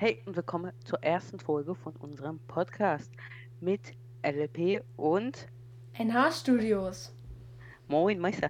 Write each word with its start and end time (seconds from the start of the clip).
Hey 0.00 0.22
und 0.26 0.36
willkommen 0.36 0.70
zur 0.84 1.02
ersten 1.02 1.40
Folge 1.40 1.74
von 1.74 1.92
unserem 1.96 2.38
Podcast 2.46 3.10
mit 3.60 3.80
LP 4.22 4.80
und 4.96 5.48
NH 5.98 6.30
Studios. 6.30 7.12
Moin 7.88 8.20
Meister. 8.20 8.48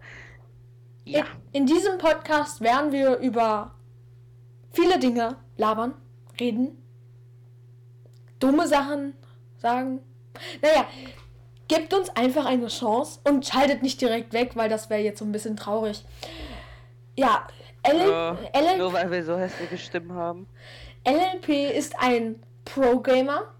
Ja. 1.06 1.24
In, 1.52 1.62
in 1.62 1.66
diesem 1.66 1.96
Podcast 1.96 2.60
werden 2.60 2.92
wir 2.92 3.16
über 3.16 3.74
viele 4.72 4.98
Dinge 4.98 5.36
labern, 5.56 5.94
reden, 6.38 6.76
dumme 8.40 8.68
Sachen 8.68 9.14
sagen. 9.56 10.00
Naja, 10.60 10.86
gebt 11.66 11.94
uns 11.94 12.10
einfach 12.10 12.44
eine 12.44 12.66
Chance 12.66 13.20
und 13.24 13.46
schaltet 13.46 13.82
nicht 13.82 13.98
direkt 14.02 14.34
weg, 14.34 14.50
weil 14.54 14.68
das 14.68 14.90
wäre 14.90 15.00
jetzt 15.00 15.20
so 15.20 15.24
ein 15.24 15.32
bisschen 15.32 15.56
traurig. 15.56 16.04
Ja, 17.16 17.48
ja, 17.86 18.36
Ellen, 18.52 18.78
nur 18.78 18.92
weil 18.92 19.10
wir 19.10 19.24
so 19.24 19.38
hässliche 19.38 19.78
Stimmen 19.78 20.12
haben. 20.12 20.46
LLP 21.08 21.74
ist 21.74 21.98
ein 21.98 22.42
Pro-Gamer 22.64 23.52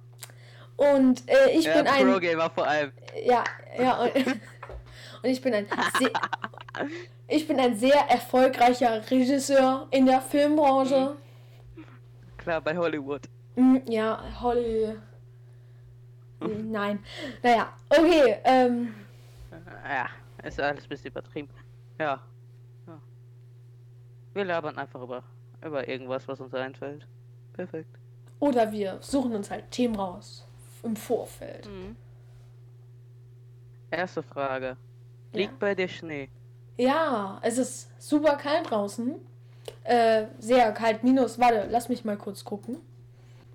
und 0.77 1.29
äh, 1.29 1.51
ich 1.51 1.65
ja, 1.65 1.79
bin 1.79 1.87
ein 1.87 2.07
Pro-Gamer 2.07 2.51
vor 2.51 2.67
allem. 2.67 2.93
Ja, 3.25 3.43
ja 3.79 4.03
und, 4.03 4.15
und 5.23 5.25
ich 5.25 5.41
bin 5.41 5.55
ein 5.55 5.67
sehr, 5.99 6.11
ich 7.29 7.49
bin 7.49 7.59
ein 7.59 7.77
sehr 7.77 7.97
erfolgreicher 8.11 9.11
Regisseur 9.11 9.89
in 9.91 10.05
der 10.05 10.21
Filmbranche. 10.21 11.17
Mhm. 11.75 11.85
Klar, 12.37 12.61
bei 12.61 12.77
Hollywood. 12.77 13.23
Mhm, 13.57 13.83
ja, 13.89 14.23
Holly. 14.41 14.95
Mhm. 16.41 16.71
Nein. 16.71 17.05
Naja, 17.43 17.73
okay. 17.89 18.37
Ähm, 18.45 18.95
ja, 19.85 20.09
ist 20.45 20.61
alles 20.61 20.85
ein 20.85 20.89
bisschen 20.89 21.11
übertrieben. 21.11 21.49
Ja. 21.99 22.21
ja. 22.87 23.01
Wir 24.35 24.45
labern 24.45 24.77
einfach 24.77 25.01
über, 25.03 25.23
über 25.65 25.89
irgendwas, 25.89 26.29
was 26.29 26.41
uns 26.41 26.55
einfällt. 26.55 27.07
Perfekt. 27.59 27.91
Oder 28.39 28.71
wir 28.71 28.99
suchen 29.01 29.35
uns 29.35 29.51
halt 29.51 29.69
Themen 29.73 29.97
raus. 29.97 30.47
Im 30.85 30.95
Vorfeld. 30.95 31.67
Mhm. 31.67 31.97
Erste 33.91 34.23
Frage. 34.23 34.77
Liegt 35.33 35.53
ja. 35.53 35.57
bei 35.59 35.75
dir 35.75 35.89
Schnee? 35.89 36.29
Ja, 36.77 37.41
es 37.43 37.59
ist 37.59 37.91
super 38.01 38.37
kalt 38.37 38.71
draußen. 38.71 39.17
Äh, 39.83 40.27
sehr 40.39 40.71
kalt. 40.73 41.03
Minus, 41.03 41.41
warte, 41.41 41.67
lass 41.69 41.89
mich 41.89 42.05
mal 42.05 42.17
kurz 42.17 42.45
gucken. 42.45 42.77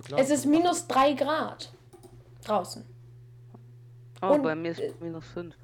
Klar. 0.04 0.20
Es 0.20 0.30
ist 0.30 0.46
minus 0.46 0.86
3 0.88 1.14
Grad 1.14 1.72
draußen. 2.44 2.84
Oh, 4.22 4.34
Und, 4.34 4.44
bei 4.44 4.54
mir 4.54 4.72
ist 4.72 4.82
äh, 4.82 4.92
minus 5.00 5.26
5. 5.28 5.56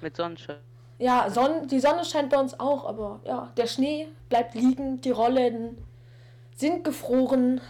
Mit 0.00 0.16
Sonnenschein. 0.16 0.58
Ja, 0.98 1.28
Son 1.28 1.66
die 1.66 1.80
Sonne 1.80 2.04
scheint 2.04 2.30
bei 2.30 2.38
uns 2.38 2.58
auch, 2.60 2.84
aber 2.84 3.20
ja, 3.24 3.50
der 3.56 3.66
Schnee 3.66 4.06
bleibt 4.28 4.54
liegen, 4.54 5.00
die 5.00 5.10
Rollen 5.10 5.76
sind 6.54 6.84
gefroren. 6.84 7.60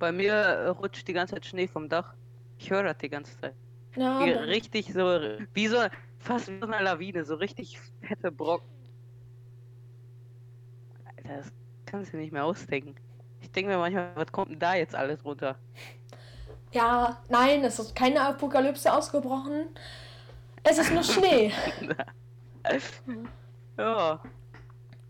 Bei 0.00 0.12
mir 0.12 0.32
äh, 0.32 0.68
rutscht 0.68 1.06
die 1.06 1.12
ganze 1.12 1.34
Zeit 1.34 1.44
Schnee 1.44 1.68
vom 1.68 1.88
Dach. 1.88 2.14
Ich 2.58 2.70
höre 2.70 2.82
das 2.82 2.96
die 2.98 3.10
ganze 3.10 3.38
Zeit. 3.38 3.54
Ja, 3.96 4.24
wie, 4.24 4.30
richtig 4.30 4.92
so, 4.92 5.20
wie 5.52 5.66
so, 5.68 5.76
fast 6.18 6.48
wie 6.48 6.58
so 6.58 6.66
eine 6.66 6.82
Lawine, 6.82 7.24
so 7.24 7.34
richtig 7.34 7.78
fette 8.00 8.32
Brocken. 8.32 8.66
Alter, 11.04 11.36
das 11.36 11.52
kannst 11.84 12.12
du 12.14 12.16
nicht 12.16 12.32
mehr 12.32 12.44
ausdenken. 12.44 12.94
Ich 13.42 13.50
denke 13.50 13.70
mir 13.70 13.78
manchmal, 13.78 14.10
was 14.14 14.32
kommt 14.32 14.50
denn 14.50 14.58
da 14.58 14.74
jetzt 14.74 14.94
alles 14.94 15.22
runter? 15.22 15.56
Ja, 16.72 17.20
nein, 17.28 17.62
es 17.62 17.78
ist 17.78 17.94
keine 17.94 18.22
Apokalypse 18.22 18.90
ausgebrochen. 18.90 19.68
Es 20.62 20.78
ist 20.78 20.92
nur 20.92 21.02
Schnee. 21.02 21.52
ja. 23.76 24.20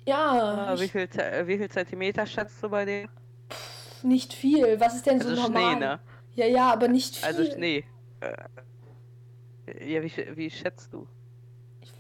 Ja. 0.07 0.67
Ah, 0.67 0.81
wie, 0.81 0.89
viel, 0.89 1.09
wie 1.09 1.59
viel 1.59 1.69
Zentimeter 1.69 2.27
schätzt 2.27 2.61
du 2.63 2.69
bei 2.69 2.85
dir? 2.85 3.09
Nicht 4.05 4.33
viel. 4.33 4.81
Was 4.81 4.95
ist 4.95 5.07
denn 5.07 5.21
also 5.21 5.35
so 5.35 5.43
normal? 5.43 5.73
Schnee, 5.73 5.81
ne? 5.81 6.01
Ja, 6.35 6.47
ja, 6.47 6.73
aber 6.73 6.89
nicht 6.89 7.25
also 7.25 7.39
viel. 7.39 7.47
Also 7.47 7.57
Schnee. 7.57 7.85
Äh, 8.21 9.93
ja, 9.93 10.03
wie, 10.03 10.13
wie 10.37 10.51
schätzt 10.51 10.93
du? 10.93 11.07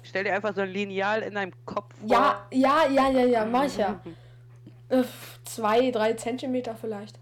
Stell 0.03 0.25
dir 0.25 0.35
einfach 0.35 0.55
so 0.55 0.63
ein 0.63 0.71
Lineal 0.71 1.23
in 1.23 1.35
deinem 1.35 1.53
Kopf 1.65 1.95
vor. 1.99 2.09
Ja, 2.09 2.47
ja, 2.51 2.87
ja, 2.89 3.11
ja, 3.11 3.25
ja, 3.25 3.45
mach 3.45 3.65
ich 3.65 3.77
ja. 3.77 4.01
äh, 4.89 5.05
zwei, 5.45 5.91
drei 5.91 6.15
Zentimeter 6.15 6.75
vielleicht. 6.75 7.19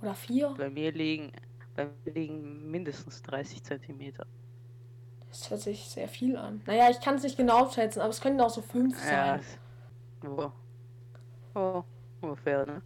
Oder 0.00 0.14
vier? 0.14 0.54
Bei 0.56 0.70
mir 0.70 0.92
liegen, 0.92 1.32
bei 1.74 1.86
mir 1.86 2.12
liegen 2.12 2.70
mindestens 2.70 3.22
30 3.22 3.62
Zentimeter. 3.62 4.26
Das 5.30 5.50
hört 5.50 5.62
sich 5.62 5.88
sehr 5.88 6.08
viel 6.08 6.36
an. 6.36 6.62
Naja, 6.66 6.90
ich 6.90 7.00
kann 7.00 7.16
es 7.16 7.22
nicht 7.22 7.36
genau 7.36 7.68
schätzen, 7.70 8.00
aber 8.00 8.10
es 8.10 8.20
könnten 8.20 8.40
auch 8.40 8.50
so 8.50 8.62
fünf 8.62 8.98
sein. 8.98 9.40
Ja. 10.22 10.30
Oh. 10.30 10.52
Oh, 11.54 11.82
ungefähr, 12.20 12.66
ne? 12.66 12.82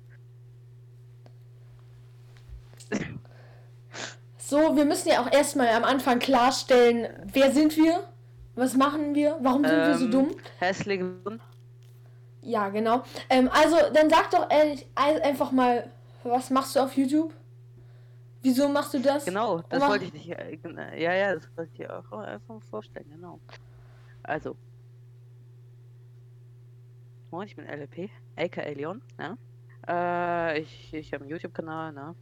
So, 4.38 4.76
wir 4.76 4.86
müssen 4.86 5.10
ja 5.10 5.22
auch 5.22 5.30
erstmal 5.30 5.68
am 5.68 5.84
Anfang 5.84 6.18
klarstellen, 6.18 7.08
wer 7.32 7.52
sind 7.52 7.76
wir? 7.76 8.02
Was 8.54 8.74
machen 8.74 9.14
wir? 9.14 9.36
Warum 9.40 9.62
sind 9.62 9.74
ähm, 9.74 9.86
wir 9.86 9.98
so 9.98 10.04
ähm, 10.06 10.10
dumm? 10.10 10.36
Hässlich. 10.58 11.02
Ja, 12.40 12.70
genau. 12.70 13.02
Ähm, 13.28 13.50
also, 13.52 13.76
dann 13.92 14.08
sag 14.08 14.30
doch 14.30 14.50
ehrlich, 14.50 14.86
einfach 14.94 15.52
mal, 15.52 15.90
was 16.24 16.48
machst 16.48 16.76
du 16.76 16.80
auf 16.80 16.96
YouTube? 16.96 17.34
Wieso 18.42 18.68
machst 18.68 18.94
du 18.94 19.00
das? 19.00 19.26
Genau, 19.26 19.62
das 19.68 19.86
wollte 19.86 20.06
ich 20.06 20.12
dich. 20.12 20.30
Äh, 20.30 20.58
ja, 20.96 21.12
ja, 21.12 21.34
das 21.34 21.48
wollte 21.54 21.70
ich 21.72 21.78
dir 21.78 21.98
auch 21.98 22.18
einfach 22.18 22.62
vorstellen, 22.70 23.06
genau. 23.10 23.38
Also, 24.22 24.56
Moin, 27.30 27.46
ich 27.46 27.56
bin 27.56 27.66
LP, 27.66 28.08
aka 28.36 28.62
Leon. 28.62 29.02
Ne? 29.18 29.36
Äh, 29.86 30.60
ich 30.60 30.94
ich 30.94 31.12
habe 31.12 31.24
einen 31.24 31.30
YouTube-Kanal, 31.30 31.92
ne? 31.92 32.14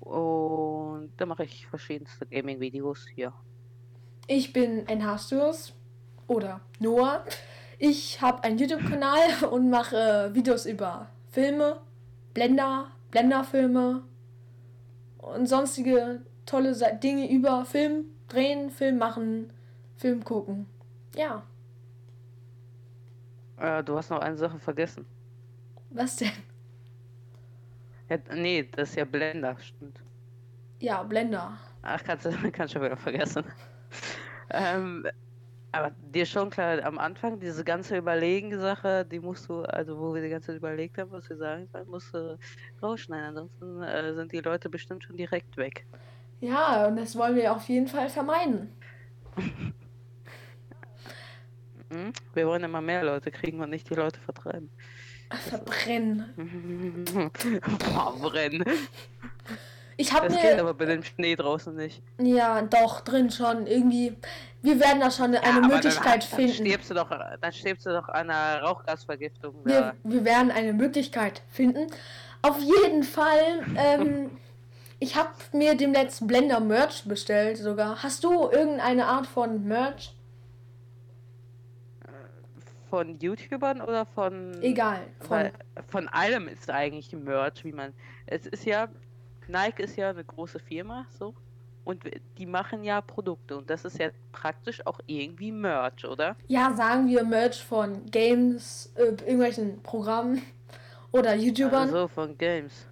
Und 0.00 1.10
da 1.18 1.26
mache 1.26 1.44
ich 1.44 1.66
verschiedenste 1.66 2.24
Gaming-Videos 2.24 3.06
hier. 3.14 3.34
Ich 4.26 4.54
bin 4.54 4.86
NH 4.86 5.18
oder 6.26 6.62
Noah. 6.78 7.22
Ich 7.78 8.22
habe 8.22 8.44
einen 8.44 8.58
YouTube-Kanal 8.58 9.44
und 9.50 9.68
mache 9.68 10.30
Videos 10.32 10.64
über 10.64 11.10
Filme, 11.30 11.80
Blender, 12.32 12.90
Blender-Filme 13.10 14.04
und 15.18 15.46
sonstige 15.46 16.22
tolle 16.46 16.74
Dinge 17.02 17.30
über 17.30 17.66
Film 17.66 18.06
drehen, 18.28 18.70
Film 18.70 18.96
machen, 18.96 19.52
Film 19.96 20.24
gucken. 20.24 20.66
Ja. 21.14 21.42
Äh, 23.58 23.82
du 23.82 23.96
hast 23.96 24.10
noch 24.10 24.20
eine 24.20 24.36
Sache 24.36 24.58
vergessen. 24.58 25.06
Was 25.90 26.16
denn? 26.16 26.30
Ja, 28.08 28.18
nee, 28.34 28.68
das 28.70 28.90
ist 28.90 28.96
ja 28.96 29.04
Blender, 29.04 29.56
stimmt. 29.58 30.00
Ja, 30.80 31.02
Blender. 31.02 31.58
Ach, 31.82 32.02
kannst 32.04 32.26
du 32.26 32.30
kannst 32.52 32.74
schon 32.74 32.82
wieder 32.82 32.96
vergessen. 32.96 33.44
ähm, 34.50 35.06
aber 35.72 35.90
dir 36.12 36.24
schon 36.24 36.50
klar, 36.50 36.82
am 36.84 36.98
Anfang, 36.98 37.40
diese 37.40 37.64
ganze 37.64 37.96
Überlegen-Sache, 37.96 39.04
die 39.04 39.20
musst 39.20 39.48
du, 39.48 39.62
also 39.62 39.98
wo 39.98 40.14
wir 40.14 40.22
die 40.22 40.28
ganze 40.28 40.48
Zeit 40.48 40.56
überlegt 40.56 40.96
haben, 40.98 41.10
was 41.10 41.28
wir 41.28 41.36
sagen 41.36 41.68
sollen, 41.72 41.88
musst 41.88 42.14
du 42.14 42.38
rausschneiden. 42.82 43.28
Ansonsten 43.28 43.82
äh, 43.82 44.14
sind 44.14 44.32
die 44.32 44.40
Leute 44.40 44.68
bestimmt 44.68 45.04
schon 45.04 45.16
direkt 45.16 45.56
weg. 45.56 45.84
Ja, 46.40 46.86
und 46.86 46.96
das 46.96 47.16
wollen 47.16 47.36
wir 47.36 47.52
auf 47.52 47.68
jeden 47.68 47.88
Fall 47.88 48.08
vermeiden. 48.08 48.70
Hm? 51.90 52.12
Wir 52.34 52.46
wollen 52.46 52.64
immer 52.64 52.80
mehr 52.80 53.04
Leute 53.04 53.30
kriegen 53.30 53.60
und 53.60 53.70
nicht 53.70 53.88
die 53.90 53.94
Leute 53.94 54.20
vertreiben. 54.20 54.70
Verbrennen. 55.48 57.04
Verbrennen. 57.80 58.64
Ich 59.98 60.12
habe 60.12 60.28
Das 60.28 60.40
geht 60.40 60.58
aber 60.58 60.74
bei 60.74 60.84
dem 60.84 61.02
Schnee 61.02 61.36
draußen 61.36 61.74
nicht. 61.74 62.02
Ja, 62.20 62.60
doch, 62.62 63.00
drin 63.00 63.30
schon. 63.30 63.66
Irgendwie. 63.66 64.14
Wir 64.60 64.78
werden 64.80 65.00
da 65.00 65.10
schon 65.10 65.34
eine 65.34 65.42
ja, 65.42 65.66
Möglichkeit 65.66 66.22
dann, 66.22 66.38
finden. 66.38 66.46
Dann 66.48 66.66
stirbst, 66.66 66.90
du 66.90 66.94
doch, 66.94 67.10
dann 67.40 67.52
stirbst 67.52 67.86
du 67.86 67.90
doch 67.90 68.08
an 68.08 68.30
einer 68.30 68.62
Rauchgasvergiftung. 68.62 69.54
Wir, 69.64 69.94
wir 70.04 70.24
werden 70.24 70.50
eine 70.50 70.72
Möglichkeit 70.72 71.42
finden. 71.50 71.86
Auf 72.42 72.58
jeden 72.60 73.04
Fall. 73.04 73.64
Ähm, 73.76 74.30
ich 74.98 75.16
habe 75.16 75.30
mir 75.52 75.74
dem 75.74 75.92
letzten 75.92 76.26
Blender 76.26 76.60
Merch 76.60 77.04
bestellt 77.04 77.56
sogar. 77.56 78.02
Hast 78.02 78.24
du 78.24 78.50
irgendeine 78.50 79.06
Art 79.06 79.26
von 79.26 79.64
Merch? 79.64 80.15
Von 82.90 83.18
YouTubern 83.18 83.80
oder 83.80 84.06
von. 84.06 84.60
Egal. 84.62 85.00
Von, 85.20 85.50
von 85.88 86.08
allem 86.08 86.48
ist 86.48 86.70
eigentlich 86.70 87.12
Merch, 87.12 87.64
wie 87.64 87.72
man. 87.72 87.92
Es 88.26 88.46
ist 88.46 88.64
ja. 88.64 88.88
Nike 89.48 89.84
ist 89.84 89.96
ja 89.96 90.10
eine 90.10 90.24
große 90.24 90.58
Firma, 90.58 91.06
so. 91.18 91.34
Und 91.84 92.02
die 92.36 92.46
machen 92.46 92.82
ja 92.82 93.00
Produkte 93.00 93.56
und 93.56 93.70
das 93.70 93.84
ist 93.84 94.00
ja 94.00 94.08
praktisch 94.32 94.84
auch 94.84 94.98
irgendwie 95.06 95.52
Merch, 95.52 96.04
oder? 96.04 96.34
Ja, 96.48 96.74
sagen 96.74 97.06
wir 97.06 97.22
Merch 97.22 97.62
von 97.62 98.04
Games, 98.06 98.92
äh, 98.96 99.04
irgendwelchen 99.04 99.80
Programmen 99.84 100.42
oder 101.12 101.36
YouTubern. 101.36 101.82
Also 101.82 102.08
von 102.08 102.36
Games. 102.36 102.88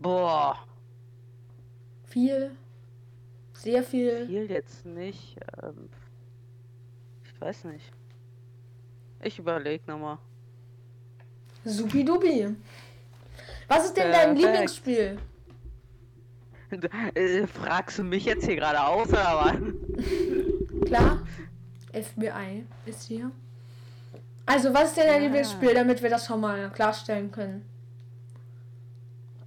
Boah. 0.00 0.58
Viel. 2.06 2.52
Sehr 3.52 3.82
viel. 3.82 4.26
Viel 4.26 4.50
jetzt 4.50 4.86
nicht. 4.86 5.36
Ähm, 5.62 5.90
ich 7.24 7.40
weiß 7.40 7.64
nicht. 7.64 7.92
Ich 9.24 9.38
überlege 9.38 9.82
nochmal. 9.86 10.18
Supidupi. 11.64 12.54
Was 13.68 13.86
ist 13.86 13.96
denn 13.96 14.12
dein 14.12 14.34
Perfekt. 14.34 14.38
Lieblingsspiel? 14.42 15.18
Äh, 17.14 17.46
Fragst 17.46 17.98
du 17.98 18.02
mich 18.02 18.24
jetzt 18.24 18.46
hier 18.46 18.56
gerade 18.56 18.82
aus 18.84 19.08
oder 19.08 19.44
was? 19.44 20.82
Klar, 20.86 21.22
FBI 21.92 22.64
ist 22.84 23.04
hier. 23.06 23.30
Also, 24.44 24.74
was 24.74 24.88
ist 24.88 24.96
denn 24.96 25.06
dein 25.06 25.20
Ja. 25.22 25.26
Lieblingsspiel, 25.28 25.72
damit 25.72 26.02
wir 26.02 26.10
das 26.10 26.26
schon 26.26 26.40
mal 26.40 26.70
klarstellen 26.70 27.30
können? 27.30 27.64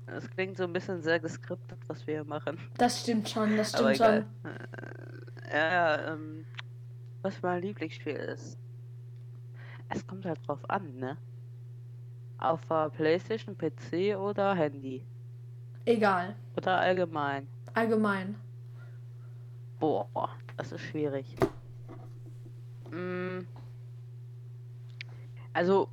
Das 0.06 0.30
klingt 0.30 0.56
so 0.56 0.64
ein 0.64 0.72
bisschen 0.72 1.02
sehr 1.02 1.20
geskriptet, 1.20 1.78
was 1.88 2.08
wir 2.08 2.14
hier 2.14 2.24
machen. 2.24 2.58
Das 2.78 3.02
stimmt 3.02 3.28
schon, 3.28 3.58
das 3.58 3.70
stimmt 3.72 3.98
schon. 3.98 4.26
Äh, 5.50 5.54
ja, 5.54 6.14
ähm, 6.14 6.46
was 7.24 7.42
mein 7.42 7.62
Lieblingsspiel 7.62 8.16
ist. 8.16 8.58
Es 9.90 10.06
kommt 10.06 10.26
halt 10.26 10.40
drauf 10.48 10.60
an, 10.70 10.96
ne? 10.98 11.18
Auf 12.40 12.62
der 12.68 12.90
Playstation, 12.90 13.56
PC 13.58 14.16
oder 14.18 14.54
Handy. 14.56 15.06
Egal, 15.86 16.36
Oder 16.58 16.80
allgemein. 16.80 17.48
allgemein. 17.74 18.36
Boah, 19.80 20.30
das 20.58 20.72
ist 20.72 20.82
schwierig. 20.82 21.36
Mm. 22.92 23.40
Also, 25.54 25.88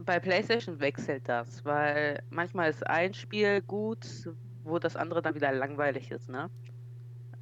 bei 0.00 0.18
PlayStation 0.18 0.80
wechselt 0.80 1.28
das, 1.28 1.64
weil 1.64 2.20
manchmal 2.30 2.70
ist 2.70 2.84
ein 2.86 3.14
Spiel 3.14 3.60
gut, 3.62 4.28
wo 4.64 4.78
das 4.78 4.96
andere 4.96 5.22
dann 5.22 5.34
wieder 5.34 5.52
langweilig 5.52 6.10
ist, 6.10 6.28
ne? 6.28 6.50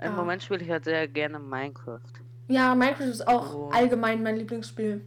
Im 0.02 0.12
Ah. 0.12 0.16
Moment 0.16 0.42
spiele 0.42 0.62
ich 0.62 0.70
halt 0.70 0.84
sehr 0.84 1.08
gerne 1.08 1.38
Minecraft. 1.38 2.00
Ja, 2.48 2.74
Minecraft 2.74 3.04
ist 3.08 3.26
auch 3.26 3.54
Oh. 3.54 3.70
allgemein 3.72 4.22
mein 4.22 4.36
Lieblingsspiel. 4.36 5.04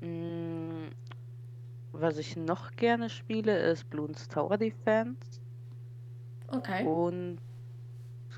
Mm, 0.00 0.88
Was 2.00 2.16
ich 2.16 2.36
noch 2.36 2.70
gerne 2.72 3.10
spiele, 3.10 3.58
ist 3.58 3.90
Bloons 3.90 4.28
Tower 4.28 4.56
Defense. 4.56 5.18
Okay. 6.46 6.86
Und 6.86 7.38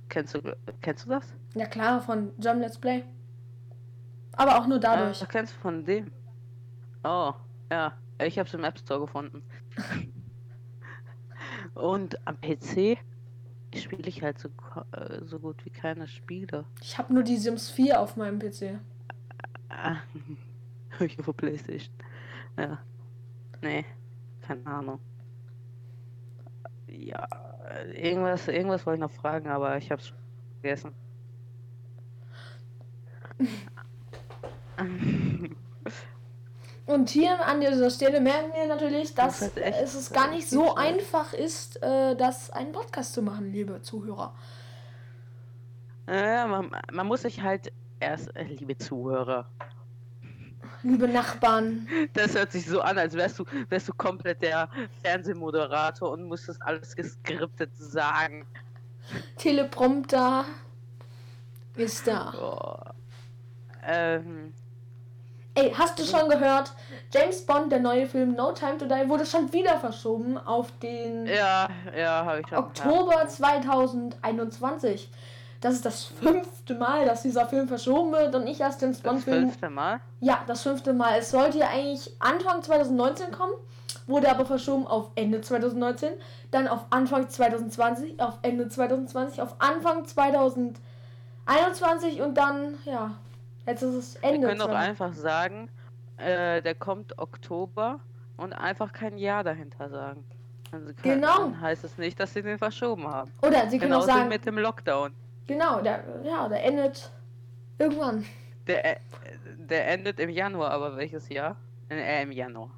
kennst 0.09 0.35
du 0.35 0.41
kennst 0.81 1.05
du 1.05 1.11
das? 1.11 1.35
Ja 1.55 1.67
klar, 1.67 2.01
von 2.01 2.33
Jump 2.39 2.61
Let's 2.63 2.79
Play. 2.79 3.05
Aber 4.33 4.59
auch 4.59 4.67
nur 4.67 4.79
dadurch. 4.79 5.23
Ah, 5.23 5.27
kennst 5.27 5.55
du 5.55 5.59
von 5.61 5.85
dem? 5.85 6.11
Oh, 7.05 7.35
ja. 7.71 7.93
Ich 8.25 8.39
habe 8.39 8.49
es 8.49 8.55
im 8.55 8.65
App 8.65 8.79
Store 8.79 9.01
gefunden. 9.01 9.43
Und 11.75 12.17
am 12.27 12.41
PC 12.41 12.99
spiele 13.75 14.09
ich 14.09 14.23
halt 14.23 14.39
so, 14.39 14.49
äh, 14.93 15.23
so 15.25 15.39
gut 15.39 15.65
wie 15.67 15.71
keine 15.71 16.09
Spiele. 16.09 16.65
Ich 16.81 16.97
habe 16.97 17.13
nur 17.13 17.23
die 17.23 17.37
Sims 17.37 17.71
4 17.71 18.01
auf 18.01 18.17
meinem 18.17 18.39
PC. 18.39 18.79
Ah, 19.69 19.97
ich 21.01 21.19
auf 21.19 21.37
Playstation. 21.37 21.95
Ja. 22.59 22.79
Nee, 23.63 23.85
keine 24.41 24.67
Ahnung. 24.67 25.01
Ja, 26.87 27.27
äh, 27.69 28.09
irgendwas, 28.09 28.49
irgendwas 28.49 28.87
wollte 28.87 28.97
ich 28.97 29.01
noch 29.01 29.11
fragen, 29.21 29.49
aber 29.49 29.77
ich 29.77 29.91
hab's 29.91 30.13
vergessen. 30.61 30.95
Und 36.87 37.11
hier 37.11 37.47
an 37.47 37.61
dieser 37.61 37.91
Stelle 37.91 38.21
merken 38.21 38.53
wir 38.53 38.67
natürlich, 38.67 39.15
dass 39.15 39.41
Das 39.41 39.57
echt, 39.57 39.81
es 39.83 40.13
gar 40.13 40.29
äh, 40.29 40.35
nicht 40.35 40.51
so 40.51 40.75
einfach 40.75 41.33
ist, 41.33 41.81
äh, 41.83 42.17
das 42.17 42.51
einen 42.51 42.73
Podcast 42.73 43.15
zu 43.15 43.23
machen, 43.23 43.53
liebe 43.53 43.81
Zuhörer. 43.83 44.35
Ja, 46.09 46.47
man, 46.49 46.71
man 46.93 47.07
muss 47.07 47.23
sich 47.23 47.41
halt 47.43 47.73
erst, 48.01 48.35
äh, 48.35 48.43
liebe 48.43 48.77
Zuhörer, 48.77 49.49
Liebe 50.83 51.09
Nachbarn. 51.09 51.87
das 52.15 52.35
hört 52.35 52.53
sich 52.53 52.67
so 52.67 52.81
an, 52.81 52.99
als 52.99 53.15
wärst 53.15 53.39
du, 53.39 53.45
wärst 53.69 53.89
du 53.89 53.93
komplett 53.95 54.43
der 54.43 54.69
Fernsehmoderator 55.03 56.11
und 56.11 56.29
müsstest 56.29 56.61
alles 56.63 56.97
geskriptet 56.97 57.71
sagen. 57.77 58.47
Teleprompter 59.37 60.45
ist 61.77 62.07
da. 62.07 62.31
Boah. 62.31 62.95
Ähm, 63.87 64.53
Ey, 65.55 65.73
hast 65.77 65.99
du 65.99 66.05
schon 66.05 66.29
gehört? 66.29 66.73
James 67.13 67.45
Bond, 67.45 67.73
der 67.73 67.81
neue 67.81 68.07
Film 68.07 68.35
No 68.35 68.53
Time 68.53 68.79
to 68.79 68.87
Die, 68.87 69.09
wurde 69.09 69.27
schon 69.27 69.53
wieder 69.53 69.79
verschoben 69.79 70.39
auf 70.39 70.71
den 70.79 71.27
ja, 71.27 71.69
ja, 71.97 72.39
ich 72.39 72.47
schon. 72.49 72.59
Oktober 72.59 73.23
ja. 73.23 73.29
2021. 73.29 75.11
Das 75.61 75.75
ist 75.75 75.85
das 75.85 76.05
fünfte 76.05 76.75
Mal, 76.75 77.05
dass 77.05 77.21
dieser 77.23 77.47
Film 77.47 77.69
verschoben 77.69 78.13
wird 78.13 78.35
und 78.35 78.47
ich 78.47 78.61
erst 78.61 78.81
den 78.81 78.93
Das 78.93 79.03
Bond-Film. 79.03 79.43
fünfte 79.43 79.69
Mal? 79.69 80.01
Ja, 80.21 80.43
das 80.47 80.63
fünfte 80.63 80.95
Mal. 80.95 81.19
Es 81.19 81.31
sollte 81.31 81.59
ja 81.59 81.69
eigentlich 81.69 82.11
Anfang 82.19 82.63
2019 82.63 83.31
kommen, 83.31 83.53
wurde 84.07 84.31
aber 84.31 84.47
verschoben 84.47 84.87
auf 84.87 85.11
Ende 85.17 85.43
2019, 85.43 86.13
dann 86.51 86.67
auf 86.67 86.87
Anfang 86.89 87.29
2020, 87.29 88.21
auf 88.23 88.39
Ende 88.43 88.69
2020, 88.71 89.43
auf 89.43 89.57
Anfang 89.59 90.07
2021 90.07 92.23
und 92.23 92.35
dann, 92.37 92.79
ja, 92.87 93.13
jetzt 93.67 93.83
ist 93.83 93.95
es 93.95 94.23
Wir 94.23 94.31
Ende. 94.31 94.47
können 94.49 94.61
doch 94.61 94.69
20. 94.71 94.89
einfach 94.89 95.13
sagen, 95.15 95.69
äh, 96.17 96.63
der 96.63 96.75
kommt 96.75 97.19
Oktober 97.19 98.01
und 98.39 98.53
einfach 98.55 98.93
kein 98.93 99.19
Jahr 99.19 99.45
dahinter 99.45 99.91
sagen. 99.91 100.25
Kann, 100.71 100.95
Genau. 101.03 101.37
dann 101.39 101.61
heißt 101.61 101.85
es 101.85 101.99
nicht, 101.99 102.19
dass 102.21 102.33
sie 102.33 102.43
den 102.43 102.59
verschoben 102.59 103.07
haben. 103.09 103.31
Oder 103.43 103.69
sie 103.69 103.79
können 103.79 103.93
auch 103.93 104.01
Genauso 104.01 104.07
sagen, 104.19 104.29
mit 104.29 104.47
dem 104.47 104.57
Lockdown. 104.59 105.13
Genau, 105.51 105.81
der, 105.81 106.05
ja, 106.25 106.49
der 106.49 106.65
endet 106.65 107.11
irgendwann. 107.79 108.25
Der, 108.67 108.85
äh, 108.85 108.97
der 109.59 109.89
endet 109.89 110.21
im 110.21 110.31
Januar, 110.31 110.71
aber 110.71 110.97
welches 110.97 111.29
Jahr? 111.29 111.57
Äh, 111.91 112.23
im 112.23 112.33
Januar. 112.33 112.71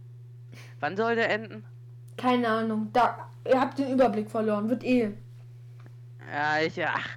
Wann 0.81 0.97
soll 0.97 1.15
der 1.15 1.31
enden? 1.31 1.65
Keine 2.17 2.49
Ahnung. 2.49 2.89
Da, 2.93 3.29
ihr 3.49 3.61
habt 3.61 3.79
den 3.79 3.93
Überblick 3.93 4.31
verloren. 4.31 4.69
Wird 4.69 4.85
eh. 4.85 5.13
Ja, 6.33 6.61
ich, 6.65 6.83
ach, 6.85 7.09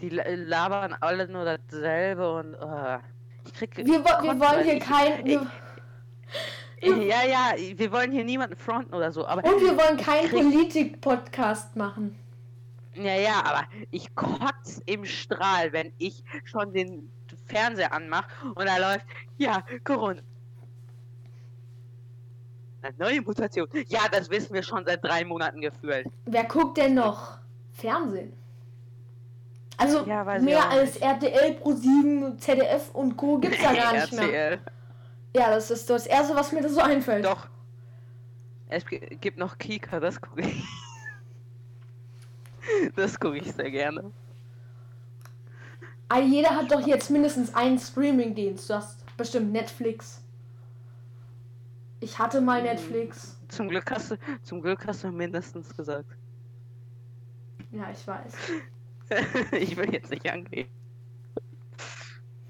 die 0.00 0.08
la- 0.08 0.24
labern 0.28 0.96
alle 1.00 1.28
nur 1.28 1.44
dasselbe 1.44 2.34
und, 2.38 2.54
äh, 2.54 2.98
ich 3.46 3.54
krieg... 3.54 3.76
Wir, 3.76 3.86
wir 3.86 4.40
wollen 4.40 4.64
hier 4.64 4.74
ich- 4.78 4.84
kein. 4.84 5.24
Wir, 5.24 5.46
Ja, 6.82 7.22
ja, 7.24 7.54
wir 7.56 7.92
wollen 7.92 8.10
hier 8.10 8.24
niemanden 8.24 8.56
fronten 8.56 8.92
oder 8.94 9.12
so, 9.12 9.24
aber... 9.26 9.44
und 9.48 9.60
wir 9.60 9.76
wollen 9.76 9.96
keinen 9.96 10.28
Politik-Podcast 10.30 11.76
machen. 11.76 12.18
Ja, 12.94 13.14
ja, 13.14 13.42
aber 13.44 13.62
ich 13.90 14.14
kotz 14.14 14.80
im 14.86 15.04
Strahl, 15.04 15.72
wenn 15.72 15.92
ich 15.98 16.22
schon 16.44 16.72
den 16.72 17.10
Fernseher 17.46 17.92
anmache 17.92 18.28
und 18.54 18.66
da 18.66 18.76
läuft, 18.76 19.06
ja, 19.38 19.62
Corona. 19.84 20.20
Eine 22.82 22.94
neue 22.98 23.20
Mutation. 23.22 23.68
Ja, 23.88 24.00
das 24.10 24.28
wissen 24.28 24.52
wir 24.54 24.62
schon 24.62 24.84
seit 24.84 25.02
drei 25.04 25.24
Monaten 25.24 25.60
gefühlt. 25.60 26.06
Wer 26.26 26.44
guckt 26.44 26.76
denn 26.78 26.94
noch 26.94 27.38
Fernsehen? 27.72 28.32
Also 29.78 30.04
Ja, 30.06 30.22
mehr 30.40 30.68
als 30.68 30.96
RTL, 30.96 31.56
Pro7, 31.62 32.38
ZDF 32.38 32.90
und 32.92 33.16
Co. 33.16 33.38
gibt's 33.38 33.62
ja 33.62 33.72
gar 33.72 33.92
nicht 33.92 34.12
mehr. 34.12 34.58
Ja, 35.34 35.48
das 35.48 35.70
ist 35.70 35.88
das 35.88 36.06
Erste, 36.06 36.36
was 36.36 36.52
mir 36.52 36.60
da 36.60 36.68
so 36.68 36.82
einfällt. 36.82 37.24
Doch. 37.24 37.48
Es 38.68 38.84
gi- 38.84 39.16
gibt 39.18 39.38
noch 39.38 39.56
Kika, 39.56 39.98
das 39.98 40.20
gucke 40.20 40.42
ich. 40.42 40.62
Das 42.96 43.18
gucke 43.18 43.38
ich 43.38 43.52
sehr 43.52 43.70
gerne. 43.70 44.12
Aber 46.08 46.22
jeder 46.22 46.50
hat 46.50 46.70
doch 46.70 46.86
jetzt 46.86 47.10
mindestens 47.10 47.54
einen 47.54 47.78
Streaming-Dienst. 47.78 48.68
Du 48.68 48.74
hast 48.74 48.98
bestimmt 49.16 49.52
Netflix. 49.52 50.20
Ich 52.00 52.18
hatte 52.18 52.40
mal. 52.40 52.62
Netflix. 52.62 53.38
Zum 53.48 53.68
Glück 53.68 53.90
hast 53.90 54.10
du, 54.10 54.16
zum 54.42 54.60
Glück 54.60 54.86
hast 54.86 55.04
du 55.04 55.10
mindestens 55.10 55.74
gesagt. 55.74 56.10
Ja, 57.70 57.90
ich 57.90 58.06
weiß. 58.06 58.34
ich 59.52 59.76
will 59.76 59.92
jetzt 59.92 60.10
nicht 60.10 60.30
angehen. 60.30 60.68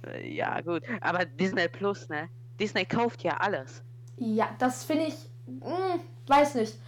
Äh, 0.07 0.35
Ja, 0.35 0.61
gut. 0.61 0.83
Aber 1.01 1.25
Disney 1.25 1.69
Plus, 1.69 2.09
ne? 2.09 2.29
Disney 2.59 2.85
kauft 2.85 3.23
ja 3.23 3.37
alles. 3.37 3.83
Ja, 4.17 4.51
das 4.59 4.85
finde 4.85 5.05
ich. 5.07 5.15
Mh, 5.47 6.01
weiß 6.27 6.55
nicht. 6.57 6.79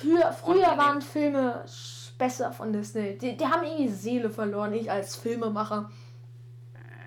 Für, 0.00 0.32
früher 0.32 0.76
waren 0.76 1.00
Filme 1.02 1.64
besser 2.18 2.52
von 2.52 2.72
Disney. 2.72 3.16
Die, 3.18 3.36
die 3.36 3.46
haben 3.46 3.64
irgendwie 3.64 3.88
Seele 3.88 4.30
verloren. 4.30 4.74
Ich 4.74 4.90
als 4.90 5.16
Filmemacher 5.16 5.90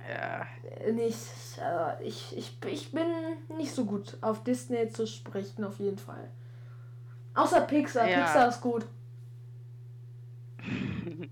Ja. 0.09 0.45
äh, 0.85 0.91
nicht. 0.91 1.17
Äh, 1.59 2.03
ich, 2.03 2.35
ich, 2.37 2.57
ich 2.65 2.91
bin 2.91 3.05
nicht 3.57 3.73
so 3.73 3.85
gut 3.85 4.17
auf 4.21 4.43
Disney 4.43 4.89
zu 4.89 5.05
sprechen, 5.05 5.63
auf 5.63 5.79
jeden 5.79 5.97
Fall. 5.97 6.29
Außer 7.33 7.61
Pixar. 7.61 8.09
Ja. 8.09 8.21
Pixar 8.23 8.49
ist 8.49 8.61
gut. 8.61 8.85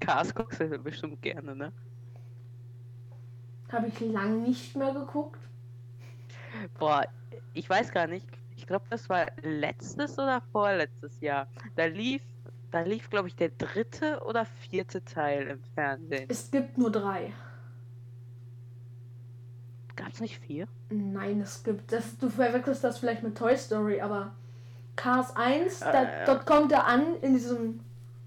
Cars 0.00 0.34
guckst 0.34 0.60
du 0.60 0.78
bestimmt 0.78 1.22
gerne, 1.22 1.54
ne? 1.54 1.72
Habe 3.70 3.88
ich 3.88 4.00
lang 4.00 4.42
nicht 4.42 4.76
mehr 4.76 4.92
geguckt. 4.92 5.40
Boah, 6.78 7.04
ich 7.54 7.68
weiß 7.70 7.90
gar 7.92 8.06
nicht. 8.06 8.26
Ich 8.62 8.66
glaube, 8.68 8.84
das 8.90 9.08
war 9.08 9.26
letztes 9.42 10.16
oder 10.20 10.40
vorletztes 10.52 11.20
Jahr. 11.20 11.48
Da 11.74 11.86
lief, 11.86 12.22
da 12.70 12.82
lief, 12.82 13.10
glaube 13.10 13.26
ich, 13.26 13.34
der 13.34 13.48
dritte 13.48 14.20
oder 14.24 14.46
vierte 14.70 15.04
Teil 15.04 15.48
im 15.48 15.60
Fernsehen. 15.74 16.26
Es 16.28 16.48
gibt 16.48 16.78
nur 16.78 16.92
drei. 16.92 17.32
Gab 19.96 20.06
Gab's 20.06 20.20
nicht 20.20 20.38
vier? 20.38 20.68
Nein, 20.90 21.40
es 21.40 21.64
gibt. 21.64 21.90
Das, 21.90 22.16
du 22.18 22.28
verwechselst 22.30 22.84
das 22.84 22.98
vielleicht 23.00 23.24
mit 23.24 23.36
Toy 23.36 23.56
Story, 23.56 24.00
aber 24.00 24.30
Cars 24.94 25.34
1, 25.34 25.82
Äh, 25.82 25.92
da, 25.92 26.02
ja. 26.04 26.24
dort 26.24 26.46
kommt 26.46 26.70
er 26.70 26.86
an 26.86 27.16
in 27.20 27.34
diesem 27.34 27.80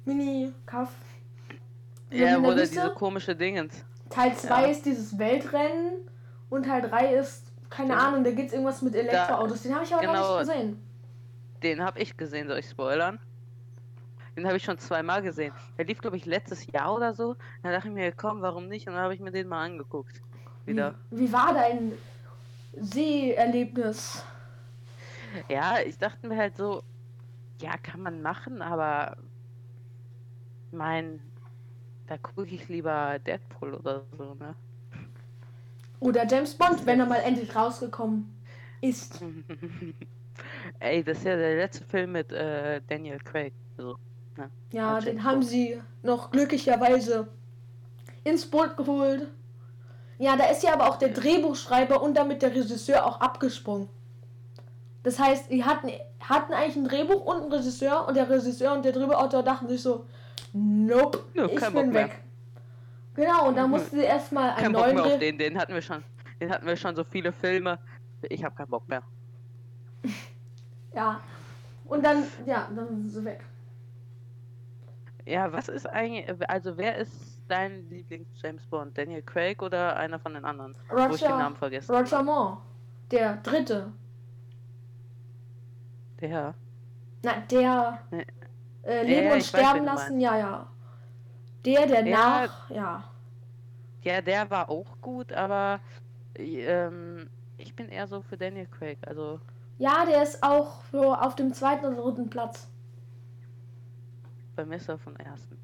Mini-Kaff. 0.03 0.91
Ja, 2.11 2.39
oder 2.39 2.57
Wüste. 2.57 2.75
diese 2.75 2.89
komische 2.93 3.33
Dingens. 3.37 3.85
Teil 4.09 4.35
2 4.35 4.47
Ja. 4.63 4.67
ist 4.67 4.85
dieses 4.85 5.17
Weltrennen 5.17 5.93
und 6.49 6.65
Teil 6.65 6.81
3 6.81 7.15
ist, 7.15 7.44
keine 7.69 7.93
Ja. 7.93 8.07
Ahnung, 8.07 8.23
da 8.23 8.31
geht's 8.31 8.53
irgendwas 8.53 8.81
mit 8.81 8.95
Elektroautos. 8.95 9.61
Den 9.63 9.73
habe 9.73 9.83
ich 9.83 9.93
aber 9.93 10.01
genau. 10.01 10.13
noch 10.13 10.39
nicht 10.39 10.49
gesehen. 10.49 10.81
Den 11.63 11.83
habe 11.83 11.99
ich 11.99 12.15
gesehen, 12.17 12.47
soll 12.47 12.59
ich 12.59 12.69
spoilern? 12.69 13.19
Den 14.35 14.45
habe 14.45 14.57
ich 14.57 14.63
schon 14.63 14.77
zweimal 14.77 15.21
gesehen. 15.21 15.53
Der 15.77 15.85
lief, 15.85 15.99
glaube 15.99 16.17
ich, 16.17 16.25
letztes 16.25 16.67
Jahr 16.67 16.93
oder 16.93 17.13
so. 17.13 17.35
Da 17.63 17.71
dachte 17.71 17.87
ich 17.87 17.93
mir, 17.93 18.11
komm, 18.11 18.41
warum 18.41 18.67
nicht? 18.67 18.87
Und 18.87 18.93
dann 18.93 19.03
habe 19.03 19.13
ich 19.13 19.21
mir 19.21 19.31
den 19.31 19.47
mal 19.47 19.63
angeguckt. 19.63 20.21
Wieder. 20.65 20.95
Wie, 21.09 21.21
wie 21.21 21.33
war 21.33 21.53
dein 21.53 21.93
Seherlebnis? 22.73 24.23
Ja, 25.49 25.79
ich 25.79 25.97
dachte 25.97 26.27
mir 26.27 26.37
halt 26.37 26.57
so, 26.57 26.83
ja, 27.61 27.77
kann 27.77 28.01
man 28.01 28.21
machen, 28.21 28.61
aber 28.61 29.17
mein, 30.71 31.21
da 32.07 32.17
gucke 32.17 32.43
ich 32.45 32.67
lieber 32.67 33.19
Deadpool 33.19 33.73
oder 33.75 34.03
so, 34.17 34.33
ne? 34.35 34.55
Oder 35.99 36.27
James 36.27 36.53
Bond, 36.55 36.85
wenn 36.85 36.99
er 36.99 37.05
mal 37.05 37.21
endlich 37.21 37.55
rausgekommen 37.55 38.35
ist. 38.81 39.23
Ey, 40.79 41.03
das 41.03 41.19
ist 41.19 41.25
ja 41.25 41.35
der 41.35 41.55
letzte 41.55 41.83
Film 41.85 42.11
mit 42.11 42.31
äh, 42.31 42.81
Daniel 42.87 43.19
Craig. 43.19 43.53
So. 43.77 43.97
Ja, 44.71 44.93
James 44.93 45.05
den 45.05 45.23
haben 45.23 45.43
sie 45.43 45.81
noch 46.03 46.31
glücklicherweise 46.31 47.27
ins 48.23 48.45
Boot 48.45 48.75
geholt. 48.75 49.27
Ja, 50.17 50.35
da 50.35 50.45
ist 50.45 50.63
ja 50.63 50.73
aber 50.73 50.89
auch 50.89 50.97
der 50.97 51.09
Drehbuchschreiber 51.09 52.01
und 52.01 52.15
damit 52.15 52.41
der 52.41 52.53
Regisseur 52.53 53.05
auch 53.05 53.19
abgesprungen. 53.19 53.89
Das 55.03 55.19
heißt, 55.19 55.51
die 55.51 55.63
hatten, 55.63 55.91
hatten 56.19 56.53
eigentlich 56.53 56.75
ein 56.77 56.85
Drehbuch 56.85 57.25
und 57.25 57.43
einen 57.43 57.53
Regisseur 57.53 58.07
und 58.07 58.15
der 58.15 58.29
Regisseur 58.29 58.73
und 58.73 58.83
der 58.83 58.91
Drehbuchautor 58.91 59.43
dachten 59.43 59.67
sich 59.67 59.81
so, 59.81 60.05
nope, 60.53 61.19
Nö, 61.33 61.47
ich 61.51 61.59
bin 61.59 61.73
Bock 61.73 61.87
mehr. 61.87 62.09
Genau, 63.15 63.47
und 63.47 63.55
da 63.55 63.63
Mhm. 63.65 63.71
mussten 63.71 63.95
sie 63.97 64.03
erstmal 64.03 64.49
einen 64.51 64.57
Kein 64.57 64.71
Bock 64.73 64.81
neuen 64.83 64.95
mehr 64.95 65.05
auf 65.05 65.19
den, 65.19 65.37
den 65.37 65.57
hatten 65.57 65.73
wir 65.73 65.81
schon. 65.81 66.03
Den 66.39 66.49
hatten 66.51 66.65
wir 66.65 66.75
schon 66.75 66.95
so 66.95 67.03
viele 67.03 67.31
Filme. 67.31 67.79
Ich 68.23 68.43
habe 68.43 68.55
keinen 68.55 68.69
Bock 68.69 68.87
mehr. 68.87 69.01
Ja. 70.93 71.19
Und 71.83 72.05
dann, 72.05 72.23
ja, 72.45 72.69
dann 72.73 72.87
sind 72.87 73.09
sie 73.09 73.25
weg. 73.25 73.43
Ja, 75.25 75.51
was 75.51 75.67
ist 75.67 75.85
eigentlich, 75.87 76.25
also 76.49 76.77
wer 76.77 76.95
ist 76.97 77.41
dein 77.49 77.89
Lieblings-James 77.89 78.65
Bond? 78.67 78.97
Daniel 78.97 79.21
Craig 79.21 79.61
oder 79.61 79.97
einer 79.97 80.17
von 80.19 80.33
den 80.35 80.45
anderen? 80.45 80.73
Wo 80.89 81.13
ich 81.13 81.19
den 81.21 81.29
Namen 81.31 81.47
Roger, 81.47 81.55
vergessen 81.57 81.93
Roger 81.95 82.23
Moore, 82.23 82.57
der 83.11 83.35
dritte. 83.37 83.91
Der. 86.21 86.53
Na, 87.23 87.33
der 87.51 87.99
Nee. 88.11 88.25
äh, 88.83 88.97
Ja, 88.97 89.01
Leben 89.03 89.27
ja, 89.27 89.33
und 89.33 89.37
ich 89.39 89.53
weiß, 89.53 89.61
sterben 89.61 89.79
du 89.79 89.85
lassen, 89.85 90.19
ja, 90.21 90.37
ja. 90.37 90.67
Der, 91.65 91.85
der 91.87 92.05
Ja. 92.07 92.17
nach, 92.47 92.69
ja. 92.69 93.03
Ja, 94.03 94.21
der 94.21 94.49
war 94.51 94.69
auch 94.69 94.97
gut, 95.01 95.33
aber 95.33 95.79
ähm, 96.35 97.27
ich 97.57 97.73
bin 97.75 97.89
eher 97.89 98.07
so 98.07 98.21
für 98.21 98.37
Daniel 98.37 98.67
Craig. 98.67 98.97
Also, 99.07 99.39
Ja, 99.79 100.05
der 100.05 100.21
ist 100.23 100.43
auch 100.43 100.83
so 100.91 101.13
auf 101.15 101.35
dem 101.35 101.53
zweiten 101.53 101.85
oder 101.85 102.03
dritten 102.03 102.29
Platz. 102.29 102.67
bei 104.55 104.63
mir 104.65 104.75
ist 104.77 104.87
er 104.87 104.97
vom 104.97 105.15
ersten. 105.17 105.57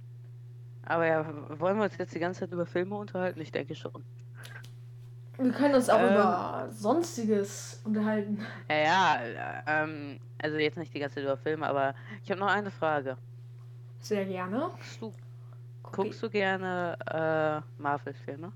Aber 0.85 1.05
ja, 1.05 1.25
wollen 1.59 1.77
wir 1.77 1.83
uns 1.85 1.97
jetzt 1.97 2.13
die 2.13 2.19
ganze 2.19 2.41
Zeit 2.41 2.51
über 2.51 2.65
Filme 2.65 2.95
unterhalten? 2.95 3.39
Ich 3.39 3.51
denke 3.51 3.73
schon. 3.75 4.03
Wir 5.37 5.51
können 5.53 5.75
uns 5.75 5.89
auch 5.89 5.99
Ähm. 5.99 6.11
über 6.13 6.67
Sonstiges 6.71 7.79
unterhalten. 7.85 8.45
Ja, 8.69 8.75
ja, 8.77 9.15
äh, 9.15 9.61
ähm, 9.83 10.19
also 10.41 10.57
jetzt 10.57 10.77
nicht 10.77 10.93
die 10.93 10.99
ganze 10.99 11.15
Zeit 11.15 11.23
über 11.23 11.37
Filme, 11.37 11.67
aber 11.67 11.93
ich 12.23 12.29
habe 12.31 12.39
noch 12.39 12.49
eine 12.49 12.69
Frage. 12.71 13.15
Sehr 13.99 14.25
gerne. 14.25 14.59
Guckst 14.71 15.01
du, 15.01 15.13
guckst 15.83 16.21
du 16.23 16.29
gerne 16.29 16.97
äh, 17.07 17.81
Marvel-Filme? 17.81 18.51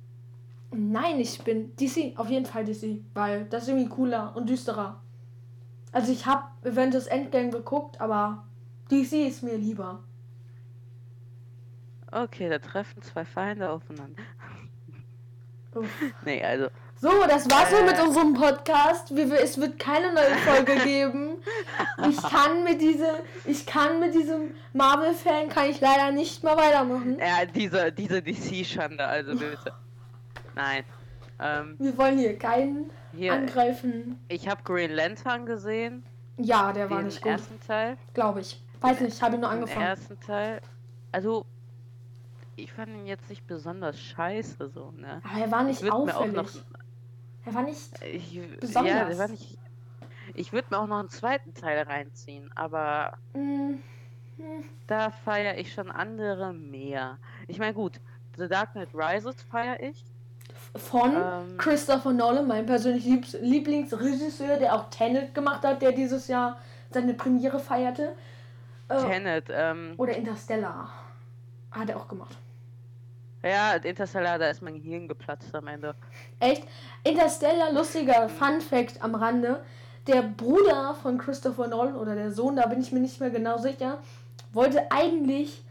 Nein, 0.71 1.19
ich 1.19 1.41
bin 1.43 1.75
DC, 1.75 2.17
auf 2.17 2.29
jeden 2.29 2.45
Fall 2.45 2.65
DC, 2.65 2.99
weil 3.13 3.45
das 3.45 3.63
ist 3.63 3.69
irgendwie 3.69 3.89
cooler 3.89 4.35
und 4.35 4.49
düsterer. 4.49 5.01
Also 5.91 6.11
ich 6.11 6.25
habe 6.25 6.43
Avengers 6.65 7.07
Endgame 7.07 7.49
geguckt, 7.49 8.01
aber 8.01 8.43
DC 8.91 9.13
ist 9.27 9.43
mir 9.43 9.57
lieber. 9.57 10.03
Okay, 12.11 12.49
da 12.49 12.59
treffen 12.59 13.01
zwei 13.01 13.25
Feinde 13.25 13.69
aufeinander. 13.69 14.21
Uff. 15.75 15.89
Nee, 16.23 16.43
also, 16.43 16.67
So, 17.01 17.09
das 17.27 17.49
war's 17.49 17.71
Äh. 17.73 17.85
mit 17.85 17.99
unserem 18.01 18.33
Podcast. 18.33 19.13
Wir- 19.15 19.41
es 19.41 19.59
wird 19.59 19.77
keine 19.79 20.13
neue 20.13 20.35
Folge 20.45 20.75
geben. 20.83 21.24
Ich 22.09 22.17
kann 22.21 22.63
mit 22.63 22.81
diese, 22.81 23.23
ich 23.45 23.65
kann 23.65 23.99
mit 23.99 24.13
diesem 24.13 24.51
Marvel-Fan 24.73 25.49
kann 25.49 25.69
ich 25.69 25.79
leider 25.81 26.11
nicht 26.11 26.43
mehr 26.43 26.55
weitermachen. 26.57 27.17
ja, 27.19 27.45
diese, 27.45 27.91
diese 27.91 28.21
DC-Schande, 28.21 29.05
also 29.05 29.31
bitte. 29.31 29.73
Nein. 30.55 30.83
Ähm, 31.39 31.75
Wir 31.79 31.97
wollen 31.97 32.17
hier 32.17 32.37
keinen 32.37 32.89
hier, 33.13 33.33
angreifen. 33.33 34.19
ich 34.29 34.47
habe 34.47 34.63
Green 34.63 34.91
Lantern 34.91 35.45
gesehen, 35.45 36.03
Ja, 36.37 36.71
der 36.71 36.89
war 36.89 36.97
den 36.99 37.07
nicht 37.07 37.21
gut, 37.21 37.31
ersten 37.31 37.59
Teil. 37.59 37.97
glaube 38.13 38.41
ich. 38.41 38.61
Weiß 38.81 38.99
nicht, 39.01 39.21
habe 39.21 39.35
ihn 39.35 39.41
nur 39.41 39.49
Den 39.49 39.59
angefangen. 39.59 39.85
ersten 39.85 40.19
Teil. 40.21 40.61
Also, 41.11 41.45
ich 42.55 42.71
fand 42.71 42.89
ihn 42.89 43.05
jetzt 43.05 43.29
nicht 43.29 43.45
besonders 43.47 43.99
scheiße, 43.99 44.69
so, 44.69 44.91
ne? 44.91 45.21
Aber 45.29 45.39
er 45.41 45.51
war 45.51 45.63
nicht 45.63 45.89
auffällig. 45.91 46.33
noch- 46.33 46.49
Er 47.45 47.53
war 47.53 47.63
nicht. 47.63 47.89
Ich, 48.03 48.33
ja, 48.33 48.41
Besonders. 48.59 49.07
der 49.09 49.17
war 49.17 49.27
nicht. 49.27 49.57
Ich 50.33 50.53
würde 50.53 50.67
mir 50.71 50.79
auch 50.79 50.87
noch 50.87 50.99
einen 50.99 51.09
zweiten 51.09 51.53
Teil 51.53 51.83
reinziehen, 51.83 52.51
aber 52.55 53.17
mm, 53.33 53.75
da 54.87 55.11
feiere 55.11 55.57
ich 55.57 55.73
schon 55.73 55.91
andere 55.91 56.53
mehr. 56.53 57.17
Ich 57.47 57.59
meine, 57.59 57.73
gut, 57.73 57.99
The 58.37 58.47
Dark 58.47 58.73
Knight 58.73 58.89
Rises 58.93 59.35
feiere 59.43 59.79
ich. 59.81 60.03
von 60.75 61.13
Ähm, 61.15 61.57
Christopher 61.57 62.11
Nolan, 62.11 62.47
mein 62.47 62.65
persönlich 62.65 63.05
Liebs 63.05 63.37
Lieblingsregisseur, 63.39 64.57
der 64.57 64.75
auch 64.75 64.89
Tenet 64.89 65.33
gemacht 65.33 65.63
hat, 65.63 65.81
der 65.81 65.91
dieses 65.91 66.27
Jahr 66.27 66.57
seine 66.91 67.13
Premiere 67.13 67.59
feierte. 67.59 68.15
Äh, 68.89 68.97
Tenet, 68.97 69.45
ähm, 69.49 69.93
oder 69.97 70.15
Interstellar. 70.15 70.89
Hat 71.71 71.89
er 71.89 71.97
auch 71.97 72.07
gemacht. 72.07 72.37
ja, 73.43 73.73
Interstellar, 73.73 74.37
da 74.39 74.49
ist 74.49 74.61
mein 74.61 74.81
Gehirn 74.81 75.07
geplatzt 75.07 75.53
am 75.53 75.67
Ende. 75.67 75.95
Echt? 76.39 76.63
Interstellar, 77.03 77.71
lustiger 77.71 78.29
Fun 78.29 78.61
Fact 78.61 79.01
am 79.01 79.15
Rande. 79.15 79.63
Der 80.07 80.21
Bruder 80.21 80.93
von 81.01 81.17
Christopher 81.17 81.67
Nolan 81.67 81.95
oder 81.95 82.15
der 82.15 82.31
Sohn, 82.31 82.55
da 82.55 82.67
bin 82.67 82.79
ich 82.79 82.91
mir 82.91 82.99
nicht 82.99 83.19
mehr 83.19 83.31
genau 83.31 83.57
sicher, 83.57 83.99
wollte 84.53 84.91
eigentlich 84.91 85.63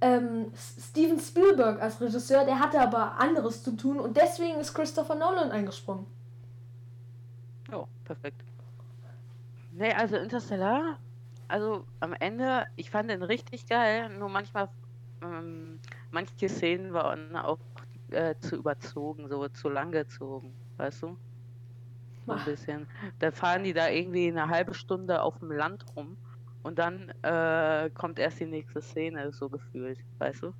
ähm, 0.00 0.52
Steven 0.56 1.18
Spielberg 1.18 1.80
als 1.80 2.00
Regisseur, 2.00 2.44
der 2.44 2.58
hatte 2.58 2.80
aber 2.80 3.18
anderes 3.18 3.62
zu 3.62 3.72
tun 3.72 3.98
und 3.98 4.16
deswegen 4.16 4.60
ist 4.60 4.74
Christopher 4.74 5.14
Nolan 5.14 5.50
eingesprungen. 5.50 6.06
Oh, 7.72 7.86
perfekt. 8.04 8.42
Nee, 9.72 9.92
also 9.92 10.16
Interstellar, 10.16 10.98
also 11.48 11.84
am 12.00 12.12
Ende, 12.14 12.66
ich 12.76 12.90
fand 12.90 13.10
den 13.10 13.22
richtig 13.22 13.66
geil, 13.66 14.10
nur 14.10 14.28
manchmal, 14.28 14.68
ähm, 15.22 15.78
manche 16.10 16.48
Szenen 16.48 16.92
waren 16.92 17.36
auch 17.36 17.58
äh, 18.10 18.34
zu 18.40 18.56
überzogen, 18.56 19.28
so 19.28 19.48
zu 19.48 19.68
lang 19.68 19.92
gezogen, 19.92 20.52
weißt 20.76 21.02
du? 21.02 21.16
Ein 22.36 22.44
bisschen. 22.44 22.86
Da 23.18 23.30
fahren 23.30 23.64
die 23.64 23.72
da 23.72 23.88
irgendwie 23.88 24.28
eine 24.28 24.48
halbe 24.48 24.74
Stunde 24.74 25.22
auf 25.22 25.38
dem 25.38 25.50
Land 25.52 25.84
rum 25.96 26.16
und 26.62 26.78
dann 26.78 27.10
äh, 27.22 27.90
kommt 27.94 28.18
erst 28.18 28.40
die 28.40 28.46
nächste 28.46 28.80
Szene, 28.82 29.32
so 29.32 29.48
gefühlt, 29.48 29.98
weißt 30.18 30.42
du? 30.42 30.52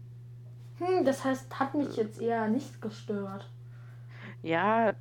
Hm, 0.78 1.04
das 1.04 1.24
heißt, 1.24 1.58
hat 1.58 1.74
mich 1.74 1.96
jetzt 1.96 2.20
eher 2.20 2.46
nicht 2.48 2.80
gestört. 2.80 3.50
Ja, 4.42 4.92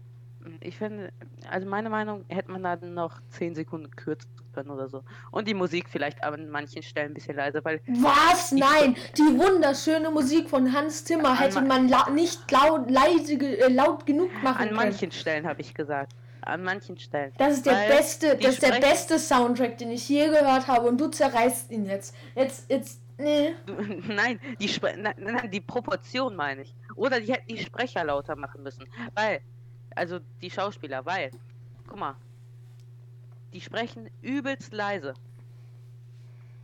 ich 0.62 0.78
finde, 0.78 1.12
also 1.50 1.68
meine 1.68 1.90
Meinung, 1.90 2.26
hätte 2.30 2.52
man 2.52 2.64
da 2.64 2.76
noch 2.78 3.20
10 3.32 3.54
Sekunden 3.56 3.92
kürzen 3.96 4.30
können 4.54 4.70
oder 4.72 4.90
so. 4.90 5.04
Und 5.30 5.48
die 5.48 5.54
Musik 5.54 5.88
vielleicht 5.88 6.24
an 6.24 6.50
manchen 6.50 6.82
Stellen 6.82 7.12
ein 7.12 7.14
bisschen 7.14 7.36
leiser, 7.36 7.64
weil 7.64 7.80
Was? 7.88 8.52
Nein, 8.52 8.96
die 9.16 9.38
wunderschöne 9.38 10.10
Musik 10.10 10.50
von 10.50 10.74
Hans 10.74 11.06
Zimmer 11.06 11.30
An 11.30 11.38
hätte 11.38 11.62
ma- 11.62 11.68
man 11.68 11.90
la 11.90 12.10
nicht 12.10 12.50
laut, 12.52 12.90
leise, 12.90 13.34
äh, 13.34 13.72
laut 13.72 14.06
genug 14.08 14.32
machen 14.42 14.58
an 14.58 14.68
können. 14.70 14.76
manchen 14.76 15.12
Stellen 15.12 15.46
habe 15.46 15.62
ich 15.62 15.74
gesagt. 15.76 16.14
An 16.48 16.64
manchen 16.64 16.98
Stellen. 16.98 17.34
Das 17.38 17.56
ist 17.56 17.66
der 17.66 17.88
beste, 17.88 18.38
das 18.38 18.54
ist 18.54 18.62
der 18.62 18.80
beste 18.80 19.20
Soundtrack, 19.20 19.78
den 19.78 19.92
ich 19.92 20.08
je 20.08 20.28
gehört 20.28 20.68
habe 20.68 20.88
und 20.88 21.00
du 21.00 21.10
zerreißt 21.10 21.72
ihn 21.72 21.86
jetzt. 21.86 22.16
Jetzt, 22.36 22.70
jetzt, 22.70 23.02
nee. 23.18 23.54
Nein, 24.08 24.40
die 24.60 24.70
Spre 24.70 24.96
nein, 24.98 25.14
nein, 25.18 25.52
die 25.52 25.60
Proportion 25.60 26.36
meine 26.38 26.62
ich. 26.62 26.74
Oder 26.96 27.20
die 27.20 27.34
hätten 27.34 27.50
die 27.50 27.58
Sprecher 27.58 28.06
lauter 28.06 28.38
machen 28.38 28.64
müssen. 28.64 28.86
Weil, 29.14 29.42
also 29.94 30.20
die 30.42 30.50
Schauspieler, 30.50 31.06
weil, 31.06 31.32
guck 31.86 32.00
mal, 32.00 32.16
die 33.52 33.60
sprechen 33.60 34.10
übelst 34.22 34.72
leise. 34.72 35.16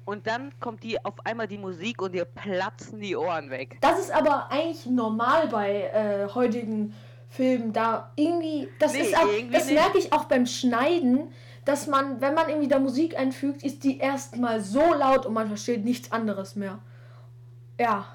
Und 0.06 0.28
dann 0.28 0.58
kommt 0.60 0.84
die 0.84 1.04
auf 1.04 1.26
einmal 1.26 1.48
die 1.48 1.58
Musik 1.58 2.02
und 2.02 2.14
dir 2.14 2.26
platzen 2.26 3.00
die 3.00 3.16
Ohren 3.16 3.50
weg. 3.50 3.78
Das 3.82 4.00
ist 4.00 4.12
aber 4.12 4.50
eigentlich 4.50 4.86
normal 4.86 5.48
bei 5.48 5.84
äh, 5.84 6.28
heutigen 6.34 6.94
Film 7.34 7.74
da 7.74 8.12
irgendwie, 8.16 8.70
das 8.80 8.94
Nee, 8.94 9.02
ist 9.02 9.18
auch, 9.18 9.28
das 9.52 9.66
nicht. 9.66 9.74
merke 9.74 9.98
ich 9.98 10.14
auch 10.14 10.26
beim 10.26 10.46
Schneiden, 10.46 11.32
dass 11.66 11.88
man, 11.88 12.22
wenn 12.22 12.34
man 12.36 12.48
irgendwie 12.50 12.68
da 12.68 12.78
Musik 12.78 13.18
einfügt, 13.18 13.64
ist 13.64 13.84
die 13.84 13.98
erstmal 13.98 14.62
so 14.62 14.94
laut 14.94 15.26
und 15.26 15.34
man 15.34 15.48
versteht 15.48 15.84
nichts 15.84 16.12
anderes 16.12 16.56
mehr. 16.56 16.78
Ja, 17.80 18.06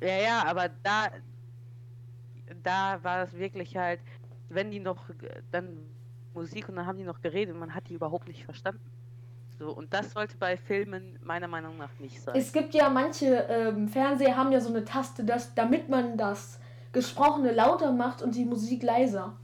Ja, 0.00 0.16
ja, 0.18 0.42
aber 0.46 0.70
da, 0.82 1.08
da 2.62 2.98
war 3.02 3.24
es 3.24 3.32
wirklich 3.34 3.76
halt, 3.76 4.00
wenn 4.48 4.70
die 4.70 4.80
noch 4.80 5.04
dann 5.50 5.76
Musik 6.34 6.68
und 6.68 6.76
dann 6.76 6.86
haben 6.86 6.98
die 6.98 7.04
noch 7.04 7.20
geredet 7.20 7.52
und 7.54 7.60
man 7.60 7.74
hat 7.74 7.88
die 7.88 7.94
überhaupt 7.94 8.28
nicht 8.28 8.44
verstanden. 8.44 8.80
So, 9.58 9.70
und 9.70 9.92
das 9.94 10.12
sollte 10.12 10.36
bei 10.36 10.56
Filmen 10.56 11.18
meiner 11.22 11.48
Meinung 11.48 11.78
nach 11.78 11.88
nicht 11.98 12.20
sein. 12.20 12.36
es 12.36 12.52
gibt 12.52 12.74
ja 12.74 12.90
manche 12.90 13.26
ähm, 13.48 13.88
Fernseher 13.88 14.36
haben 14.36 14.52
ja 14.52 14.60
so 14.60 14.68
eine 14.68 14.84
Taste, 14.84 15.24
dass, 15.24 15.54
damit 15.54 15.88
man 15.88 16.16
das 16.18 16.60
Gesprochene 16.96 17.52
lauter 17.52 17.92
macht 17.92 18.22
und 18.22 18.34
die 18.34 18.46
Musik 18.46 18.82
leiser. 18.82 19.34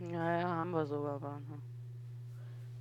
ja, 0.00 0.40
ja, 0.40 0.48
haben 0.48 0.72
wir 0.72 0.84
sogar. 0.84 1.14
Aber, 1.14 1.38
ne. 1.48 1.58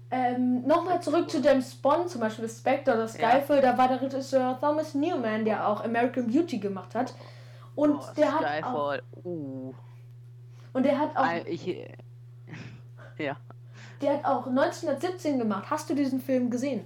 Ähm, 0.09 0.65
Nochmal 0.65 0.99
zurück 0.99 1.29
zu 1.29 1.39
James 1.39 1.75
Bond, 1.75 2.09
zum 2.09 2.19
Beispiel 2.21 2.49
Spectre 2.49 2.95
oder 2.95 3.07
Skyfall, 3.07 3.61
da 3.61 3.77
war 3.77 3.89
der 3.89 4.01
Regisseur 4.01 4.57
Thomas 4.59 4.95
Newman, 4.95 5.45
der 5.45 5.67
auch 5.67 5.83
American 5.83 6.25
Beauty 6.25 6.57
gemacht 6.57 6.95
hat. 6.95 7.13
Und 7.75 7.91
Oh, 7.91 8.13
der 8.17 8.33
hat 8.33 8.63
auch, 8.63 8.93
Skyfall. 8.93 9.03
Uh, 9.23 9.73
und 10.73 10.83
der 10.83 10.97
hat 10.97 11.15
auch 11.15 11.45
ich, 11.45 11.67
ja. 13.19 13.37
Der 14.01 14.13
hat 14.15 14.25
auch 14.25 14.47
1917 14.47 15.37
gemacht. 15.37 15.69
Hast 15.69 15.91
du 15.91 15.93
diesen 15.93 16.19
Film 16.19 16.49
gesehen? 16.49 16.85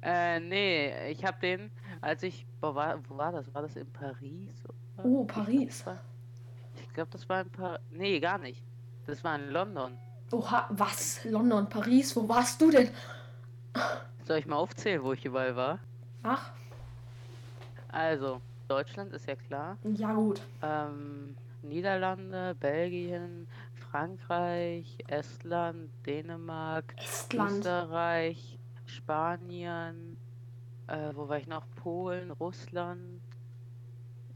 Äh, 0.00 0.40
nee, 0.40 1.10
ich 1.10 1.26
hab 1.26 1.40
den, 1.40 1.70
als 2.00 2.22
ich, 2.22 2.46
wo 2.70 2.74
war, 2.74 2.98
wo 3.08 3.16
war 3.16 3.32
das? 3.32 3.52
War 3.54 3.62
das 3.62 3.76
in 3.76 3.86
Paris? 3.92 4.62
oder? 4.64 5.04
Oh, 5.08 5.24
Paris. 5.24 5.84
Ich 6.80 6.92
glaube, 6.94 7.10
das 7.10 7.28
war 7.28 7.40
in 7.42 7.50
Paris. 7.50 7.80
Nee, 7.90 8.20
gar 8.20 8.38
nicht. 8.38 8.62
Das 9.06 9.22
war 9.24 9.36
in 9.36 9.50
London. 9.50 9.98
Oha, 10.32 10.66
was? 10.70 11.22
London, 11.24 11.68
Paris, 11.68 12.16
wo 12.16 12.28
warst 12.28 12.60
du 12.60 12.70
denn? 12.70 12.88
Soll 14.24 14.38
ich 14.38 14.46
mal 14.46 14.56
aufzählen, 14.56 15.02
wo 15.02 15.12
ich 15.12 15.24
überall 15.24 15.54
war? 15.54 15.78
Ach, 16.22 16.50
Also, 17.88 18.40
Deutschland 18.68 19.12
ist 19.12 19.26
ja 19.26 19.36
klar. 19.36 19.76
ja 19.84 20.12
gut. 20.14 20.40
Ähm, 20.62 21.36
Niederlande, 21.62 22.54
Belgien, 22.58 23.46
Frankreich, 23.90 24.96
Estland, 25.06 25.90
Dänemark, 26.06 26.94
Estland. 26.96 27.58
Österreich, 27.58 28.58
Spanien, 28.86 30.16
äh, 30.86 31.14
wo 31.14 31.28
war 31.28 31.38
ich 31.38 31.46
noch? 31.46 31.66
Polen, 31.76 32.30
Russland, 32.32 33.22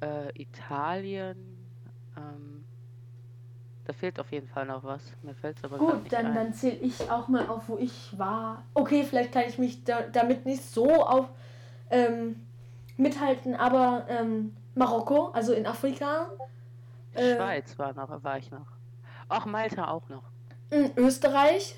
äh, 0.00 0.31
Italien. 0.40 1.37
Ähm, 2.17 2.64
da 3.85 3.93
fehlt 3.93 4.21
auf 4.21 4.31
jeden 4.33 4.49
Fall 4.49 4.67
noch 4.67 4.85
was. 4.85 5.02
Mir 5.23 5.35
fällt 5.35 5.59
es 5.59 5.64
aber 5.64 5.78
Gut, 5.78 6.05
nicht 6.05 6.12
dann, 6.12 6.26
ein. 6.26 6.35
dann 6.35 6.52
zähle 6.55 6.76
ich 6.76 7.11
auch 7.11 7.28
mal 7.28 7.47
auf, 7.49 7.69
wo 7.69 7.78
ich 7.78 8.19
war. 8.19 8.62
Okay, 8.75 9.05
vielleicht 9.05 9.33
kann 9.33 9.45
ich 9.49 9.59
mich 9.59 9.85
da, 9.85 10.02
damit 10.02 10.45
nicht 10.47 10.62
so 10.64 11.05
auf 11.05 11.28
ähm, 11.90 12.37
mithalten, 12.97 13.55
aber 13.57 14.07
ähm, 14.09 14.57
Marokko, 14.75 15.28
also 15.33 15.52
in 15.52 15.67
Afrika, 15.67 16.31
äh, 17.14 17.37
Schweiz 17.37 17.78
war 17.78 17.93
noch, 17.95 18.23
war 18.25 18.38
ich 18.38 18.50
noch. 18.50 18.67
Ach, 19.28 19.47
Malta 19.47 19.88
auch 19.88 20.09
noch. 20.09 20.25
mh, 20.71 20.90
Österreich, 20.97 21.76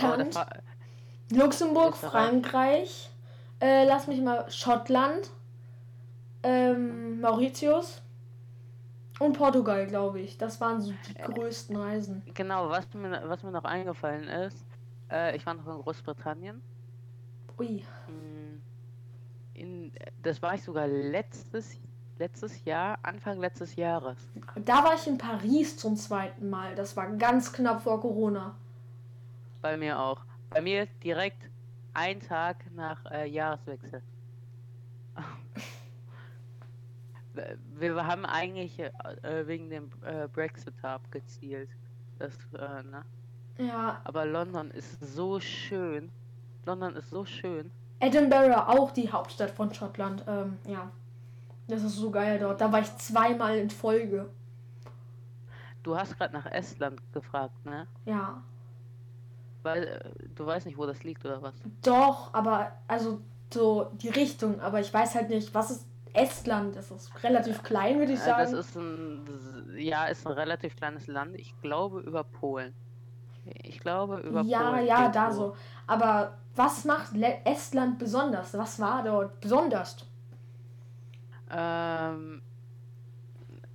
Oh, 0.00 0.16
Deutschland, 0.18 0.18
das 0.18 0.34
war, 0.34 0.48
Luxemburg, 1.30 1.94
Österreich. 1.94 2.12
Frankreich, 2.12 3.10
äh, 3.60 3.84
lass 3.86 4.06
mich 4.06 4.20
mal, 4.20 4.50
Schottland, 4.50 5.30
ähm, 6.42 7.20
Mauritius 7.20 8.02
und 9.18 9.36
Portugal, 9.36 9.86
glaube 9.86 10.20
ich. 10.20 10.38
Das 10.38 10.60
waren 10.60 10.80
so 10.80 10.92
die 11.08 11.16
Äh. 11.16 11.24
größten 11.24 11.76
Reisen. 11.76 12.22
genau, 12.34 12.68
was 12.70 12.92
mir, 12.94 13.22
was 13.26 13.42
mir 13.42 13.50
noch 13.50 13.64
eingefallen 13.64 14.24
ist, 14.24 14.64
äh, 15.10 15.36
ich 15.36 15.44
war 15.44 15.54
noch 15.54 15.66
in 15.66 15.82
Großbritannien. 15.82 16.62
Ui. 17.58 17.84
Mm, 18.08 18.60
In, 19.54 19.92
das 20.22 20.40
war 20.40 20.54
ich 20.54 20.62
sogar 20.62 20.86
letztes, 20.86 21.78
letztes 22.18 22.64
Jahr, 22.64 22.98
Anfang 23.02 23.38
letztes 23.40 23.76
Jahres. 23.76 24.16
Da 24.64 24.82
war 24.82 24.94
ich 24.94 25.06
in 25.06 25.18
Paris 25.18 25.76
zum 25.76 25.96
zweiten 25.96 26.48
Mal. 26.48 26.74
Das 26.74 26.96
war 26.96 27.10
ganz 27.16 27.52
knapp 27.52 27.82
vor 27.82 28.00
Corona. 28.00 28.54
Bei 29.60 29.76
mir 29.76 29.98
auch. 29.98 30.22
Bei 30.48 30.62
mir 30.62 30.86
direkt 31.04 31.49
ein 31.94 32.20
Tag 32.20 32.64
nach 32.74 33.04
äh, 33.10 33.26
Jahreswechsel. 33.28 34.02
Wir 37.78 38.06
haben 38.06 38.26
eigentlich 38.26 38.78
äh, 38.78 38.90
wegen 39.46 39.70
dem 39.70 39.90
äh, 40.04 40.28
Brexit 40.28 40.74
abgezielt. 40.82 41.70
Das, 42.18 42.34
äh, 42.54 42.82
ne? 42.82 43.04
Ja, 43.58 44.00
Aber 44.04 44.26
London 44.26 44.70
ist 44.70 44.98
so 45.14 45.40
schön. 45.40 46.10
London 46.66 46.96
ist 46.96 47.10
so 47.10 47.24
schön. 47.24 47.70
Edinburgh 48.00 48.68
auch 48.68 48.90
die 48.90 49.10
Hauptstadt 49.10 49.50
von 49.50 49.72
Schottland. 49.72 50.24
Ähm, 50.26 50.58
ja. 50.66 50.90
Das 51.68 51.82
ist 51.84 51.96
so 51.96 52.10
geil 52.10 52.38
dort. 52.38 52.60
Da 52.60 52.72
war 52.72 52.80
ich 52.80 52.96
zweimal 52.96 53.56
in 53.58 53.70
Folge. 53.70 54.28
Du 55.82 55.96
hast 55.96 56.16
gerade 56.18 56.34
nach 56.34 56.46
Estland 56.46 57.00
gefragt, 57.12 57.64
ne? 57.64 57.86
Ja. 58.04 58.42
Weil 59.62 59.84
äh, 59.84 60.28
du 60.34 60.46
weißt 60.46 60.66
nicht, 60.66 60.78
wo 60.78 60.86
das 60.86 61.02
liegt 61.04 61.24
oder 61.24 61.42
was? 61.42 61.54
Doch, 61.82 62.32
aber 62.32 62.72
also 62.88 63.20
so 63.52 63.90
die 63.94 64.08
Richtung. 64.08 64.60
Aber 64.60 64.80
ich 64.80 64.92
weiß 64.92 65.14
halt 65.14 65.28
nicht, 65.28 65.52
was 65.54 65.70
ist 65.70 65.86
Estland? 66.12 66.76
Das 66.76 66.90
ist 66.90 67.22
relativ 67.22 67.62
klein, 67.62 67.98
würde 67.98 68.12
ich 68.14 68.20
Äh, 68.20 68.26
das 68.26 68.50
sagen. 68.50 68.54
ist 68.54 68.76
ein, 68.76 69.74
ja, 69.78 70.06
ist 70.06 70.26
ein 70.26 70.32
relativ 70.32 70.76
kleines 70.76 71.06
Land. 71.06 71.36
Ich 71.36 71.54
glaube 71.60 72.00
über 72.00 72.24
Polen. 72.24 72.72
Ich 73.62 73.80
glaube 73.80 74.18
über 74.20 74.42
Ja, 74.42 74.70
Polen. 74.70 74.86
ja, 74.86 75.08
da 75.08 75.26
irgendwo. 75.26 75.48
so. 75.48 75.56
Aber 75.86 76.38
was 76.56 76.84
macht 76.84 77.12
Estland 77.44 77.98
besonders? 77.98 78.56
Was 78.56 78.78
war 78.80 79.02
dort 79.02 79.40
besonders? 79.40 79.96
Ähm, 81.50 82.42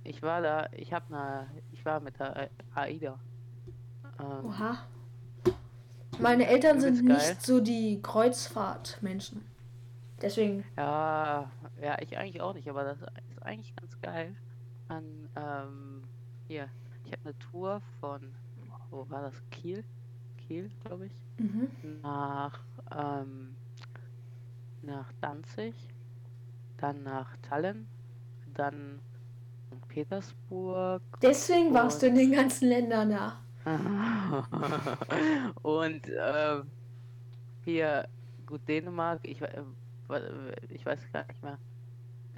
ich 0.04 0.22
war 0.22 0.40
da, 0.40 0.68
ich 0.72 0.92
habe 0.92 1.04
eine, 1.14 1.48
ich 1.72 1.84
war 1.84 2.00
mit 2.00 2.18
der 2.18 2.48
AIDA. 2.74 3.18
Ähm, 4.18 4.44
Oha. 4.46 4.78
Meine 6.18 6.46
Eltern 6.46 6.80
sind 6.80 7.06
geil. 7.06 7.16
nicht 7.16 7.42
so 7.42 7.60
die 7.60 8.00
Kreuzfahrtmenschen. 8.02 9.44
Deswegen, 10.20 10.64
ja, 10.76 11.50
ja, 11.80 11.96
ich 12.00 12.16
eigentlich 12.16 12.40
auch 12.40 12.54
nicht, 12.54 12.68
aber 12.68 12.84
das 12.84 12.98
ist 13.00 13.42
eigentlich 13.42 13.74
ganz 13.76 14.00
geil. 14.00 14.34
An, 14.88 15.04
ähm, 15.36 16.04
hier, 16.48 16.68
ich 17.04 17.12
habe 17.12 17.22
eine 17.24 17.38
Tour 17.38 17.82
von, 18.00 18.20
wo 18.90 19.08
war 19.10 19.22
das? 19.22 19.34
Kiel? 19.50 19.84
Kiel, 20.38 20.70
glaube 20.84 21.06
ich. 21.06 21.12
mhm. 21.38 21.68
nach, 22.02 22.60
ähm, 22.96 23.56
nach 24.82 25.12
Danzig, 25.20 25.74
dann 26.78 27.02
nach 27.02 27.36
Tallinn, 27.42 27.86
dann. 28.54 29.00
Petersburg 29.88 31.02
deswegen 31.22 31.72
warst 31.72 32.02
du 32.02 32.08
in 32.08 32.14
den 32.14 32.32
ganzen 32.32 32.68
Ländern 32.68 33.10
da. 33.10 33.40
und 35.62 36.02
ähm, 36.08 36.70
hier, 37.64 38.08
gut, 38.46 38.60
Dänemark, 38.68 39.18
ich, 39.24 39.42
äh, 39.42 39.62
ich 40.68 40.86
weiß 40.86 41.00
gar 41.12 41.26
nicht 41.26 41.42
mehr, 41.42 41.58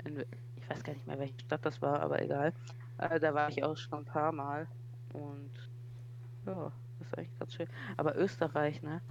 in, 0.05 0.25
ich 0.57 0.71
weiß 0.71 0.83
gar 0.83 0.95
nicht 0.95 1.07
mehr, 1.07 1.19
welche 1.19 1.38
Stadt 1.41 1.67
das 1.67 1.83
war, 1.83 2.01
aber 2.01 2.23
egal. 2.23 2.55
Äh, 2.97 3.21
da 3.21 3.35
war 3.35 3.51
ich 3.51 3.62
auch 3.62 3.77
schon 3.77 3.99
ein 3.99 4.05
paar 4.07 4.33
Mal 4.33 4.67
und 5.12 5.51
ja, 6.47 6.73
das 6.99 7.09
ist 7.09 7.19
eigentlich 7.19 7.38
ganz 7.38 7.55
schön. 7.55 7.69
Aber 7.99 8.17
Österreich, 8.17 8.83
ne? 8.83 9.03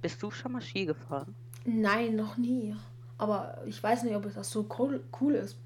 Bist 0.00 0.22
du 0.22 0.30
schon 0.30 0.52
mal 0.52 0.62
Ski 0.62 0.86
gefahren? 0.86 1.34
Nein, 1.66 2.16
noch 2.16 2.38
nie. 2.38 2.74
Aber 3.18 3.62
ich 3.66 3.80
weiß 3.82 4.04
nicht, 4.04 4.16
ob 4.16 4.24
es 4.24 4.34
das 4.34 4.50
so 4.50 4.66
cool, 4.78 5.04
cool 5.20 5.34
ist. 5.34 5.58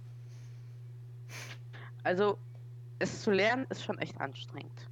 Also, 2.02 2.38
es 2.98 3.22
zu 3.22 3.30
lernen 3.30 3.66
ist 3.70 3.84
schon 3.84 3.98
echt 3.98 4.20
anstrengend. 4.20 4.85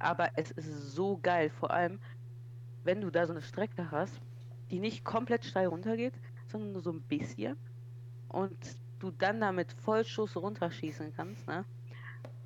Aber 0.00 0.30
es 0.34 0.50
ist 0.50 0.92
so 0.92 1.18
geil, 1.22 1.50
vor 1.50 1.70
allem, 1.70 2.00
wenn 2.84 3.00
du 3.00 3.10
da 3.10 3.26
so 3.26 3.32
eine 3.32 3.42
Strecke 3.42 3.90
hast, 3.90 4.20
die 4.70 4.80
nicht 4.80 5.04
komplett 5.04 5.44
steil 5.44 5.66
runtergeht, 5.66 6.14
sondern 6.48 6.72
nur 6.72 6.82
so 6.82 6.90
ein 6.90 7.02
bisschen. 7.02 7.56
Und 8.28 8.56
du 8.98 9.10
dann 9.10 9.40
damit 9.40 9.72
Vollschuss 9.72 10.36
runterschießen 10.36 11.12
kannst, 11.14 11.46
ne? 11.46 11.64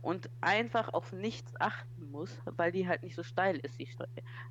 Und 0.02 0.28
einfach 0.40 0.92
auf 0.92 1.12
nichts 1.12 1.52
achten 1.60 2.10
musst, 2.10 2.38
weil 2.56 2.72
die 2.72 2.86
halt 2.86 3.02
nicht 3.02 3.14
so 3.14 3.22
steil 3.22 3.56
ist, 3.58 3.78
die, 3.78 3.86
Stre 3.86 4.06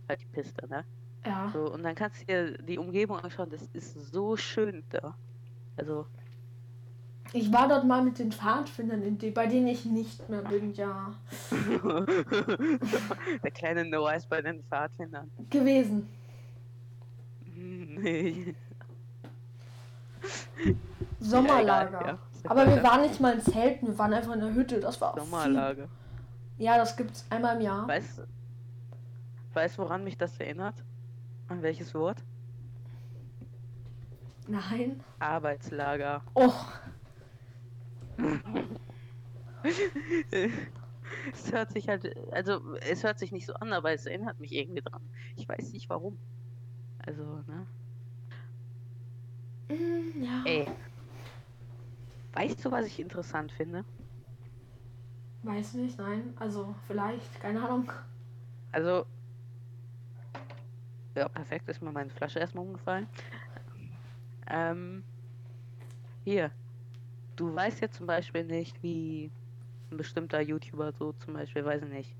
halt 0.09 0.21
die 0.21 0.25
Piste, 0.25 0.67
ne? 0.67 0.83
Ja. 1.25 1.49
So, 1.49 1.71
und 1.71 1.83
dann 1.83 1.95
kannst 1.95 2.21
du 2.21 2.25
dir 2.25 2.57
die 2.57 2.77
Umgebung 2.77 3.19
anschauen, 3.19 3.49
das 3.49 3.67
ist 3.73 3.93
so 4.11 4.35
schön 4.35 4.83
da. 4.89 5.15
Also, 5.77 6.07
Ich 7.31 7.51
war 7.51 7.67
dort 7.67 7.85
mal 7.85 8.03
mit 8.03 8.19
den 8.19 8.31
Pfadfindern, 8.31 9.01
in 9.01 9.17
die, 9.17 9.31
bei 9.31 9.47
denen 9.47 9.67
ich 9.67 9.85
nicht 9.85 10.29
mehr 10.29 10.41
bin, 10.41 10.73
ja. 10.73 11.13
der 13.43 13.51
kleine 13.51 13.85
Noah 13.85 14.15
ist 14.15 14.29
bei 14.29 14.41
den 14.41 14.61
Pfadfindern. 14.63 15.31
Gewesen. 15.49 16.09
Nee. 17.55 18.53
Sommerlager. 21.19 21.91
Ja, 21.91 21.99
egal, 22.01 22.19
Aber 22.45 22.67
wir 22.67 22.83
waren 22.83 23.01
nicht 23.01 23.19
mal 23.19 23.33
in 23.33 23.41
Zelten, 23.41 23.87
wir 23.87 23.97
waren 23.97 24.13
einfach 24.13 24.33
in 24.33 24.41
der 24.41 24.53
Hütte. 24.53 24.79
Das 24.79 24.99
war 25.01 25.13
viel. 25.13 25.23
Sommerlager. 25.23 25.87
Ja, 26.57 26.77
das 26.77 26.95
gibt's 26.95 27.25
einmal 27.29 27.55
im 27.55 27.61
Jahr. 27.61 27.87
Weißt 27.87 28.19
du, 28.19 28.27
weißt, 29.53 29.77
woran 29.79 30.03
mich 30.03 30.17
das 30.17 30.37
erinnert? 30.39 30.75
An 31.47 31.61
welches 31.61 31.93
Wort? 31.93 32.17
Nein. 34.47 34.99
Arbeitslager. 35.19 36.21
Oh, 36.33 36.53
es 41.33 41.51
hört 41.51 41.71
sich 41.71 41.87
halt, 41.87 42.15
also 42.31 42.75
es 42.81 43.03
hört 43.03 43.19
sich 43.19 43.31
nicht 43.31 43.45
so 43.45 43.53
an, 43.55 43.73
aber 43.73 43.91
es 43.91 44.05
erinnert 44.05 44.39
mich 44.39 44.51
irgendwie 44.51 44.81
dran. 44.81 45.01
Ich 45.35 45.47
weiß 45.47 45.71
nicht 45.73 45.89
warum. 45.89 46.17
Also, 46.99 47.23
ne? 47.47 47.67
mm, 49.69 50.23
ja. 50.23 50.43
Ey. 50.45 50.67
Weißt 52.33 52.63
du, 52.65 52.71
was 52.71 52.87
ich 52.87 52.99
interessant 52.99 53.51
finde? 53.51 53.85
Weiß 55.43 55.73
nicht, 55.73 55.97
nein. 55.97 56.33
Also, 56.39 56.73
vielleicht, 56.87 57.39
keine 57.41 57.63
Ahnung. 57.63 57.91
Also. 58.71 59.05
Ja, 61.15 61.27
perfekt, 61.27 61.69
ist 61.69 61.81
mir 61.81 61.91
meine 61.91 62.09
Flasche 62.09 62.39
erstmal 62.39 62.65
umgefallen. 62.65 63.07
Ähm. 64.47 65.03
Hier. 66.23 66.51
Du 67.35 67.53
weißt 67.53 67.81
ja 67.81 67.89
zum 67.89 68.05
Beispiel 68.05 68.43
nicht, 68.43 68.81
wie 68.83 69.31
ein 69.91 69.97
bestimmter 69.97 70.41
YouTuber 70.41 70.91
so 70.91 71.13
zum 71.13 71.33
Beispiel, 71.33 71.65
weiß 71.65 71.83
ich 71.83 71.89
nicht. 71.89 72.15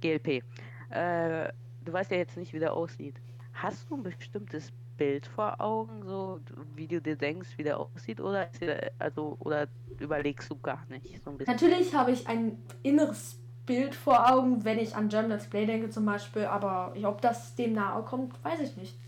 GLP. 0.00 0.42
Äh, 0.90 1.52
du 1.84 1.92
weißt 1.92 2.10
ja 2.10 2.16
jetzt 2.16 2.36
nicht, 2.36 2.52
wie 2.52 2.58
der 2.58 2.72
aussieht. 2.72 3.14
Hast 3.52 3.88
du 3.90 3.96
ein 3.96 4.02
bestimmtes 4.02 4.72
Bild 4.96 5.26
vor 5.26 5.60
Augen, 5.60 6.02
so 6.04 6.40
wie 6.74 6.86
du 6.86 7.00
dir 7.00 7.16
denkst, 7.16 7.50
wie 7.56 7.62
der 7.62 7.78
aussieht, 7.78 8.20
oder 8.20 8.50
ist 8.50 8.60
dir, 8.60 8.90
also 8.98 9.36
oder 9.40 9.68
überlegst 9.98 10.50
du 10.50 10.56
gar 10.58 10.84
nicht 10.88 11.22
so 11.24 11.30
ein 11.30 11.38
bisschen? 11.38 11.52
Natürlich 11.52 11.94
habe 11.94 12.12
ich 12.12 12.26
ein 12.26 12.58
inneres 12.82 13.38
Bild 13.66 13.94
vor 13.94 14.30
Augen, 14.30 14.64
wenn 14.64 14.78
ich 14.78 14.94
an 14.94 15.08
German 15.08 15.30
Let's 15.30 15.46
Play 15.46 15.64
denke 15.64 15.90
zum 15.90 16.04
Beispiel, 16.04 16.44
aber 16.44 16.94
ob 17.04 17.20
das 17.22 17.54
dem 17.54 17.72
nahe 17.72 18.02
kommt, 18.02 18.42
weiß 18.44 18.60
ich 18.60 18.76
nicht. 18.76 18.98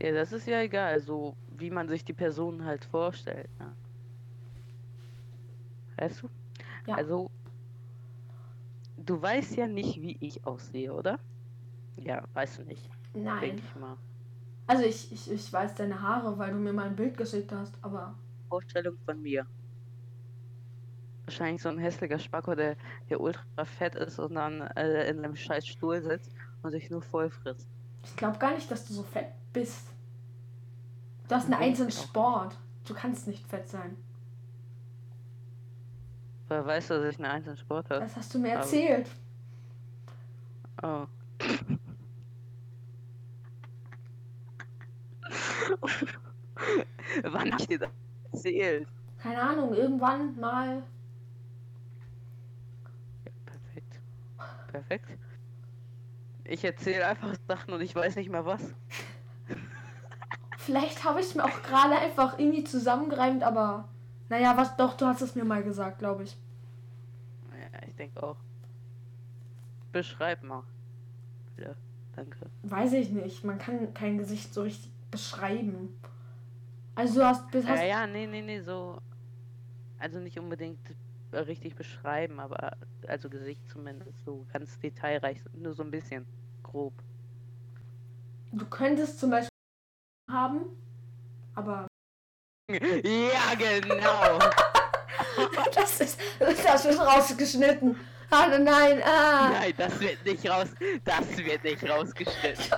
Ja, 0.00 0.12
das 0.12 0.32
ist 0.32 0.46
ja 0.46 0.60
egal, 0.60 1.00
so 1.00 1.34
wie 1.56 1.70
man 1.70 1.88
sich 1.88 2.04
die 2.04 2.12
Person 2.12 2.64
halt 2.64 2.84
vorstellt. 2.84 3.48
Ne? 3.58 3.72
Weißt 5.98 6.22
du? 6.22 6.28
Ja. 6.86 6.94
Also, 6.94 7.30
du 8.96 9.20
weißt 9.20 9.56
ja 9.56 9.66
nicht, 9.66 10.00
wie 10.00 10.16
ich 10.20 10.44
aussehe, 10.46 10.92
oder? 10.92 11.18
Ja, 11.96 12.22
weißt 12.34 12.58
du 12.58 12.62
nicht. 12.64 12.88
Nein. 13.14 13.40
Denke 13.40 13.62
ich 13.64 13.80
mal. 13.80 13.96
Also 14.66 14.84
ich, 14.84 15.10
ich, 15.12 15.30
ich 15.30 15.52
weiß 15.52 15.74
deine 15.76 16.00
Haare, 16.00 16.38
weil 16.38 16.52
du 16.52 16.58
mir 16.58 16.72
mal 16.72 16.86
ein 16.86 16.96
Bild 16.96 17.16
geschickt 17.16 17.50
hast, 17.52 17.74
aber 17.82 18.14
Vorstellung 18.48 18.96
von 19.04 19.20
mir. 19.22 19.46
Wahrscheinlich 21.24 21.62
so 21.62 21.68
ein 21.70 21.78
hässlicher 21.78 22.18
Spacko, 22.18 22.54
der, 22.54 22.76
der 23.10 23.20
ultra 23.20 23.64
fett 23.64 23.94
ist 23.94 24.18
und 24.18 24.34
dann 24.34 24.60
äh, 24.76 25.10
in 25.10 25.18
einem 25.18 25.36
scheiß 25.36 25.66
Stuhl 25.66 26.02
sitzt 26.02 26.34
und 26.62 26.70
sich 26.70 26.90
nur 26.90 27.02
voll 27.02 27.30
frisst. 27.30 27.68
ich 28.04 28.16
glaube 28.16 28.38
gar 28.38 28.54
nicht, 28.54 28.70
dass 28.70 28.86
du 28.86 28.92
so 28.92 29.02
fett 29.02 29.32
bist. 29.52 29.88
Du 31.28 31.34
hast 31.34 31.46
einen 31.46 31.54
einzelnen 31.54 31.90
Sport. 31.92 32.56
Du 32.86 32.94
kannst 32.94 33.26
nicht 33.26 33.46
fett 33.46 33.68
sein. 33.68 33.96
Weil 36.48 36.64
weißt 36.66 36.90
du, 36.90 36.94
dass 37.02 37.14
ich 37.14 37.18
einen 37.18 37.30
einzelnen 37.30 37.58
Sport 37.58 37.90
habe? 37.90 38.00
Das 38.00 38.16
hast 38.16 38.34
du 38.34 38.38
mir 38.38 38.52
Aber- 38.52 38.60
erzählt. 38.62 39.10
Oh. 40.82 41.06
Wann 47.24 47.52
hab 47.52 47.60
ich 47.60 47.66
dir 47.66 47.78
das 47.78 47.90
erzählt? 48.32 48.88
Keine 49.18 49.42
Ahnung, 49.42 49.74
irgendwann 49.74 50.38
mal. 50.38 50.82
Ja, 53.24 53.32
perfekt. 53.44 54.00
Perfekt. 54.70 55.18
Ich 56.44 56.64
erzähle 56.64 57.06
einfach 57.06 57.34
Sachen 57.46 57.74
und 57.74 57.80
ich 57.80 57.94
weiß 57.94 58.16
nicht 58.16 58.30
mehr 58.30 58.46
was. 58.46 58.62
Vielleicht 60.58 61.04
habe 61.04 61.20
ich 61.20 61.26
es 61.26 61.34
mir 61.34 61.44
auch 61.44 61.62
gerade 61.62 61.96
einfach 61.98 62.38
irgendwie 62.38 62.64
zusammengereimt, 62.64 63.42
aber. 63.42 63.88
Naja, 64.28 64.56
was 64.56 64.76
doch, 64.76 64.96
du 64.96 65.06
hast 65.06 65.22
es 65.22 65.34
mir 65.34 65.44
mal 65.44 65.62
gesagt, 65.62 65.98
glaube 65.98 66.24
ich. 66.24 66.36
Ja, 67.50 67.86
ich 67.86 67.94
denke 67.96 68.22
auch. 68.22 68.36
Beschreib 69.92 70.42
mal. 70.42 70.64
Ja, 71.56 71.74
danke. 72.14 72.38
Weiß 72.62 72.92
ich 72.92 73.10
nicht. 73.10 73.44
Man 73.44 73.58
kann 73.58 73.92
kein 73.94 74.18
Gesicht 74.18 74.52
so 74.52 74.62
richtig 74.62 74.90
beschreiben. 75.10 75.98
Also 76.94 77.20
du 77.20 77.26
hast. 77.26 77.44
hast 77.54 77.64
Ja, 77.64 77.82
ja, 77.82 78.06
nee, 78.06 78.26
nee, 78.26 78.42
nee, 78.42 78.60
so. 78.60 78.98
Also 79.98 80.18
nicht 80.18 80.38
unbedingt 80.38 80.78
richtig 81.32 81.74
beschreiben, 81.74 82.40
aber 82.40 82.76
also 83.06 83.28
Gesicht 83.28 83.68
zumindest 83.68 84.24
so 84.24 84.46
ganz 84.52 84.78
detailreich, 84.80 85.42
nur 85.54 85.74
so 85.74 85.82
ein 85.82 85.90
bisschen 85.90 86.26
grob. 86.62 86.92
Du 88.52 88.64
könntest 88.66 89.18
zum 89.18 89.30
Beispiel 89.30 89.48
haben, 90.30 90.60
aber 91.54 91.86
Ja, 92.70 93.54
genau. 93.56 94.38
das 95.74 96.00
ist, 96.00 96.20
das 96.38 96.84
ist 96.84 97.00
rausgeschnitten. 97.00 97.96
Ah, 98.30 98.46
nein, 98.58 99.02
ah. 99.02 99.48
Nein, 99.52 99.72
das 99.78 99.98
wird 100.00 100.22
nicht 100.26 100.46
raus. 100.50 100.68
Das 101.02 101.38
wird 101.38 101.64
nicht 101.64 101.88
rausgeschnitten. 101.88 102.64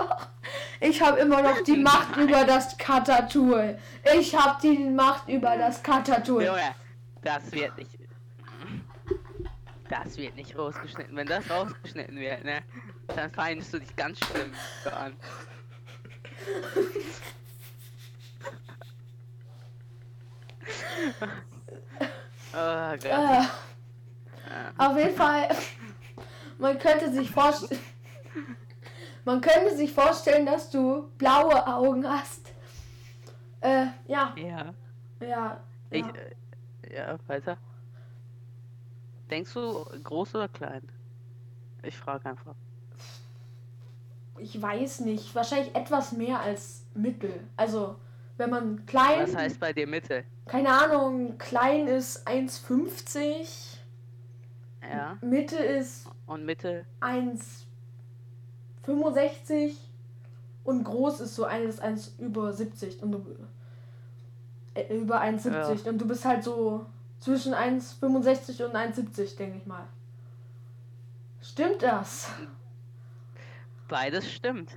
Ich 0.81 1.01
habe 1.01 1.21
immer 1.21 1.43
noch 1.43 1.63
die 1.63 1.77
Macht 1.77 2.17
über 2.17 2.45
das 2.45 2.77
Cutter-Tool. 2.79 3.79
Ich 4.19 4.35
habe 4.35 4.59
die 4.63 4.79
Macht 4.79 5.29
über 5.29 5.57
das 5.57 5.83
Cutter-Tool. 5.83 6.43
Junge, 6.43 6.75
das 7.23 7.53
wird 7.53 7.77
nicht. 7.77 7.91
Das 9.89 10.17
wird 10.17 10.35
nicht 10.37 10.57
rausgeschnitten. 10.57 11.15
Wenn 11.15 11.27
das 11.27 11.49
rausgeschnitten 11.51 12.19
wird, 12.19 12.45
ne, 12.45 12.63
dann 13.09 13.31
feindest 13.31 13.75
du 13.75 13.79
dich 13.79 13.95
ganz 13.95 14.19
schlimm 14.25 14.53
an. 14.91 15.15
Oh. 22.53 22.57
Äh, 22.57 23.45
auf 24.77 24.97
jeden 24.97 25.15
Fall, 25.15 25.49
man 26.59 26.77
könnte 26.81 27.13
sich 27.13 27.31
vorstellen, 27.31 27.81
man 29.25 29.41
könnte 29.41 29.77
sich 29.77 29.93
vorstellen, 29.93 30.47
dass 30.47 30.69
du 30.69 31.09
blaue 31.17 31.65
Augen 31.67 32.05
hast. 32.09 32.53
Äh, 33.61 33.87
ja, 34.09 34.35
Ja. 34.37 34.75
ja. 35.21 35.61
Ich, 35.91 36.03
ja. 36.03 36.09
äh, 36.09 36.97
ja, 36.97 37.19
weiter. 37.29 37.57
Denkst 39.31 39.53
du 39.55 39.85
groß 40.03 40.35
oder 40.35 40.49
klein? 40.49 40.83
Ich 41.85 41.97
frage 41.97 42.29
einfach. 42.29 42.55
Ich 44.39 44.61
weiß 44.61 45.01
nicht, 45.01 45.33
wahrscheinlich 45.35 45.75
etwas 45.75 46.13
mehr 46.13 46.41
als 46.41 46.85
mittel. 46.95 47.47
Also, 47.57 47.97
wenn 48.39 48.51
man 48.51 48.87
klein, 48.87 49.23
Was 49.23 49.37
heißt 49.37 49.61
bei 49.61 49.73
dir 49.73 49.87
Mitte? 49.87 50.25
Keine 50.51 50.71
Ahnung, 50.71 51.39
klein 51.39 51.87
ist 51.87 52.27
1,50, 52.27 53.77
Ja. 54.83 55.17
Mitte 55.21 55.57
ist 55.57 56.09
Und 56.27 56.45
Mitte? 56.45 56.85
1,65 57.01 59.75
und 60.65 60.83
groß 60.83 61.21
ist 61.21 61.37
so 61.37 61.45
eines 61.45 61.79
1 61.79 62.17
über 62.19 62.53
70 62.53 63.01
und 63.01 63.13
du 63.13 63.25
äh, 64.75 64.93
über 64.93 65.23
1,70 65.23 65.89
und 65.89 65.99
du 65.99 66.09
bist 66.09 66.25
halt 66.25 66.43
so 66.43 66.85
zwischen 67.21 67.55
1,65 67.55 68.65
und 68.65 68.75
1,70, 68.75 69.37
denke 69.37 69.59
ich 69.59 69.67
mal. 69.67 69.87
Stimmt 71.41 71.81
das? 71.83 72.29
Beides 73.87 74.29
stimmt. 74.29 74.77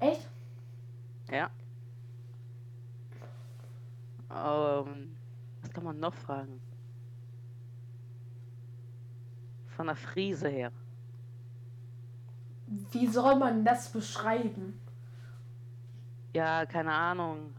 Echt? 0.00 0.26
Ja. 1.30 1.50
Ähm, 4.30 5.16
was 5.62 5.70
kann 5.72 5.84
man 5.84 5.98
noch 5.98 6.14
fragen? 6.14 6.60
Von 9.66 9.86
der 9.86 9.96
Friese 9.96 10.48
her. 10.48 10.72
Wie 12.90 13.06
soll 13.06 13.36
man 13.36 13.64
das 13.64 13.90
beschreiben? 13.90 14.78
Ja, 16.34 16.66
keine 16.66 16.92
Ahnung. 16.92 17.54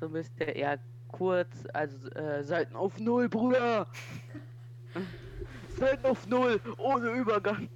So 0.00 0.08
bisschen 0.08 0.48
eher 0.48 0.78
kurz, 1.08 1.64
also 1.72 2.08
äh, 2.10 2.42
Seiten 2.42 2.76
auf 2.76 2.98
Null, 2.98 3.28
Bruder. 3.28 3.86
Seiten 5.78 6.06
auf 6.06 6.26
Null, 6.26 6.60
ohne 6.78 7.10
Übergang. 7.10 7.68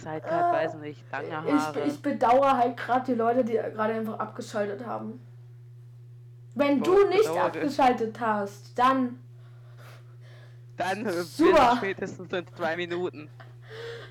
Ist 0.00 0.06
halt 0.06 0.24
grad, 0.24 0.52
weiß 0.52 0.74
nicht, 0.76 1.04
lange 1.10 1.48
Ich, 1.48 1.52
Haare. 1.54 1.80
ich 1.82 2.02
bedauere 2.02 2.56
halt 2.56 2.76
gerade 2.76 3.06
die 3.06 3.14
Leute, 3.14 3.44
die 3.44 3.52
gerade 3.54 3.94
einfach 3.94 4.18
abgeschaltet 4.18 4.84
haben. 4.86 5.20
Wenn 6.54 6.82
du 6.82 6.92
Boah, 6.94 7.08
nicht 7.08 7.22
bedauere. 7.22 7.44
abgeschaltet 7.44 8.20
hast, 8.20 8.78
dann. 8.78 9.18
Dann 10.76 11.06
äh, 11.06 11.12
Super. 11.22 11.74
spätestens 11.76 12.32
in 12.32 12.46
zwei 12.48 12.76
Minuten. 12.76 13.28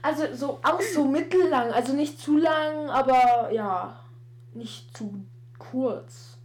Also 0.01 0.33
so 0.33 0.59
auch 0.63 0.81
so 0.81 1.05
mittellang. 1.05 1.71
Also 1.71 1.93
nicht 1.93 2.19
zu 2.19 2.37
lang, 2.37 2.89
aber 2.89 3.51
ja. 3.51 3.99
Nicht 4.53 4.95
zu 4.95 5.25
Kurz. 5.57 6.39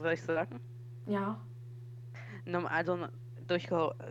Soll 0.00 0.12
ich 0.12 0.22
sagen? 0.22 0.60
Ja. 1.06 1.38
Also 2.68 2.98
durch, 3.46 3.68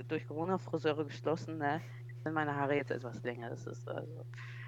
durch 0.07 0.27
Corona 0.27 0.57
Friseure 0.57 1.03
geschlossen, 1.03 1.57
ne? 1.57 1.81
Sind 2.23 2.33
meine 2.33 2.55
Haare 2.55 2.75
jetzt 2.75 2.91
etwas 2.91 3.21
länger. 3.23 3.49
Das 3.49 3.67
ist 3.67 3.87
also. 3.89 4.25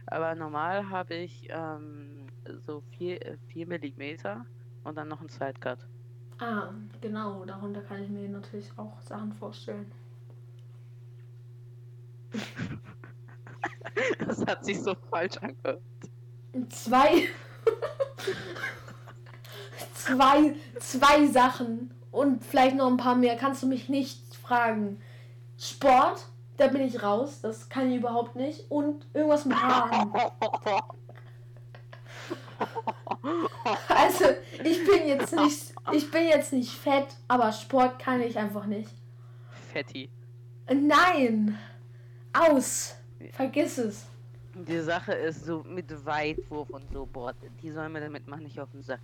Aber 0.08 0.36
normal 0.36 0.90
habe 0.90 1.16
ich 1.16 1.48
ähm, 1.50 2.28
so 2.66 2.84
4 2.98 3.68
Millimeter 3.68 4.46
und 4.84 4.98
dann 4.98 5.08
noch 5.08 5.20
einen 5.20 5.30
Sidecut. 5.30 5.80
Ah, 6.40 6.70
genau. 7.02 7.46
Darunter 7.46 7.82
kann 7.82 8.04
ich 8.04 8.10
mir 8.10 8.28
natürlich 8.28 8.70
auch 8.78 9.00
Sachen 9.02 9.34
vorstellen. 9.34 9.92
Das 14.18 14.44
hat 14.48 14.66
sich 14.66 14.82
so 14.82 14.96
falsch 15.12 15.38
angehört. 15.38 15.80
Zwei. 16.70 17.28
zwei, 19.94 20.56
zwei 20.80 21.28
Sachen. 21.28 21.94
Und 22.12 22.44
vielleicht 22.44 22.76
noch 22.76 22.88
ein 22.88 22.98
paar 22.98 23.16
mehr. 23.16 23.38
Kannst 23.38 23.62
du 23.62 23.68
mich 23.68 23.90
nicht 23.90 24.36
fragen. 24.36 25.00
Sport, 25.58 26.26
da 26.58 26.68
bin 26.68 26.82
ich 26.82 27.02
raus. 27.02 27.42
Das 27.42 27.70
kann 27.70 27.92
ich 27.92 27.98
überhaupt 27.98 28.36
nicht. 28.36 28.70
Und 28.70 29.06
irgendwas 29.14 29.46
mit 29.46 29.62
Haaren. 29.62 30.14
Also, 33.88 34.26
ich 34.64 34.86
bin 34.86 35.08
jetzt 35.08 35.36
nicht. 35.36 35.74
Ich 35.92 36.12
bin 36.12 36.28
jetzt 36.28 36.54
nicht 36.54 36.72
fett, 36.72 37.08
aber 37.28 37.52
Sport 37.52 38.00
kann 38.00 38.22
ich 38.22 38.38
einfach 38.38 38.66
nicht. 38.66 38.90
Fetti. 39.72 40.10
Nein! 40.68 41.58
Aus! 42.32 42.96
Vergiss 43.32 43.78
es. 43.78 44.06
Die 44.56 44.80
Sache 44.80 45.14
ist 45.14 45.46
so 45.46 45.64
mit 45.64 46.06
Weitwurf 46.06 46.70
und 46.70 46.84
so, 46.92 47.08
boah, 47.12 47.34
die 47.62 47.72
sollen 47.72 47.92
mir 47.92 48.02
damit 48.02 48.28
mal 48.28 48.40
nicht 48.40 48.60
auf 48.60 48.70
den 48.72 48.84
Sack. 48.84 49.00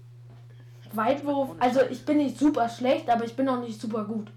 Weitwurf, 0.93 1.55
also 1.59 1.81
ich 1.89 2.05
bin 2.05 2.17
nicht 2.17 2.37
super 2.37 2.69
schlecht, 2.69 3.09
aber 3.09 3.25
ich 3.25 3.35
bin 3.35 3.47
auch 3.49 3.61
nicht 3.61 3.79
super 3.79 4.05
gut. 4.05 4.31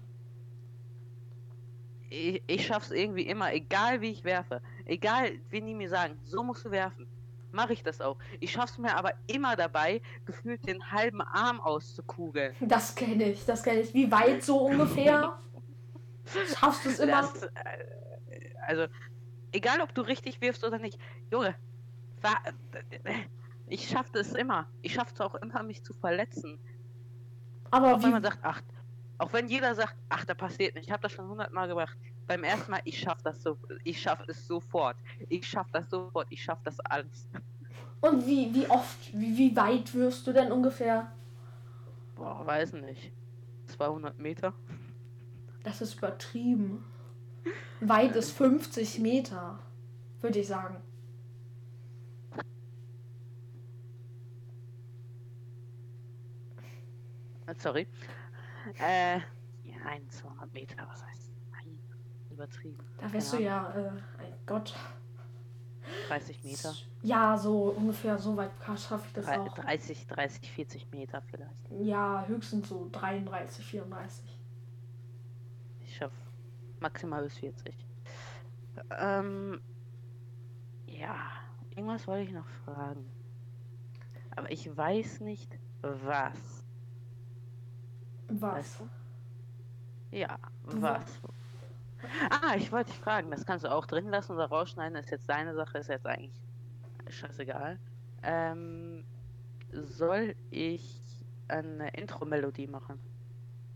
Ich, 2.13 2.43
ich 2.45 2.67
schaff's 2.67 2.91
irgendwie 2.91 3.23
immer, 3.23 3.51
egal 3.53 3.99
wie 4.01 4.11
ich 4.11 4.23
werfe. 4.23 4.61
Egal, 4.85 5.31
wen 5.49 5.65
die 5.65 5.73
mir 5.73 5.89
sagen, 5.89 6.15
so 6.23 6.43
musst 6.43 6.63
du 6.63 6.69
werfen. 6.69 7.07
Mache 7.51 7.73
ich 7.73 7.81
das 7.81 8.01
auch. 8.01 8.17
Ich 8.39 8.51
schaff's 8.51 8.77
mir 8.77 8.95
aber 8.95 9.13
immer 9.25 9.55
dabei, 9.55 9.99
gefühlt 10.25 10.67
den 10.67 10.91
halben 10.91 11.21
Arm 11.21 11.59
auszukugeln. 11.59 12.55
Das 12.61 12.93
kenne 12.93 13.31
ich, 13.31 13.45
das 13.45 13.63
kenne 13.63 13.81
ich. 13.81 13.93
Wie 13.95 14.11
weit 14.11 14.43
so 14.43 14.59
ungefähr? 14.59 15.39
Schaffst 16.55 16.85
du 16.85 16.89
es 16.89 16.99
immer? 16.99 17.21
Das, 17.23 17.43
äh, 17.43 17.49
also, 18.67 18.85
egal 19.51 19.81
ob 19.81 19.93
du 19.95 20.01
richtig 20.01 20.39
wirfst 20.39 20.63
oder 20.63 20.77
nicht. 20.77 20.99
Junge, 21.31 21.55
ich 23.67 23.87
schaff 23.89 24.11
das 24.11 24.33
immer. 24.33 24.67
Ich 24.83 24.93
schaff's 24.93 25.19
auch 25.19 25.33
immer, 25.35 25.63
mich 25.63 25.83
zu 25.83 25.93
verletzen. 25.93 26.59
Aber 27.71 27.95
Auch 27.95 28.03
wenn 28.03 28.11
man 28.11 28.21
wie, 28.21 28.27
sagt, 28.27 28.39
ach, 28.43 28.61
auch 29.17 29.31
wenn 29.33 29.47
jeder 29.47 29.75
sagt, 29.75 29.95
ach, 30.09 30.25
da 30.25 30.33
passiert 30.33 30.75
nicht, 30.75 30.87
ich 30.87 30.91
habe 30.91 31.03
das 31.03 31.11
schon 31.11 31.27
hundertmal 31.27 31.67
gemacht. 31.67 31.97
Beim 32.27 32.43
ersten 32.43 32.71
Mal, 32.71 32.81
ich 32.85 32.99
schaff 32.99 33.21
das 33.23 33.43
so, 33.43 33.57
ich 33.83 34.01
schaff 34.01 34.19
es 34.27 34.47
sofort. 34.47 34.97
Ich 35.29 35.47
schaff 35.47 35.67
das 35.71 35.89
sofort, 35.89 36.27
ich 36.29 36.41
schaff 36.41 36.59
das 36.63 36.79
alles. 36.81 37.27
und 38.01 38.25
wie, 38.25 38.53
wie 38.53 38.69
oft, 38.69 39.13
wie, 39.13 39.37
wie 39.37 39.55
weit 39.55 39.93
wirfst 39.93 40.25
du 40.25 40.33
denn 40.33 40.51
ungefähr? 40.51 41.11
Boah, 42.15 42.45
weiß 42.45 42.73
nicht. 42.73 43.11
200 43.67 44.17
Meter? 44.19 44.53
Das 45.63 45.81
ist 45.81 45.95
übertrieben. 45.95 46.83
Weit 47.81 48.15
ist 48.15 48.31
50 48.31 48.99
Meter, 48.99 49.59
würde 50.21 50.39
ich 50.39 50.47
sagen. 50.47 50.77
Sorry. 57.57 57.87
Äh, 58.79 59.17
ja, 59.17 59.77
nein, 59.83 60.09
200 60.09 60.53
Meter, 60.53 60.87
was 60.89 61.03
heißt? 61.05 61.31
Nein, 61.51 61.77
übertrieben. 62.31 62.77
Da 62.99 63.11
wärst 63.11 63.33
du 63.33 63.37
ja, 63.41 63.71
äh, 63.73 63.89
ein 63.89 64.33
Gott. 64.45 64.73
30 66.07 66.43
Meter. 66.43 66.73
Ja, 67.01 67.37
so 67.37 67.63
ungefähr 67.71 68.17
so 68.17 68.37
weit 68.37 68.51
schaffe 68.77 69.05
ich 69.07 69.13
das 69.13 69.25
Drei- 69.25 69.39
auch. 69.39 69.53
30, 69.53 70.07
30, 70.07 70.51
40 70.51 70.91
Meter 70.91 71.21
vielleicht. 71.21 71.69
Ja, 71.81 72.23
höchstens 72.25 72.69
so 72.69 72.87
33, 72.91 73.65
34. 73.65 74.39
Ich 75.81 75.95
schaff 75.97 76.13
maximal 76.79 77.23
bis 77.23 77.37
40. 77.37 77.75
Ähm, 78.97 79.61
ja, 80.87 81.17
irgendwas 81.71 82.07
wollte 82.07 82.23
ich 82.29 82.31
noch 82.33 82.47
fragen. 82.65 83.05
Aber 84.35 84.49
ich 84.51 84.75
weiß 84.75 85.19
nicht, 85.19 85.59
was. 85.81 86.62
Was? 88.29 88.55
Weißt 88.55 88.79
du? 88.79 90.17
Ja, 90.17 90.37
Wa- 90.65 90.99
was? 90.99 91.19
Ah, 92.29 92.55
ich 92.57 92.71
wollte 92.71 92.91
dich 92.91 92.99
fragen, 92.99 93.31
das 93.31 93.45
kannst 93.45 93.63
du 93.65 93.71
auch 93.71 93.85
drin 93.85 94.09
lassen 94.09 94.33
oder 94.33 94.45
rausschneiden, 94.47 94.97
ist 94.97 95.09
jetzt 95.09 95.27
deine 95.29 95.55
Sache, 95.55 95.77
ist 95.77 95.87
jetzt 95.89 96.05
eigentlich 96.05 96.33
scheißegal. 97.09 97.79
Ähm, 98.23 99.03
soll 99.71 100.35
ich 100.51 101.01
eine 101.47 101.89
Intro-Melodie 101.95 102.67
machen? 102.67 102.99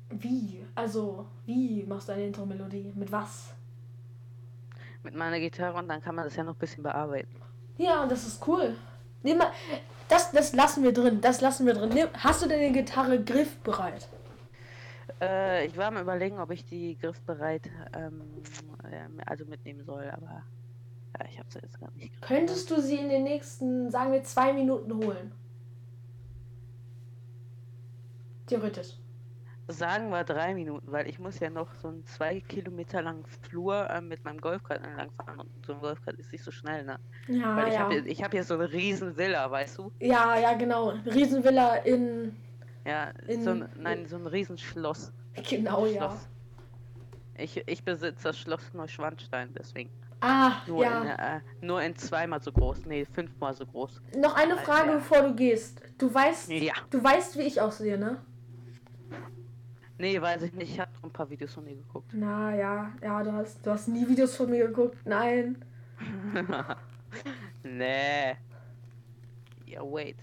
Wie? 0.10 0.66
Also, 0.76 1.26
wie 1.46 1.84
machst 1.84 2.10
du 2.10 2.14
eine 2.14 2.28
Intro-Melodie? 2.28 2.92
Mit 2.96 3.12
was? 3.12 3.54
Mit 5.04 5.16
meiner 5.16 5.40
Gitarre 5.40 5.78
und 5.78 5.88
dann 5.88 6.02
kann 6.02 6.16
man 6.16 6.26
das 6.26 6.36
ja 6.36 6.44
noch 6.44 6.54
ein 6.56 6.60
bisschen 6.60 6.84
bearbeiten. 6.84 7.34
Ja, 7.78 8.06
das 8.06 8.28
ist 8.28 8.46
cool. 8.48 8.76
Nimm 9.24 9.38
mal, 9.38 9.52
das, 10.10 10.32
das 10.32 10.54
lassen 10.54 10.84
wir 10.84 10.94
drin. 10.94 11.22
Das 11.22 11.42
lassen 11.42 11.66
wir 11.66 11.74
drin. 11.74 11.90
Nimm, 11.90 12.08
hast 12.14 12.44
du 12.44 12.48
deine 12.48 12.72
Gitarre 12.72 13.24
griffbereit? 13.24 14.08
Äh, 15.22 15.66
ich 15.66 15.78
war 15.78 15.88
am 15.88 15.98
überlegen, 15.98 16.40
ob 16.40 16.52
ich 16.52 16.66
die 16.66 16.98
griffbereit 16.98 17.70
ähm, 17.96 18.22
ähm, 18.92 19.20
also 19.26 19.46
mitnehmen 19.46 19.84
soll, 19.84 20.10
aber 20.12 20.44
ja, 21.20 21.26
ich 21.30 21.40
habe 21.40 21.50
sie 21.50 21.60
jetzt 21.60 21.80
gar 21.80 21.92
nicht. 21.92 22.22
Könntest 22.22 22.70
du 22.70 22.80
sie 22.82 22.98
in 22.98 23.10
den 23.10 23.24
nächsten, 23.24 23.90
sagen 23.90 24.12
wir, 24.12 24.24
zwei 24.24 24.54
Minuten 24.54 24.94
holen? 24.96 25.32
Theoretisch. 28.46 28.94
Sagen 29.70 30.10
wir 30.12 30.24
drei 30.24 30.54
Minuten, 30.54 30.90
weil 30.90 31.10
ich 31.10 31.20
muss 31.20 31.40
ja 31.40 31.50
noch 31.50 31.74
so 31.76 31.90
einen 31.90 32.06
zwei 32.06 32.40
Kilometer 32.40 33.02
langen 33.02 33.26
Flur 33.26 33.90
ähm, 33.90 34.08
mit 34.08 34.24
meinem 34.24 34.40
Golfkart 34.40 34.86
entlang 34.86 35.12
fahren 35.12 35.42
und 35.42 35.66
so 35.66 35.74
ein 35.74 35.82
Golfkart 35.82 36.18
ist 36.20 36.32
nicht 36.32 36.44
so 36.44 36.52
schnell, 36.52 36.86
ne? 36.86 36.98
Ja, 37.28 37.58
Weil 37.58 37.68
ich 37.68 37.74
ja. 37.74 37.80
habe 37.82 37.98
ich 37.98 38.24
hab 38.24 38.32
hier 38.32 38.46
so 38.46 38.54
eine 38.54 38.72
riesen 38.72 39.18
Villa, 39.18 39.52
weißt 39.52 39.80
du? 39.80 39.92
Ja, 40.00 40.38
ja, 40.38 40.54
genau. 40.54 40.94
Riesenvilla 41.06 41.76
in. 41.78 42.34
Ja, 42.88 43.10
In- 43.28 43.44
so 43.44 43.50
ein, 43.52 43.70
nein, 43.78 44.06
so 44.08 44.16
ein 44.16 44.26
Riesenschloss. 44.28 45.12
Genau, 45.50 45.86
ja. 45.86 45.98
Schloss. 46.10 46.28
Ich, 47.38 47.64
ich 47.68 47.84
besitze 47.84 48.24
das 48.24 48.40
Schloss 48.40 48.74
Neuschwanstein, 48.74 49.54
deswegen. 49.54 49.90
Ah, 50.22 50.62
Nur, 50.66 50.84
ja. 50.84 51.02
in, 51.02 51.08
äh, 51.10 51.42
nur 51.62 51.82
in 51.84 51.96
zweimal 51.96 52.42
so 52.42 52.52
groß, 52.52 52.86
nee, 52.88 53.06
fünfmal 53.06 53.54
so 53.54 53.66
groß. 53.68 54.02
Noch 54.18 54.36
eine. 54.36 54.58
Frage, 54.58 54.94
bevor 54.94 55.22
du 55.22 55.36
gehst. 55.36 55.80
Du 56.00 56.12
weißt, 56.12 56.50
Ja. 56.50 56.74
du 56.90 57.04
weißt, 57.04 57.38
wie 57.38 57.44
ich 57.44 57.62
aussehe, 57.62 58.00
ne? 58.00 58.18
Nee, 60.00 60.20
weiß 60.22 60.44
ich 60.44 60.54
nicht, 60.54 60.72
ich 60.74 60.80
habe 60.80 60.92
ein 61.04 61.12
paar 61.12 61.30
Videos 61.30 61.54
von 61.54 61.66
dir 61.66 61.76
geguckt. 61.76 62.12
Na 62.14 62.56
ja, 62.56 62.92
ja, 63.04 63.24
du 63.24 63.32
hast, 63.34 63.66
du 63.66 63.72
hast 63.72 63.88
nie 63.90 64.08
Videos 64.08 64.36
von 64.36 64.50
mir 64.50 64.68
geguckt. 64.68 64.98
Nein. 65.06 65.64
nee. 67.64 68.36
Ja, 69.66 69.82
wait. 69.84 70.18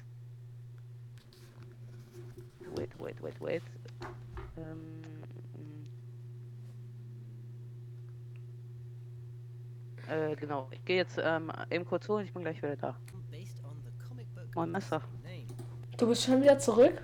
Wait, 2.85 3.01
wait, 3.01 3.23
wait, 3.23 3.41
wait. 3.41 3.63
Ähm, 4.59 5.01
äh, 10.07 10.37
genau. 10.37 10.69
Ich 10.71 10.85
gehe 10.85 10.97
jetzt 10.97 11.19
ähm, 11.23 11.51
eben 11.71 11.87
kurz 11.87 12.07
und 12.11 12.25
ich 12.25 12.35
bin 12.35 12.43
gleich 12.43 12.59
wieder 12.59 12.77
da. 12.77 12.97
Moin, 14.55 14.71
Messer. 14.71 15.01
Du 15.97 16.07
bist 16.09 16.25
schon 16.25 16.43
wieder 16.43 16.59
zurück? 16.59 17.01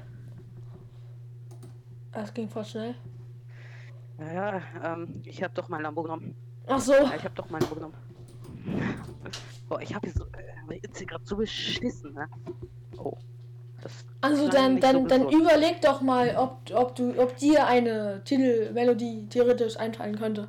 Das 2.13 2.35
ging 2.35 2.51
voll 2.51 2.67
schnell. 2.67 2.95
Ja, 4.19 4.33
ja, 4.33 4.63
ähm, 4.85 5.23
ich 5.25 5.43
habe 5.43 5.55
doch 5.55 5.71
mein 5.71 5.81
Lambo 5.81 6.03
genommen. 6.03 6.37
Ach 6.67 6.79
so. 6.79 6.93
Ja, 6.93 7.15
ich 7.17 7.25
habe 7.25 7.35
doch 7.35 7.49
mein 7.49 7.63
Lambo 7.63 7.77
genommen. 7.77 7.95
Boah, 9.69 9.81
ich 9.81 9.95
habe 9.95 10.07
hier 10.07 10.15
so, 10.15 10.27
äh, 10.27 11.07
gerade 11.07 11.25
so 11.25 11.39
beschissen, 11.39 12.13
ne? 12.13 12.29
Oh. 12.99 13.17
Also 14.23 14.49
dann, 14.49 14.81
dann, 14.81 15.09
dann 15.09 15.31
überleg 15.31 15.81
doch 15.81 16.03
mal, 16.03 16.37
ob, 16.37 16.59
ob 16.75 16.95
du, 16.95 17.19
ob 17.19 17.37
dir 17.39 17.67
eine 17.67 18.23
Titelmelodie 18.25 19.27
theoretisch 19.31 19.79
einfallen 19.79 20.19
könnte. 20.19 20.49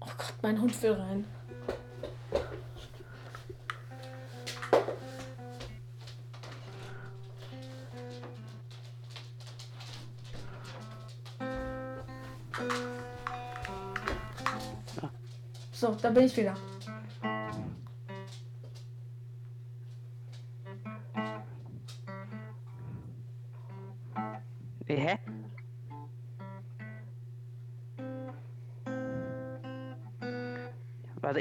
Oh 0.00 0.06
Gott, 0.16 0.34
mein 0.42 0.60
Hund 0.60 0.82
will 0.82 0.92
rein. 0.92 1.24
So, 15.72 15.96
da 16.02 16.10
bin 16.10 16.24
ich 16.24 16.36
wieder. 16.36 16.54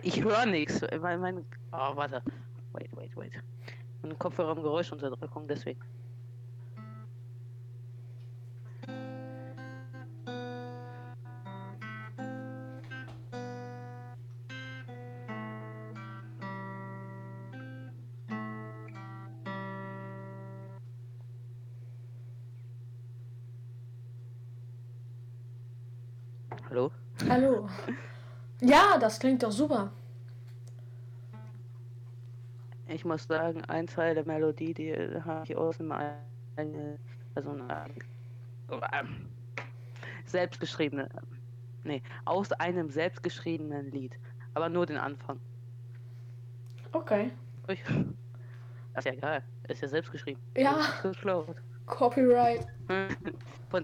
Ich 0.10 0.24
höre 0.24 0.46
nichts. 0.48 0.82
Mein, 1.02 1.20
mein, 1.20 1.46
oh, 1.72 1.96
warte. 1.96 2.24
Wait, 2.74 2.90
wait, 2.96 3.16
wait. 3.16 3.32
Mein 4.02 4.18
Kopfhörer 4.18 4.50
haben 4.50 4.64
Geräuschunterdrückung, 4.64 5.48
deswegen. 5.48 5.80
Hallo? 26.70 26.92
Hallo. 27.30 27.70
Ja, 28.62 28.98
das 28.98 29.20
klingt 29.20 29.44
doch 29.44 29.52
super. 29.52 29.92
Ich 32.90 33.06
muss 33.06 33.26
sagen, 33.26 33.64
ein 33.66 33.86
Teil 33.86 34.16
der 34.16 34.26
Melodie, 34.26 34.74
die 34.74 34.94
habe 35.24 35.46
ich 35.46 35.56
aus 35.56 35.80
einem 35.80 35.92
eine, 35.92 37.00
also 37.36 37.52
eine, 37.52 37.86
ähm, 38.94 39.30
selbstgeschriebene, 40.26 41.08
nee, 41.84 42.02
aus 42.26 42.52
einem 42.54 42.90
selbstgeschriebenen 42.90 43.92
Lied, 43.92 44.18
aber 44.56 44.70
nur 44.70 44.88
den 44.88 44.98
Anfang. 44.98 45.40
Okay. 46.92 47.32
Ich, 47.68 47.84
das 48.96 49.06
ist 49.06 49.14
ja 49.14 49.20
geil, 49.20 49.44
ist 49.68 49.82
ja 49.84 49.88
selbstgeschrieben. 49.88 50.42
Ja. 50.58 50.80
Geklaut. 51.04 51.56
Copyright. 51.86 52.66
Von, 53.70 53.84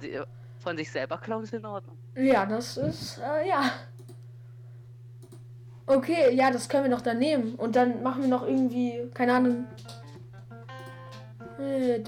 von 0.57 0.77
sich 0.77 0.91
selber 0.91 1.19
klauen 1.19 1.43
ist 1.43 1.53
in 1.53 1.63
Ordnung. 1.63 1.95
Ja, 2.15 2.43
das 2.43 2.77
ist, 2.77 3.19
äh, 3.19 3.47
ja. 3.47 3.71
Okay, 5.87 6.33
ja, 6.33 6.49
das 6.49 6.67
können 6.67 6.85
wir 6.85 6.89
noch 6.89 7.01
dann 7.01 7.19
nehmen. 7.19 7.55
Und 7.55 7.75
dann 7.75 8.01
machen 8.01 8.23
wir 8.23 8.29
noch 8.29 8.47
irgendwie, 8.47 9.09
keine 9.13 9.35
Ahnung. 9.35 9.67
Äh. 11.59 12.01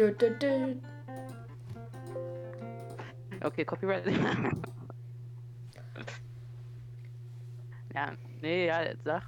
Okay, 3.44 3.66
Copyright. 3.66 4.06
ja, 7.94 8.12
nee, 8.42 8.66
ja, 8.68 8.82
sag. 9.04 9.24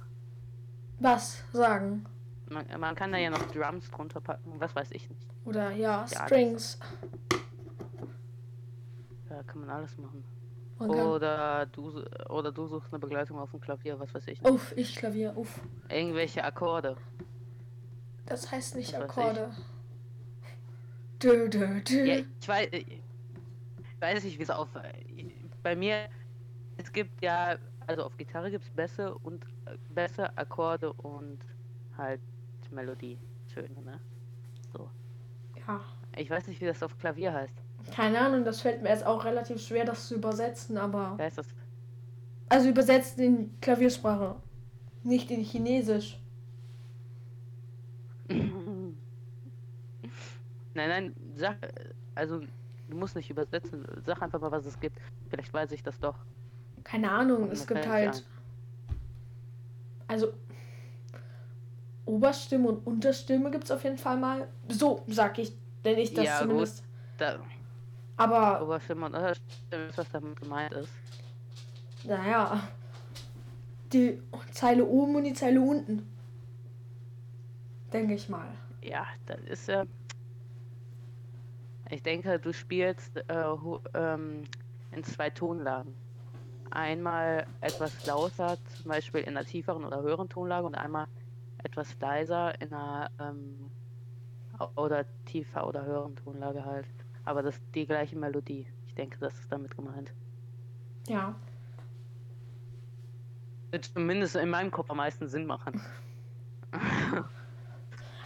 Was 0.98 1.44
sagen? 1.52 2.04
Man, 2.48 2.66
man 2.78 2.94
kann 2.96 3.12
da 3.12 3.18
ja 3.18 3.30
noch 3.30 3.42
Drums 3.52 3.88
drunter 3.90 4.20
packen, 4.20 4.58
was 4.58 4.74
weiß 4.74 4.90
ich 4.90 5.08
nicht. 5.08 5.28
Oder 5.44 5.70
ja, 5.70 6.04
Ja, 6.10 6.26
Strings. 6.26 6.78
Da 9.28 9.42
kann 9.44 9.60
man 9.60 9.70
alles 9.70 9.96
machen. 9.96 10.24
Oder 10.80 11.66
du, 11.66 12.02
oder 12.28 12.52
du 12.52 12.66
suchst 12.66 12.92
eine 12.92 12.98
Begleitung 12.98 13.38
auf 13.38 13.50
dem 13.50 13.60
Klavier, 13.60 13.98
was 13.98 14.12
weiß 14.14 14.26
ich. 14.28 14.42
uff, 14.44 14.72
ich 14.76 14.96
Klavier, 14.96 15.36
uff. 15.36 15.60
Irgendwelche 15.88 16.42
Akkorde. 16.42 16.96
Das 18.26 18.50
heißt 18.50 18.76
nicht 18.76 18.94
Was. 18.94 19.02
Akkorde. 19.02 19.50
Dö, 21.22 21.48
dö, 21.48 21.80
dö. 21.80 22.04
Ja, 22.04 22.16
ich 22.40 22.48
weiß, 22.48 22.68
ich 22.72 23.02
weiß 24.00 24.24
nicht, 24.24 24.38
wie 24.38 24.42
es 24.42 24.50
auf. 24.50 24.68
Bei 25.62 25.76
mir, 25.76 26.08
es 26.78 26.90
gibt 26.92 27.22
ja, 27.22 27.58
also 27.86 28.04
auf 28.04 28.16
Gitarre 28.16 28.50
gibt 28.50 28.64
es 28.64 28.70
Bässe 28.70 29.14
und 29.18 29.44
äh, 29.66 29.76
Bässe, 29.94 30.36
Akkorde 30.38 30.92
und 30.94 31.38
halt 31.98 32.20
Melodietöne, 32.70 33.82
ne? 33.84 34.00
ja. 35.66 35.80
Ich 36.16 36.30
weiß 36.30 36.46
nicht, 36.48 36.60
wie 36.60 36.66
das 36.66 36.82
auf 36.82 36.96
Klavier 36.98 37.32
heißt. 37.32 37.54
Keine 37.94 38.20
Ahnung, 38.20 38.44
das 38.44 38.60
fällt 38.60 38.82
mir 38.82 38.90
jetzt 38.90 39.04
auch 39.04 39.24
relativ 39.24 39.60
schwer, 39.60 39.84
das 39.84 40.08
zu 40.08 40.14
übersetzen, 40.14 40.78
aber. 40.78 41.18
Wie 41.18 41.22
heißt 41.22 41.38
das? 41.38 41.46
Also 42.48 42.68
übersetzt 42.68 43.18
in 43.18 43.58
Klaviersprache. 43.60 44.36
Nicht 45.02 45.30
in 45.30 45.42
Chinesisch. 45.42 46.20
nein, 48.28 48.94
nein, 50.74 51.14
sag, 51.36 51.56
also 52.14 52.40
du 52.88 52.96
musst 52.96 53.16
nicht 53.16 53.30
übersetzen, 53.30 53.84
sag 54.04 54.20
einfach 54.22 54.40
mal, 54.40 54.50
was 54.50 54.66
es 54.66 54.78
gibt. 54.78 54.98
Vielleicht 55.28 55.52
weiß 55.52 55.72
ich 55.72 55.82
das 55.82 55.98
doch. 55.98 56.16
Keine 56.84 57.10
Ahnung, 57.10 57.50
es 57.50 57.66
gibt 57.66 57.86
halt. 57.86 58.24
Also. 60.06 60.32
Oberstimme 62.04 62.68
und 62.68 62.86
Unterstimme 62.86 63.50
gibt 63.50 63.64
es 63.64 63.70
auf 63.70 63.84
jeden 63.84 63.98
Fall 63.98 64.16
mal. 64.16 64.48
So 64.68 65.04
sag 65.06 65.38
ich, 65.38 65.52
denn 65.84 65.98
ich 65.98 66.12
das 66.12 66.24
Ja, 66.24 66.40
gut. 66.40 66.48
zumindest. 66.48 66.84
Da, 67.18 67.38
Aber, 68.20 68.60
Unterstimme 68.60 69.30
ist, 69.70 69.96
was 69.96 70.10
damit 70.10 70.38
gemeint 70.38 70.72
ist. 70.74 70.92
naja. 72.04 72.68
Die 73.94 74.22
Zeile 74.52 74.84
oben 74.84 75.16
und 75.16 75.24
die 75.24 75.32
Zeile 75.32 75.60
unten. 75.60 76.06
Denke 77.90 78.14
ich 78.14 78.28
mal. 78.28 78.46
Ja, 78.82 79.06
das 79.24 79.40
ist 79.40 79.68
ja. 79.68 79.84
Ich 81.88 82.02
denke, 82.02 82.38
du 82.38 82.52
spielst 82.52 83.16
äh, 83.16 83.44
ähm, 83.94 84.44
in 84.92 85.02
zwei 85.02 85.30
Tonlagen. 85.30 85.94
Einmal 86.70 87.46
etwas 87.62 88.06
lauter, 88.06 88.58
zum 88.76 88.90
Beispiel 88.90 89.22
in 89.22 89.36
einer 89.36 89.46
tieferen 89.46 89.82
oder 89.82 90.02
höheren 90.02 90.28
Tonlage, 90.28 90.66
und 90.66 90.74
einmal 90.74 91.06
etwas 91.64 91.98
leiser 91.98 92.60
in 92.60 92.72
einer 92.72 93.10
ähm, 93.18 93.70
oder 94.76 95.06
tiefer 95.24 95.66
oder 95.66 95.86
höheren 95.86 96.14
Tonlage 96.16 96.64
halt. 96.66 96.86
Aber 97.24 97.42
das 97.42 97.56
ist 97.56 97.64
die 97.74 97.86
gleiche 97.86 98.16
Melodie. 98.16 98.66
Ich 98.86 98.94
denke, 98.94 99.18
das 99.18 99.34
ist 99.34 99.50
damit 99.52 99.76
gemeint. 99.76 100.12
Ja. 101.06 101.34
Wird 103.70 103.84
zumindest 103.84 104.36
in 104.36 104.50
meinem 104.50 104.70
Kopf 104.70 104.90
am 104.90 104.96
meisten 104.96 105.28
Sinn 105.28 105.46
machen. 105.46 105.80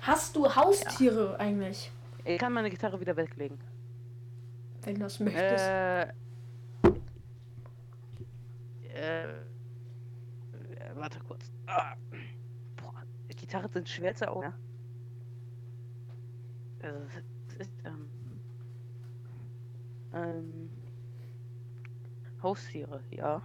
Hast 0.03 0.37
du 0.37 0.55
Haustiere 0.55 1.39
eigentlich? 1.39 1.91
Ich 2.25 2.39
kann 2.39 2.53
meine 2.53 2.71
Gitarre 2.71 3.01
wieder 3.01 3.17
weglegen. 3.17 3.59
Wenn 4.83 4.95
du 4.95 5.01
das 5.01 5.19
möchtest. 5.21 5.65
Äh, 5.65 6.09
äh, 8.95 9.25
äh, 9.25 9.31
warte 10.95 11.19
kurz. 11.21 11.51
Ah. 11.67 11.95
Boah, 12.77 13.03
Gitarren 13.29 13.71
sind 13.71 13.89
schwer 13.89 14.15
zu 14.15 14.31
augen. 14.31 14.53
Also, 16.83 16.99
es 17.49 17.57
ist, 17.57 17.71
ähm, 17.85 18.09
ähm, 20.15 20.71
Haustiere, 22.43 23.01
ja. 23.11 23.43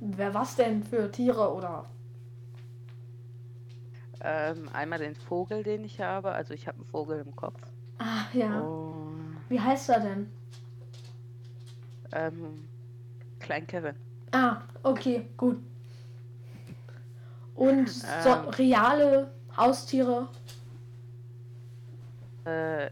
Wer 0.00 0.32
was 0.34 0.56
denn 0.56 0.82
für 0.82 1.10
Tiere 1.10 1.52
oder? 1.52 1.84
Ähm, 4.20 4.68
einmal 4.72 4.98
den 4.98 5.14
Vogel, 5.14 5.62
den 5.62 5.84
ich 5.84 6.00
habe. 6.00 6.32
Also 6.32 6.54
ich 6.54 6.66
habe 6.66 6.78
einen 6.78 6.86
Vogel 6.86 7.20
im 7.20 7.34
Kopf. 7.36 7.60
Ah, 7.98 8.24
ja. 8.32 8.60
Und, 8.60 9.36
Wie 9.48 9.60
heißt 9.60 9.88
er 9.90 10.00
denn? 10.00 10.30
ähm, 12.12 12.64
Klein 13.38 13.66
Kevin. 13.66 13.94
Ah, 14.32 14.62
okay, 14.82 15.28
gut. 15.36 15.58
Und 17.54 17.88
so 17.88 18.28
Ähm. 18.28 18.48
reale 18.50 19.32
Haustiere? 19.56 20.28
Äh, 22.44 22.90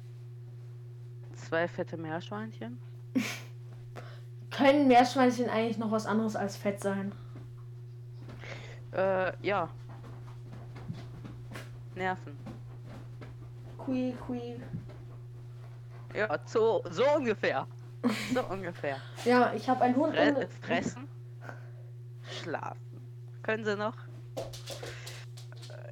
zwei 1.47 1.69
fette 1.69 1.97
Meerschweinchen. 1.97 2.79
Können 4.51 4.89
Meerschweinchen 4.89 5.49
eigentlich 5.49 5.79
noch 5.79 5.91
was 5.91 6.07
anderes 6.07 6.35
als 6.35 6.57
fett 6.57 6.81
sein? 6.81 7.13
Äh, 8.93 9.33
ja. 9.43 9.69
Nerven. 11.95 12.37
Qui, 13.85 14.17
qui. 14.27 14.61
Ja, 16.15 16.39
so, 16.47 16.83
so 16.91 17.05
ungefähr. 17.17 17.67
So 18.33 18.45
ungefähr. 18.51 18.97
Ja, 19.25 19.53
ich 19.55 19.69
habe 19.69 19.83
einen 19.83 19.97
Hund. 19.97 20.15
Fre 20.15 20.49
fressen. 20.63 21.09
Schlafen. 22.23 22.81
Können 23.43 23.65
sie 23.65 23.77
noch? 23.77 23.97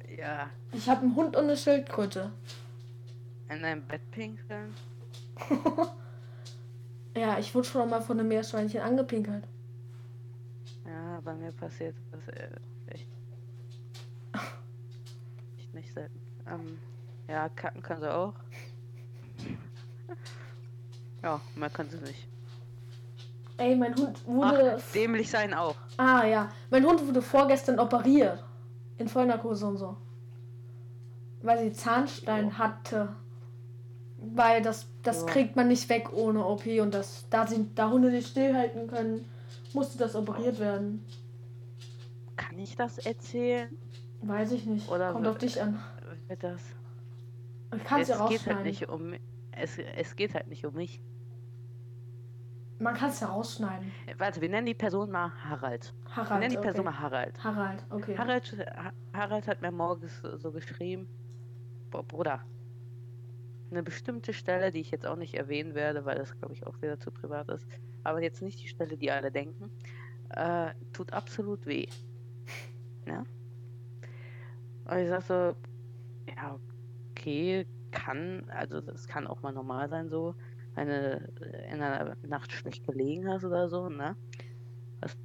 Äh, 0.05 0.19
ja. 0.19 0.49
Ich 0.73 0.89
habe 0.89 1.01
einen 1.01 1.15
Hund 1.15 1.35
und 1.35 1.43
eine 1.43 1.55
Schildkröte. 1.55 2.31
In 3.49 3.63
einem 3.63 3.83
Bett 3.83 4.01
pinkeln. 4.11 4.73
Ja, 7.17 7.39
ich 7.39 7.55
wurde 7.55 7.65
schon 7.65 7.89
mal 7.89 8.01
von 8.01 8.19
einem 8.19 8.27
Meerschweinchen 8.27 8.81
angepinkelt. 8.81 9.47
Ja, 10.85 11.21
bei 11.23 11.33
mir 11.33 11.53
passiert 11.53 11.95
das 12.11 12.27
äh, 12.27 12.49
echt. 12.87 13.07
echt 15.57 15.73
nicht 15.73 15.93
selten. 15.93 16.19
Ähm, 16.45 16.77
ja, 17.29 17.47
kacken 17.47 17.81
können 17.81 18.01
sie 18.01 18.13
auch. 18.13 18.33
Ja, 21.23 21.39
mehr 21.55 21.69
können 21.69 21.89
sie 21.89 21.97
nicht. 21.99 22.27
Ey, 23.57 23.77
mein 23.77 23.95
Hund 23.95 24.19
Ach, 24.23 24.27
wurde. 24.27 24.81
dämlich 24.93 25.29
sein 25.31 25.53
auch. 25.53 25.75
ah 25.95 26.25
ja, 26.25 26.49
mein 26.69 26.85
Hund 26.85 27.07
wurde 27.07 27.21
vorgestern 27.21 27.79
operiert. 27.79 28.43
In 28.97 29.07
Vollnarkose 29.07 29.65
und 29.67 29.77
so. 29.77 29.95
Weil 31.41 31.59
sie 31.63 31.71
Zahnstein 31.71 32.49
Jo. 32.49 32.57
hatte. 32.57 33.15
Weil 34.17 34.61
das, 34.61 34.87
das 35.03 35.21
Jo. 35.21 35.25
kriegt 35.27 35.55
man 35.55 35.67
nicht 35.67 35.87
weg 35.89 36.11
ohne 36.13 36.45
OP 36.45 36.65
und 36.81 36.93
das, 36.93 37.27
da 37.29 37.45
sie 37.45 37.69
da 37.75 37.89
Hunde 37.91 38.09
nicht 38.11 38.29
stillhalten 38.29 38.87
können, 38.87 39.25
musste 39.73 39.97
das 39.97 40.15
operiert 40.15 40.59
werden. 40.59 41.05
Kann 42.35 42.57
ich 42.57 42.75
das 42.75 42.97
erzählen? 42.99 43.69
Weiß 44.21 44.51
ich 44.53 44.65
nicht. 44.65 44.89
Oder 44.89 45.11
Kommt 45.11 45.27
auf 45.27 45.37
dich 45.37 45.61
an. 45.61 45.79
Wird 46.27 46.43
das? 46.43 46.61
Ich 47.75 47.83
kann 47.83 48.01
es 48.01 48.07
ja 48.07 48.15
geht 48.15 48.21
halt 48.23 48.31
rausschneiden. 48.31 48.63
nicht 48.63 48.89
um 48.89 49.13
es, 49.51 49.77
es 49.77 50.15
geht 50.15 50.33
halt 50.33 50.47
nicht 50.47 50.65
um 50.65 50.73
mich. 50.75 51.01
Man 52.79 52.93
kann 52.93 53.09
es 53.09 53.19
ja 53.21 53.27
rausschneiden. 53.27 53.89
Warte, 54.17 54.41
wir 54.41 54.49
nennen 54.49 54.65
die 54.65 54.73
Person 54.73 55.09
mal 55.11 55.31
Harald. 55.49 55.93
Wir 56.05 56.15
Harald. 56.15 56.39
nennen 56.41 56.51
die 56.51 56.57
okay. 56.57 56.65
Person 56.67 56.85
mal 56.85 56.99
Harald. 56.99 57.43
Harald, 57.43 57.85
okay. 57.89 58.17
Harald, 58.17 58.51
Ha- 58.75 58.91
Harald 59.13 59.47
hat 59.47 59.61
mir 59.61 59.71
morgens 59.71 60.21
so 60.21 60.51
geschrieben, 60.51 61.07
"Boah, 61.89 62.03
Bruder, 62.03 62.41
eine 63.71 63.83
bestimmte 63.83 64.33
Stelle, 64.33 64.71
die 64.71 64.81
ich 64.81 64.91
jetzt 64.91 65.05
auch 65.05 65.15
nicht 65.15 65.33
erwähnen 65.33 65.75
werde, 65.75 66.05
weil 66.05 66.17
das 66.17 66.37
glaube 66.37 66.53
ich 66.53 66.65
auch 66.65 66.81
wieder 66.81 66.99
zu 66.99 67.11
privat 67.11 67.49
ist, 67.49 67.67
aber 68.03 68.21
jetzt 68.21 68.41
nicht 68.41 68.61
die 68.61 68.67
Stelle, 68.67 68.97
die 68.97 69.11
alle 69.11 69.31
denken, 69.31 69.71
äh, 70.29 70.73
tut 70.93 71.13
absolut 71.13 71.65
weh. 71.65 71.87
Ne? 73.07 73.23
Und 74.85 74.97
ich 74.97 75.09
sag 75.09 75.21
so, 75.21 75.55
ja, 76.27 76.59
okay, 77.11 77.67
kann, 77.91 78.43
also 78.49 78.81
das 78.81 79.07
kann 79.07 79.27
auch 79.27 79.41
mal 79.41 79.53
normal 79.53 79.89
sein 79.89 80.09
so, 80.09 80.35
wenn 80.75 80.87
du 80.87 81.33
in 81.71 81.81
einer 81.81 82.15
Nacht 82.23 82.51
schlecht 82.51 82.85
gelegen 82.85 83.27
hast 83.29 83.45
oder 83.45 83.69
so, 83.69 83.89
ne? 83.89 84.17
Was 85.01 85.15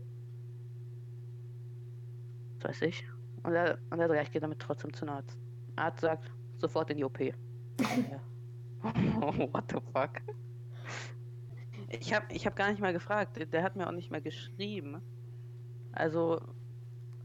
weiß 2.63 2.83
ich. 2.83 3.05
Und 3.43 3.55
er, 3.55 3.79
und 3.91 3.99
er 4.01 4.09
sagt, 4.09 4.23
ich 4.23 4.33
gehe 4.33 4.41
damit 4.41 4.61
trotzdem 4.61 4.93
zum 4.93 5.09
Arzt. 5.09 5.39
Arzt 5.77 6.01
sagt, 6.01 6.31
sofort 6.59 6.91
in 6.91 6.99
die 6.99 7.05
OP. 7.05 7.19
Ja. 7.81 8.30
What 9.53 9.65
the 9.71 9.79
fuck? 9.93 10.21
Ich 11.89 12.15
habe 12.15 12.27
ich 12.31 12.47
hab 12.47 12.57
gar 12.57 12.71
nicht 12.71 12.81
mal 12.81 12.93
gefragt. 12.93 13.39
Der 13.53 13.63
hat 13.63 13.77
mir 13.77 13.87
auch 13.87 13.93
nicht 13.93 14.11
mehr 14.11 14.21
geschrieben. 14.21 15.03
Also. 15.93 16.41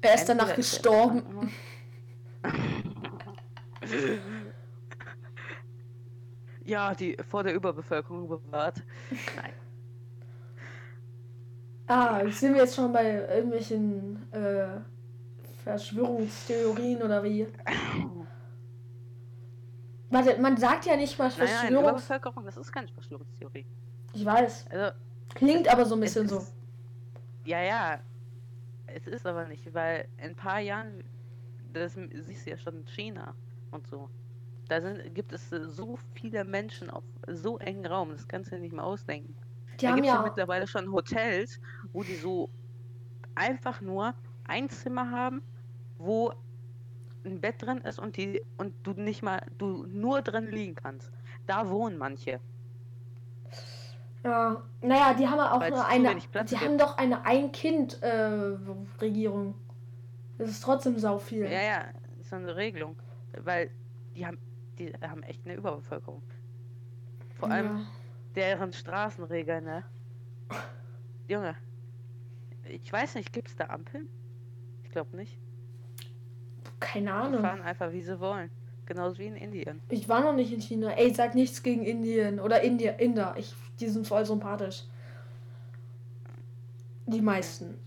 er 0.02 0.16
ist 0.16 0.28
danach 0.28 0.56
gestorben. 0.56 1.52
Ja, 6.66 6.96
die 6.96 7.16
vor 7.30 7.44
der 7.44 7.54
Überbevölkerung 7.54 8.28
bewahrt. 8.28 8.82
Nein. 9.36 9.54
Ah, 11.86 12.28
sind 12.32 12.56
wir 12.56 12.62
jetzt 12.62 12.76
schon 12.76 12.92
bei 12.92 13.06
irgendwelchen 13.28 14.34
äh, 14.34 14.80
Verschwörungstheorien 15.64 17.04
oder 17.04 17.24
wie? 17.24 17.48
Warte, 20.16 20.42
man 20.42 20.56
sagt 20.58 20.86
ja 20.86 20.96
nicht 20.96 21.18
mal 21.20 21.28
Nein, 21.30 21.38
nein, 21.38 21.48
Verschwörungs... 21.48 21.82
Überbevölkerung, 21.82 22.46
das 22.46 22.58
ist 22.58 22.72
keine 22.72 22.88
Verschwörungstheorie. 22.88 23.66
Ich 24.14 24.26
weiß. 24.26 24.68
Also, 24.70 24.98
Klingt 25.34 25.68
aber 25.68 25.86
so 25.86 25.96
ein 25.96 26.02
bisschen 26.02 26.28
so. 26.28 26.38
ist- 26.38 26.56
Ja, 27.44 27.62
ja. 27.62 28.00
Es 28.88 29.08
ist 29.08 29.26
aber 29.26 29.46
nicht, 29.48 29.74
weil 29.74 30.08
in 30.18 30.30
ein 30.30 30.36
paar 30.36 30.60
Jahren, 30.60 31.04
das 31.74 31.94
siehst 31.96 32.46
du 32.46 32.52
ja 32.52 32.58
schon 32.58 32.78
in 32.78 32.86
China 32.88 33.34
und 33.72 33.86
so. 33.88 34.10
Da 34.70 34.82
sind, 34.82 35.14
gibt 35.14 35.34
es 35.34 35.52
äh, 35.52 35.68
so 35.68 35.98
viele 36.14 36.46
Menschen 36.46 36.90
auf 36.90 37.04
so 37.28 37.58
engen 37.60 37.86
Raum, 37.86 38.12
das 38.12 38.28
kannst 38.28 38.52
du 38.52 38.56
dir 38.56 38.62
nicht 38.62 38.74
mehr 38.74 38.86
ausdenken. 38.86 39.36
Die 39.80 39.86
da 39.86 39.90
haben 39.92 39.96
gibt 39.98 40.08
es 40.08 40.14
ja 40.14 40.20
ja... 40.20 40.24
mittlerweile 40.24 40.66
schon 40.68 40.92
Hotels, 40.92 41.60
wo 41.92 42.04
die 42.04 42.16
so 42.16 42.50
einfach 43.36 43.82
nur 43.82 44.14
ein 44.48 44.70
Zimmer 44.70 45.12
haben, 45.12 45.42
wo 45.98 46.32
ein 47.26 47.42
Bett 47.42 47.62
drin 47.62 47.80
ist 47.80 48.00
und 48.00 48.16
die 48.18 48.42
und 48.58 48.74
du 48.84 48.92
nicht 48.94 49.24
mal, 49.24 49.42
du 49.58 49.86
nur 49.88 50.22
drin 50.22 50.48
liegen 50.52 50.76
kannst. 50.76 51.12
Da 51.48 51.70
wohnen 51.70 51.98
manche. 51.98 52.40
Ja, 54.24 54.64
naja, 54.82 55.14
die 55.14 55.28
haben 55.28 55.40
auch 55.40 55.60
Weil 55.60 55.72
es 55.72 55.78
nur 55.78 55.88
eine... 55.88 56.16
Die 56.16 56.22
gibt. 56.22 56.36
haben 56.62 56.78
doch 56.80 56.98
eine 56.98 57.24
Ein-Kind-Regierung. 57.26 59.54
das 60.38 60.50
ist 60.50 60.64
trotzdem 60.64 60.98
sau 60.98 61.20
viel. 61.20 61.44
Ja, 61.44 61.62
ja, 61.62 61.86
ist 62.20 62.30
so 62.32 62.36
eine 62.38 62.56
Regelung. 62.56 62.96
Weil 63.44 63.70
die 64.16 64.26
haben, 64.26 64.40
die 64.80 64.92
haben 65.02 65.22
echt 65.24 65.46
eine 65.46 65.54
Überbevölkerung. 65.56 66.24
Vor 67.36 67.52
allem 67.52 67.78
Ja. 67.78 67.86
deren 68.36 68.74
Straßenregeln, 68.74 69.64
ne? 69.64 69.84
Junge. 71.28 71.56
Ich 72.64 72.92
weiß 72.92 73.14
nicht, 73.16 73.32
gibt's 73.32 73.56
da 73.56 73.66
Ampeln? 73.66 74.10
Ich 74.84 74.90
glaube 74.90 75.16
nicht. 75.16 75.38
Keine 76.86 77.06
Die 77.06 77.12
Ahnung. 77.12 77.42
fahren 77.42 77.62
einfach 77.64 77.92
wie 77.92 78.02
sie 78.02 78.20
wollen. 78.20 78.50
Genauso 78.86 79.18
wie 79.18 79.26
in 79.26 79.36
Indien. 79.36 79.82
Ich 79.90 80.08
war 80.08 80.22
noch 80.22 80.34
nicht 80.36 80.54
in 80.54 80.62
China. 80.62 80.92
Ey, 80.92 81.12
sag 81.12 81.34
nichts 81.34 81.64
gegen 81.64 81.84
Indien 81.84 82.40
oder 82.40 82.62
India, 82.62 82.92
Inder. 82.94 83.34
Ich, 83.38 83.54
die 83.80 83.88
sind 83.88 84.08
voll 84.08 84.24
sympathisch. 84.24 84.84
Die 87.08 87.22
meisten. 87.22 87.80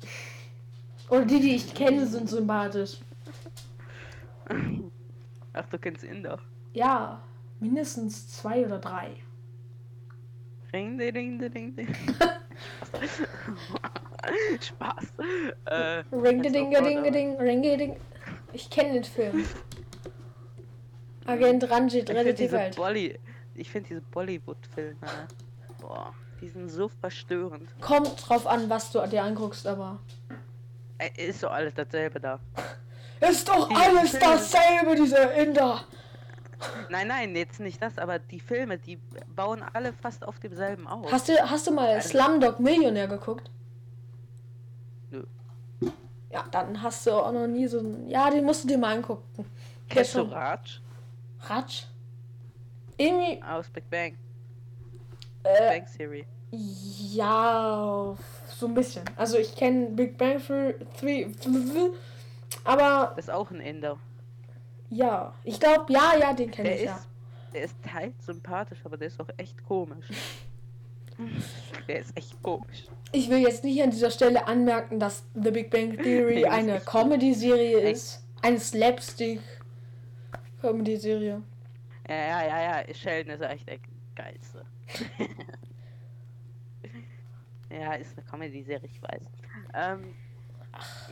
Oder 1.08 1.24
die, 1.24 1.40
die 1.40 1.54
ich 1.54 1.72
kenne, 1.72 2.04
sind 2.06 2.28
sympathisch. 2.28 2.98
Ach, 5.52 5.66
du 5.66 5.78
kennst 5.78 6.02
Inder. 6.02 6.40
Ja, 6.72 7.20
mindestens 7.60 8.28
zwei 8.36 8.66
oder 8.66 8.78
drei. 8.78 9.10
Ring, 10.72 10.98
ding, 10.98 11.14
ding, 11.14 11.38
ding, 11.38 11.76
ding. 11.76 11.88
Spaß. 14.60 15.12
Äh, 15.66 16.02
Ring 16.12 16.42
ding 16.42 16.52
ding 16.52 16.70
ding 17.12 17.36
ring 17.38 17.62
ding. 17.62 17.96
Ich 18.52 18.70
kenne 18.70 18.94
den 18.94 19.04
Film. 19.04 19.46
Agent 21.26 21.70
Ranjit 21.70 22.08
ich 22.08 22.16
rettet 22.16 22.24
finde 22.26 22.34
die 22.34 22.42
diese, 22.44 22.56
Welt. 22.56 22.76
Bolly 22.76 23.18
ich 23.54 23.70
find 23.70 23.88
diese 23.88 24.00
Bollywood-Filme, 24.00 24.96
ne? 25.00 25.28
Boah, 25.80 26.14
die 26.40 26.48
sind 26.48 26.68
so 26.68 26.88
verstörend. 26.88 27.68
Kommt 27.80 28.28
drauf 28.28 28.46
an, 28.46 28.70
was 28.70 28.92
du 28.92 29.04
dir 29.08 29.24
anguckst, 29.24 29.66
aber. 29.66 29.98
Ist 31.16 31.42
doch 31.42 31.50
alles 31.52 31.74
dasselbe 31.74 32.20
da. 32.20 32.38
Ist 33.20 33.48
doch 33.48 33.68
Die 33.68 33.74
alles 33.74 34.10
Filme- 34.10 34.24
dasselbe, 34.26 34.94
diese 34.96 35.16
Inder. 35.18 35.84
Nein, 36.88 37.08
nein, 37.08 37.36
jetzt 37.36 37.60
nicht 37.60 37.80
das, 37.82 37.98
aber 37.98 38.18
die 38.18 38.40
Filme, 38.40 38.78
die 38.78 38.96
bauen 39.34 39.62
alle 39.72 39.92
fast 39.92 40.26
auf 40.26 40.38
demselben 40.40 40.86
auf. 40.86 41.10
Hast 41.10 41.28
du, 41.28 41.32
hast 41.50 41.66
du 41.66 41.72
mal 41.72 41.88
Also- 41.96 42.08
Slumdog 42.10 42.60
Millionär 42.60 43.06
geguckt? 43.08 43.50
Ja, 46.30 46.44
dann 46.50 46.82
hast 46.82 47.06
du 47.06 47.12
auch 47.12 47.32
noch 47.32 47.46
nie 47.46 47.66
so 47.66 47.78
ein. 47.78 48.08
Ja, 48.08 48.30
den 48.30 48.44
musst 48.44 48.64
du 48.64 48.68
dir 48.68 48.78
mal 48.78 48.96
angucken. 48.96 49.44
Kennst 49.88 50.14
du. 50.14 50.22
Raj 50.22 50.80
Ratsch? 51.40 51.84
Irgendwie. 52.96 53.42
aus 53.42 53.68
Big 53.70 53.88
Bang? 53.88 54.16
Äh, 55.44 55.78
Bang 55.78 55.86
Theory. 55.96 56.26
ja, 56.50 58.16
so 58.58 58.66
ein 58.66 58.74
bisschen. 58.74 59.04
Also 59.16 59.38
ich 59.38 59.54
kenne 59.54 59.86
Big 59.90 60.18
Bang 60.18 60.42
Theory. 61.00 61.34
Aber 62.64 63.12
Das 63.16 63.26
ist 63.26 63.30
auch 63.30 63.50
ein 63.50 63.60
Inder. 63.60 63.98
ja, 64.90 65.32
ich 65.44 65.60
glaube, 65.60 65.92
ja, 65.92 66.14
ja, 66.18 66.32
den 66.32 66.50
kenne 66.50 66.74
ich 66.74 66.80
ist, 66.82 66.86
ja. 66.86 67.00
der 67.54 67.62
ist 67.62 67.76
teils 67.82 68.26
sympathisch, 68.26 68.80
aber 68.84 68.96
der 68.96 69.08
ist 69.08 69.20
auch 69.20 69.28
echt 69.36 69.64
komisch. 69.64 70.06
der 71.86 72.00
ist 72.00 72.16
echt 72.16 72.42
komisch. 72.42 72.86
Ich 73.12 73.30
will 73.30 73.38
jetzt 73.38 73.62
nicht 73.64 73.82
an 73.82 73.90
dieser 73.90 74.10
Stelle 74.10 74.46
anmerken, 74.46 75.00
dass 75.00 75.24
The 75.34 75.50
Big 75.50 75.70
Bang 75.70 75.96
Theory 75.96 76.42
das 76.46 76.52
eine 76.52 76.78
Comedy-Serie 76.80 77.90
ist. 77.90 78.22
Eine 78.42 78.60
Slapstick-Comedy-Serie. 78.60 81.42
Ja, 82.08 82.14
ja, 82.14 82.46
ja, 82.46 82.80
ja. 82.80 82.84
Sheldon 82.94 83.34
ist 83.34 83.42
echt 83.42 83.68
der 83.68 83.78
geilste. 84.14 84.64
ja, 87.70 87.94
ist 87.94 88.16
eine 88.16 88.24
Comedy-Serie, 88.26 88.88
ich 88.90 89.02
weiß. 89.02 89.22
Ähm, 89.74 90.14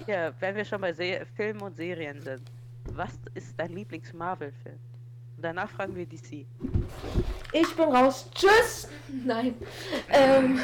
ja, 0.06 0.32
wenn 0.40 0.54
wir 0.54 0.64
schon 0.64 0.80
bei 0.80 0.92
Se 0.92 1.26
Filmen 1.34 1.62
und 1.62 1.76
Serien 1.76 2.20
sind, 2.20 2.48
was 2.92 3.18
ist 3.34 3.58
dein 3.58 3.72
Lieblings-Marvel-Film? 3.72 4.78
Und 5.36 5.42
danach 5.42 5.68
fragen 5.70 5.94
wir 5.94 6.06
DC. 6.06 6.46
Ich 7.52 7.76
bin 7.76 7.84
raus. 7.84 8.28
Tschüss! 8.34 8.88
Nein. 9.24 9.54
Ähm, 10.10 10.60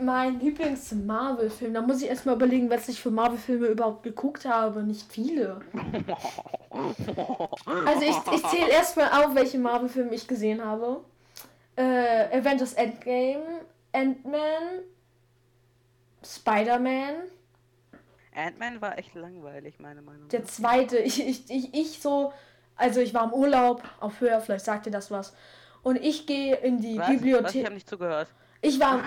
mein 0.00 0.40
Lieblings-Marvel-Film. 0.40 1.74
Da 1.74 1.82
muss 1.82 2.02
ich 2.02 2.08
erstmal 2.08 2.36
überlegen, 2.36 2.70
was 2.70 2.88
ich 2.88 3.00
für 3.00 3.10
Marvel-Filme 3.10 3.66
überhaupt 3.68 4.02
geguckt 4.02 4.44
habe. 4.44 4.82
Nicht 4.82 5.10
viele. 5.12 5.60
Also 6.72 8.02
ich, 8.02 8.16
ich 8.32 8.46
zähle 8.46 8.70
erstmal 8.70 9.08
auf, 9.08 9.34
welche 9.34 9.58
Marvel-Filme 9.58 10.14
ich 10.14 10.28
gesehen 10.28 10.64
habe. 10.64 11.00
Äh, 11.74 12.38
Avengers 12.38 12.74
Endgame, 12.74 13.42
Ant-Man, 13.92 14.84
Spider-Man. 16.24 17.14
Ant-Man 18.34 18.80
war 18.80 18.96
echt 18.98 19.14
langweilig, 19.16 19.80
meine 19.80 20.00
Meinung 20.00 20.28
Der 20.28 20.40
nach. 20.40 20.46
zweite, 20.48 20.98
ich, 20.98 21.26
ich, 21.26 21.50
ich, 21.50 21.74
ich 21.74 22.00
so, 22.00 22.32
also 22.80 23.00
ich 23.00 23.14
war 23.14 23.24
im 23.24 23.32
Urlaub 23.32 23.82
auf 24.00 24.20
Höhe, 24.20 24.40
vielleicht 24.40 24.64
sagt 24.64 24.86
ihr 24.86 24.92
das 24.92 25.10
was. 25.10 25.34
Und 25.82 25.96
ich 25.96 26.26
gehe 26.26 26.56
in 26.56 26.80
die 26.80 26.98
Was? 26.98 27.06
Was? 27.06 27.08
Ich 27.14 27.20
Bibliothek. 27.20 27.64
habe 27.64 27.74
nicht 27.74 27.88
zugehört. 27.88 28.28
Ich 28.62 28.80
war, 28.80 29.00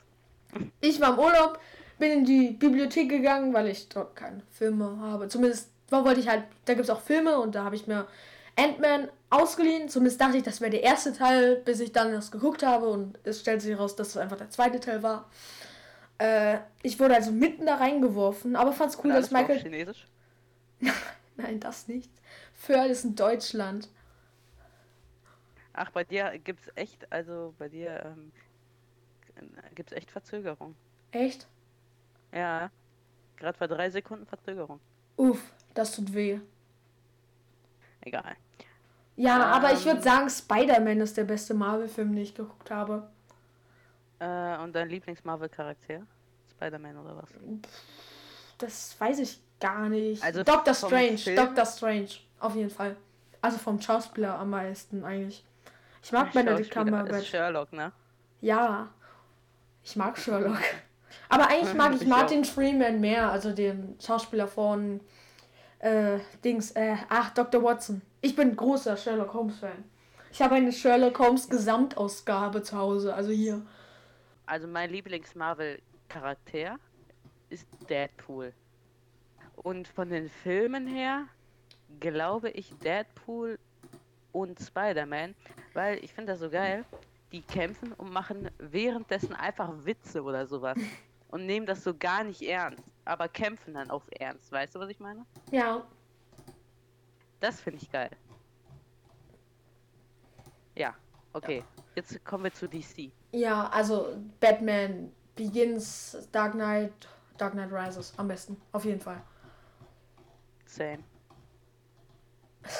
ich 0.80 1.00
war 1.00 1.14
im 1.14 1.18
Urlaub, 1.18 1.58
bin 1.98 2.12
in 2.12 2.24
die 2.24 2.50
Bibliothek 2.50 3.08
gegangen, 3.08 3.52
weil 3.52 3.68
ich 3.68 3.88
dort 3.88 4.14
keine 4.14 4.42
Filme 4.50 4.98
habe. 5.00 5.28
Zumindest 5.28 5.70
wollte 5.90 6.20
ich 6.20 6.28
halt, 6.28 6.44
da 6.64 6.74
gibt 6.74 6.84
es 6.84 6.90
auch 6.90 7.00
Filme 7.00 7.38
und 7.38 7.54
da 7.54 7.64
habe 7.64 7.76
ich 7.76 7.86
mir 7.86 8.06
Ant-Man 8.56 9.08
ausgeliehen. 9.30 9.88
Zumindest 9.88 10.20
dachte 10.20 10.36
ich, 10.36 10.42
das 10.42 10.60
wäre 10.60 10.70
der 10.70 10.82
erste 10.82 11.12
Teil, 11.12 11.56
bis 11.56 11.80
ich 11.80 11.92
dann 11.92 12.12
das 12.12 12.30
geguckt 12.30 12.62
habe 12.62 12.88
und 12.88 13.18
es 13.24 13.40
stellt 13.40 13.62
sich 13.62 13.72
heraus, 13.72 13.96
dass 13.96 14.08
es 14.08 14.16
einfach 14.16 14.36
der 14.36 14.50
zweite 14.50 14.80
Teil 14.80 15.02
war. 15.02 15.30
Äh, 16.18 16.58
ich 16.82 17.00
wurde 17.00 17.14
also 17.14 17.30
mitten 17.30 17.66
da 17.66 17.76
reingeworfen, 17.76 18.56
aber 18.56 18.72
fand's 18.72 18.98
cool, 18.98 19.10
Und 19.10 19.16
dass 19.16 19.30
Michael. 19.30 19.58
Chinesisch? 19.60 20.06
Nein, 21.36 21.60
das 21.60 21.88
nicht. 21.88 22.10
Föhrl 22.62 22.90
ist 22.90 23.04
in 23.04 23.16
Deutschland. 23.16 23.88
Ach, 25.72 25.90
bei 25.90 26.04
dir 26.04 26.38
gibt's 26.38 26.68
echt, 26.76 27.10
also 27.12 27.54
bei 27.58 27.68
dir 27.68 28.04
ähm, 28.04 28.30
gibt's 29.74 29.92
echt 29.92 30.10
Verzögerung. 30.12 30.76
Echt? 31.10 31.48
Ja. 32.32 32.70
Gerade 33.36 33.58
bei 33.58 33.66
drei 33.66 33.90
Sekunden 33.90 34.26
Verzögerung. 34.26 34.78
Uff, 35.16 35.42
das 35.74 35.96
tut 35.96 36.14
weh. 36.14 36.38
Egal. 38.02 38.36
Ja, 39.16 39.44
aber 39.46 39.72
ich 39.72 39.84
würde 39.84 39.98
Ähm. 39.98 40.02
sagen, 40.04 40.30
Spider-Man 40.30 41.00
ist 41.00 41.16
der 41.16 41.24
beste 41.24 41.54
Marvel-Film, 41.54 42.12
den 42.14 42.22
ich 42.22 42.34
geguckt 42.34 42.70
habe. 42.70 43.10
Äh, 44.20 44.58
und 44.58 44.72
dein 44.72 44.88
Lieblings-Marvel-Charakter? 44.88 46.06
Spider-Man 46.52 46.96
oder 46.96 47.16
was? 47.16 47.30
Das 48.58 48.98
weiß 49.00 49.18
ich 49.18 49.40
gar 49.58 49.88
nicht. 49.88 50.22
Also 50.22 50.44
Doctor 50.44 50.74
Strange, 50.74 51.18
Film? 51.18 51.36
Doctor 51.36 51.66
Strange, 51.66 52.08
auf 52.42 52.54
jeden 52.54 52.70
Fall. 52.70 52.96
Also 53.40 53.58
vom 53.58 53.80
Schauspieler 53.80 54.38
am 54.38 54.50
meisten 54.50 55.04
eigentlich. 55.04 55.44
Ich 56.02 56.12
mag 56.12 56.32
Benedict 56.32 56.70
Cumberbatch. 56.70 57.28
Sherlock, 57.28 57.72
ne? 57.72 57.92
Ja, 58.40 58.88
ich 59.82 59.96
mag 59.96 60.18
Sherlock. 60.18 60.58
Aber 61.28 61.48
eigentlich 61.48 61.74
mag 61.74 61.94
ich 61.94 62.02
Ich 62.02 62.08
Martin 62.08 62.44
Freeman 62.44 63.00
mehr, 63.00 63.30
also 63.30 63.52
den 63.52 63.96
Schauspieler 64.00 64.46
von 64.46 65.00
äh, 65.78 66.18
Dings, 66.44 66.72
äh, 66.72 66.96
ach, 67.08 67.30
Dr. 67.30 67.62
Watson. 67.62 68.02
Ich 68.20 68.34
bin 68.36 68.54
großer 68.56 68.96
Sherlock 68.96 69.34
Holmes-Fan. 69.34 69.84
Ich 70.30 70.40
habe 70.40 70.54
eine 70.54 70.72
Sherlock 70.72 71.18
Holmes 71.18 71.48
Gesamtausgabe 71.48 72.62
zu 72.62 72.76
Hause, 72.76 73.14
also 73.14 73.30
hier. 73.30 73.62
Also 74.46 74.66
mein 74.66 74.90
Lieblings-Marvel-Charakter 74.90 76.78
ist 77.50 77.66
Deadpool. 77.88 78.52
Und 79.56 79.88
von 79.88 80.08
den 80.08 80.28
Filmen 80.28 80.86
her 80.86 81.26
glaube 82.00 82.50
ich 82.50 82.74
Deadpool 82.78 83.58
und 84.32 84.58
Spider-Man, 84.60 85.34
weil 85.74 86.02
ich 86.04 86.12
finde 86.12 86.32
das 86.32 86.40
so 86.40 86.50
geil. 86.50 86.84
Die 87.32 87.42
kämpfen 87.42 87.92
und 87.94 88.12
machen 88.12 88.50
währenddessen 88.58 89.34
einfach 89.34 89.70
Witze 89.84 90.22
oder 90.22 90.46
sowas. 90.46 90.76
Und 91.28 91.46
nehmen 91.46 91.64
das 91.64 91.82
so 91.82 91.94
gar 91.96 92.24
nicht 92.24 92.42
ernst, 92.42 92.84
aber 93.06 93.26
kämpfen 93.26 93.72
dann 93.72 93.88
auf 93.88 94.02
ernst. 94.20 94.52
Weißt 94.52 94.74
du, 94.74 94.80
was 94.80 94.90
ich 94.90 95.00
meine? 95.00 95.24
Ja, 95.50 95.82
Das 97.40 97.58
finde 97.58 97.82
ich 97.82 97.90
geil. 97.90 98.10
Ja, 100.76 100.94
okay. 101.32 101.64
Jetzt 101.94 102.22
kommen 102.26 102.44
wir 102.44 102.52
zu 102.52 102.68
DC. 102.68 103.10
ja, 103.32 103.66
also 103.70 104.14
Batman 104.40 105.10
Begins, 105.34 106.28
Dark 106.32 106.52
Knight, 106.52 106.92
Dark 107.38 107.52
Knight 107.54 107.72
Rises 107.72 108.12
am 108.18 108.28
besten, 108.28 108.60
auf 108.72 108.84
jeden 108.84 109.00
Fall. 109.00 109.22
Same. 110.66 110.98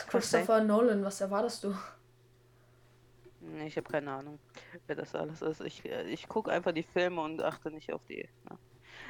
Christopher 0.09 0.61
Nolan, 0.63 1.05
was 1.05 1.21
erwartest 1.21 1.65
du? 1.65 1.75
Nee, 3.41 3.67
Ich 3.67 3.77
habe 3.77 3.91
keine 3.91 4.13
Ahnung, 4.13 4.39
wer 4.87 4.97
das 4.97 5.15
alles 5.15 5.43
ist. 5.43 5.61
Ich, 5.63 5.85
ich 5.85 6.29
gucke 6.29 6.51
einfach 6.53 6.73
die 6.73 6.85
Filme 6.85 7.21
und 7.23 7.43
achte 7.43 7.71
nicht 7.71 7.93
auf 7.93 8.01
die. 8.09 8.29
Ne? 8.49 8.59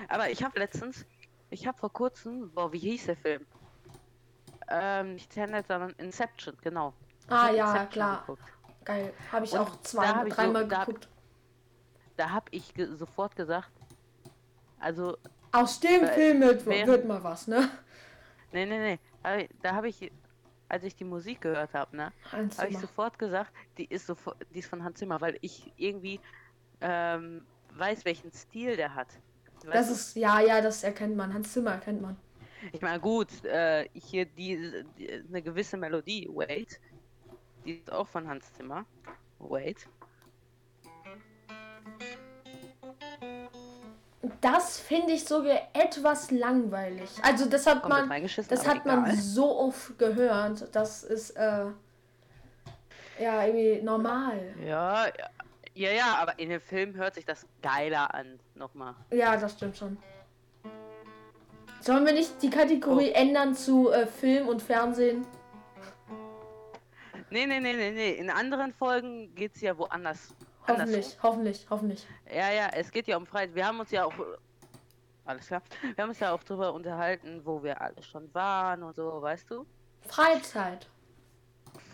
Aber 0.08 0.30
ich 0.30 0.42
habe 0.42 0.58
letztens, 0.58 1.04
ich 1.50 1.66
habe 1.66 1.78
vor 1.78 1.92
kurzem, 1.92 2.50
boah, 2.52 2.72
wie 2.72 2.78
hieß 2.78 3.06
der 3.06 3.16
Film? 3.16 3.46
Ähm, 4.68 5.14
nicht 5.14 5.30
Tenet, 5.30 5.66
sondern 5.66 5.90
Inception, 5.98 6.56
genau. 6.62 6.94
Ah 7.28 7.50
ja, 7.50 7.66
Inception 7.66 7.90
klar. 7.90 8.20
geguckt. 8.20 8.42
Geil. 8.84 9.12
Habe 9.30 9.44
ich 9.44 9.52
Und 9.52 9.58
auch 9.58 9.80
zwei, 9.82 10.06
ich 10.26 10.34
so- 10.34 10.36
dreimal 10.36 10.66
da 10.66 10.84
geguckt. 10.84 11.08
Da 12.16 12.30
habe 12.30 12.46
ich 12.50 12.72
ge 12.74 12.86
sofort 12.96 13.36
gesagt, 13.36 13.70
also, 14.80 15.16
Aus 15.52 15.78
dem 15.80 16.06
Film 16.08 16.40
wird, 16.40 16.64
wird 16.66 17.04
mal 17.06 17.22
was, 17.22 17.46
ne? 17.46 17.68
nee, 18.52 18.64
nee, 18.66 18.98
nee. 19.22 19.48
Da 19.62 19.74
habe 19.74 19.88
ich, 19.88 20.10
als 20.72 20.84
ich 20.84 20.96
die 20.96 21.04
Musik 21.04 21.42
gehört 21.42 21.74
habe, 21.74 21.94
ne, 21.94 22.12
habe 22.32 22.68
ich 22.70 22.78
sofort 22.78 23.18
gesagt, 23.18 23.52
die 23.76 23.84
ist 23.84 24.06
sofort, 24.06 24.38
die 24.54 24.60
ist 24.60 24.70
von 24.70 24.82
Hans 24.82 24.98
Zimmer, 24.98 25.20
weil 25.20 25.36
ich 25.42 25.70
irgendwie 25.76 26.18
ähm, 26.80 27.44
weiß, 27.76 28.06
welchen 28.06 28.32
Stil 28.32 28.76
der 28.76 28.94
hat. 28.94 29.08
Weißt 29.64 29.74
Das 29.74 29.90
ist, 29.90 30.16
ja, 30.16 30.40
ja, 30.40 30.62
das 30.62 30.82
erkennt 30.82 31.14
man. 31.14 31.34
Hans 31.34 31.52
Zimmer 31.52 31.72
erkennt 31.72 32.00
man. 32.00 32.16
Ich 32.72 32.80
meine, 32.80 33.00
gut, 33.00 33.44
äh, 33.44 33.86
hier 33.92 34.24
die, 34.24 34.84
die 34.96 35.12
eine 35.12 35.42
gewisse 35.42 35.76
Melodie, 35.76 36.26
Wait, 36.32 36.80
die 37.66 37.74
ist 37.74 37.92
auch 37.92 38.08
von 38.08 38.26
Hans 38.26 38.50
Zimmer. 38.54 38.86
Wait. 39.40 39.86
Das 44.40 44.78
finde 44.78 45.12
ich 45.14 45.24
sogar 45.24 45.58
etwas 45.72 46.30
langweilig. 46.30 47.10
Also 47.22 47.46
das 47.46 47.66
hat 47.66 47.82
Komplett 47.82 48.08
man, 48.08 48.22
das 48.48 48.66
hat 48.68 48.86
man 48.86 49.04
egal. 49.04 49.16
so 49.16 49.58
oft 49.58 49.98
gehört. 49.98 50.68
Das 50.74 51.02
ist 51.02 51.30
äh, 51.30 51.64
ja 53.20 53.44
irgendwie 53.44 53.82
normal. 53.82 54.54
Ja, 54.64 55.06
ja, 55.06 55.12
ja, 55.74 55.90
ja, 55.90 56.16
aber 56.20 56.38
in 56.38 56.50
dem 56.50 56.60
Film 56.60 56.94
hört 56.94 57.14
sich 57.14 57.24
das 57.24 57.46
geiler 57.62 58.14
an, 58.14 58.38
nochmal. 58.54 58.94
Ja, 59.10 59.36
das 59.36 59.54
stimmt 59.54 59.76
schon. 59.76 59.96
Sollen 61.80 62.06
wir 62.06 62.12
nicht 62.12 62.40
die 62.42 62.50
Kategorie 62.50 63.10
Oh. 63.10 63.18
ändern 63.18 63.56
zu 63.56 63.90
äh, 63.90 64.06
Film 64.06 64.46
und 64.46 64.62
Fernsehen? 64.62 65.26
Nee, 67.30 67.46
nee, 67.46 67.58
nee, 67.58 67.72
nee, 67.72 67.90
nee. 67.90 68.12
In 68.12 68.30
anderen 68.30 68.72
Folgen 68.72 69.34
geht's 69.34 69.60
ja 69.62 69.76
woanders. 69.76 70.34
Hoffentlich, 70.66 71.16
hoffentlich, 71.22 71.66
hoffentlich. 71.68 72.06
Ja, 72.32 72.50
ja, 72.50 72.68
es 72.74 72.90
geht 72.90 73.06
ja 73.08 73.16
um 73.16 73.26
Freiheit. 73.26 73.54
Wir 73.54 73.66
haben 73.66 73.80
uns 73.80 73.90
ja 73.90 74.04
auch. 74.04 74.14
Alles 75.24 75.46
klar. 75.46 75.62
Wir 75.94 76.02
haben 76.02 76.10
uns 76.10 76.20
ja 76.20 76.32
auch 76.32 76.42
drüber 76.42 76.72
unterhalten, 76.72 77.40
wo 77.44 77.62
wir 77.62 77.80
alle 77.80 78.02
schon 78.02 78.32
waren 78.34 78.82
und 78.82 78.94
so, 78.94 79.22
weißt 79.22 79.50
du? 79.50 79.66
Freizeit. 80.00 80.88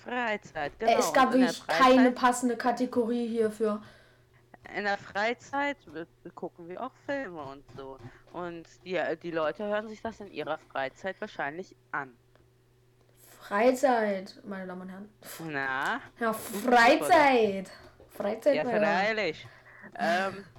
Freizeit, 0.05 0.79
genau. 0.79 0.93
Äh, 0.93 0.99
es 0.99 1.13
gab 1.13 1.33
wirklich 1.33 1.67
keine 1.67 2.11
passende 2.13 2.57
Kategorie 2.57 3.27
hierfür. 3.27 3.83
in 4.77 4.85
der 4.85 4.97
Freizeit 4.97 5.77
gucken 6.35 6.69
wir 6.69 6.83
auch 6.83 6.93
Filme 7.07 7.43
und 7.43 7.65
so. 7.77 7.99
Und 8.33 8.65
die, 8.85 8.99
die 9.23 9.31
Leute 9.31 9.65
hören 9.65 9.89
sich 9.89 10.01
das 10.01 10.21
in 10.21 10.31
ihrer 10.31 10.59
Freizeit 10.59 11.21
wahrscheinlich 11.21 11.77
an. 11.93 12.17
Freizeit, 13.41 14.41
meine 14.45 14.67
Damen 14.67 14.83
und 14.83 14.89
Herren. 14.89 15.09
Na? 15.51 16.01
Ja, 16.19 16.33
Freizeit. 16.33 17.71
Freizeit, 18.19 18.55
Ja, 18.57 18.65
freilich. 18.65 19.47
Ähm, 19.97 20.45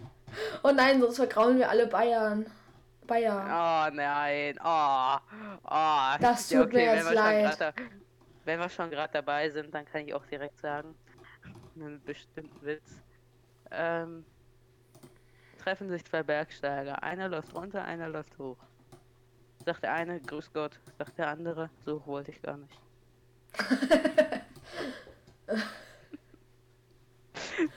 Oh 0.63 0.71
nein, 0.71 1.01
sonst 1.01 1.15
vergrauen 1.17 1.57
wir 1.57 1.69
alle 1.69 1.87
Bayern. 1.87 2.45
Bayern. 3.07 3.47
oh 3.47 3.95
nein. 3.95 4.57
Oh. 4.63 5.15
Oh. 5.63 6.15
Das 6.21 6.47
tut 6.47 6.71
mir 6.71 6.83
jetzt 6.83 7.07
wenn 7.07 7.15
wir 7.15 7.15
schon 7.15 7.15
leid. 7.15 7.59
Da, 7.59 7.73
wenn 8.45 8.59
wir 8.59 8.69
schon 8.69 8.89
gerade 8.91 9.11
dabei 9.13 9.49
sind, 9.49 9.73
dann 9.73 9.85
kann 9.85 10.07
ich 10.07 10.13
auch 10.13 10.25
direkt 10.27 10.59
sagen, 10.59 10.93
einen 11.75 11.99
bestimmten 12.03 12.65
Witz. 12.65 13.01
Ähm, 13.71 14.23
treffen 15.61 15.89
sich 15.89 16.05
zwei 16.05 16.23
Bergsteiger. 16.23 17.01
Einer 17.03 17.27
läuft 17.29 17.53
runter, 17.55 17.83
einer 17.83 18.09
läuft 18.09 18.37
hoch. 18.37 18.57
Sagt 19.65 19.83
der 19.83 19.93
eine, 19.93 20.19
grüß 20.19 20.51
Gott. 20.53 20.79
Sagt 20.97 21.17
der 21.17 21.27
andere, 21.27 21.69
so 21.85 21.95
hoch 21.95 22.07
wollte 22.07 22.31
ich 22.31 22.41
gar 22.41 22.57
nicht. 22.57 22.79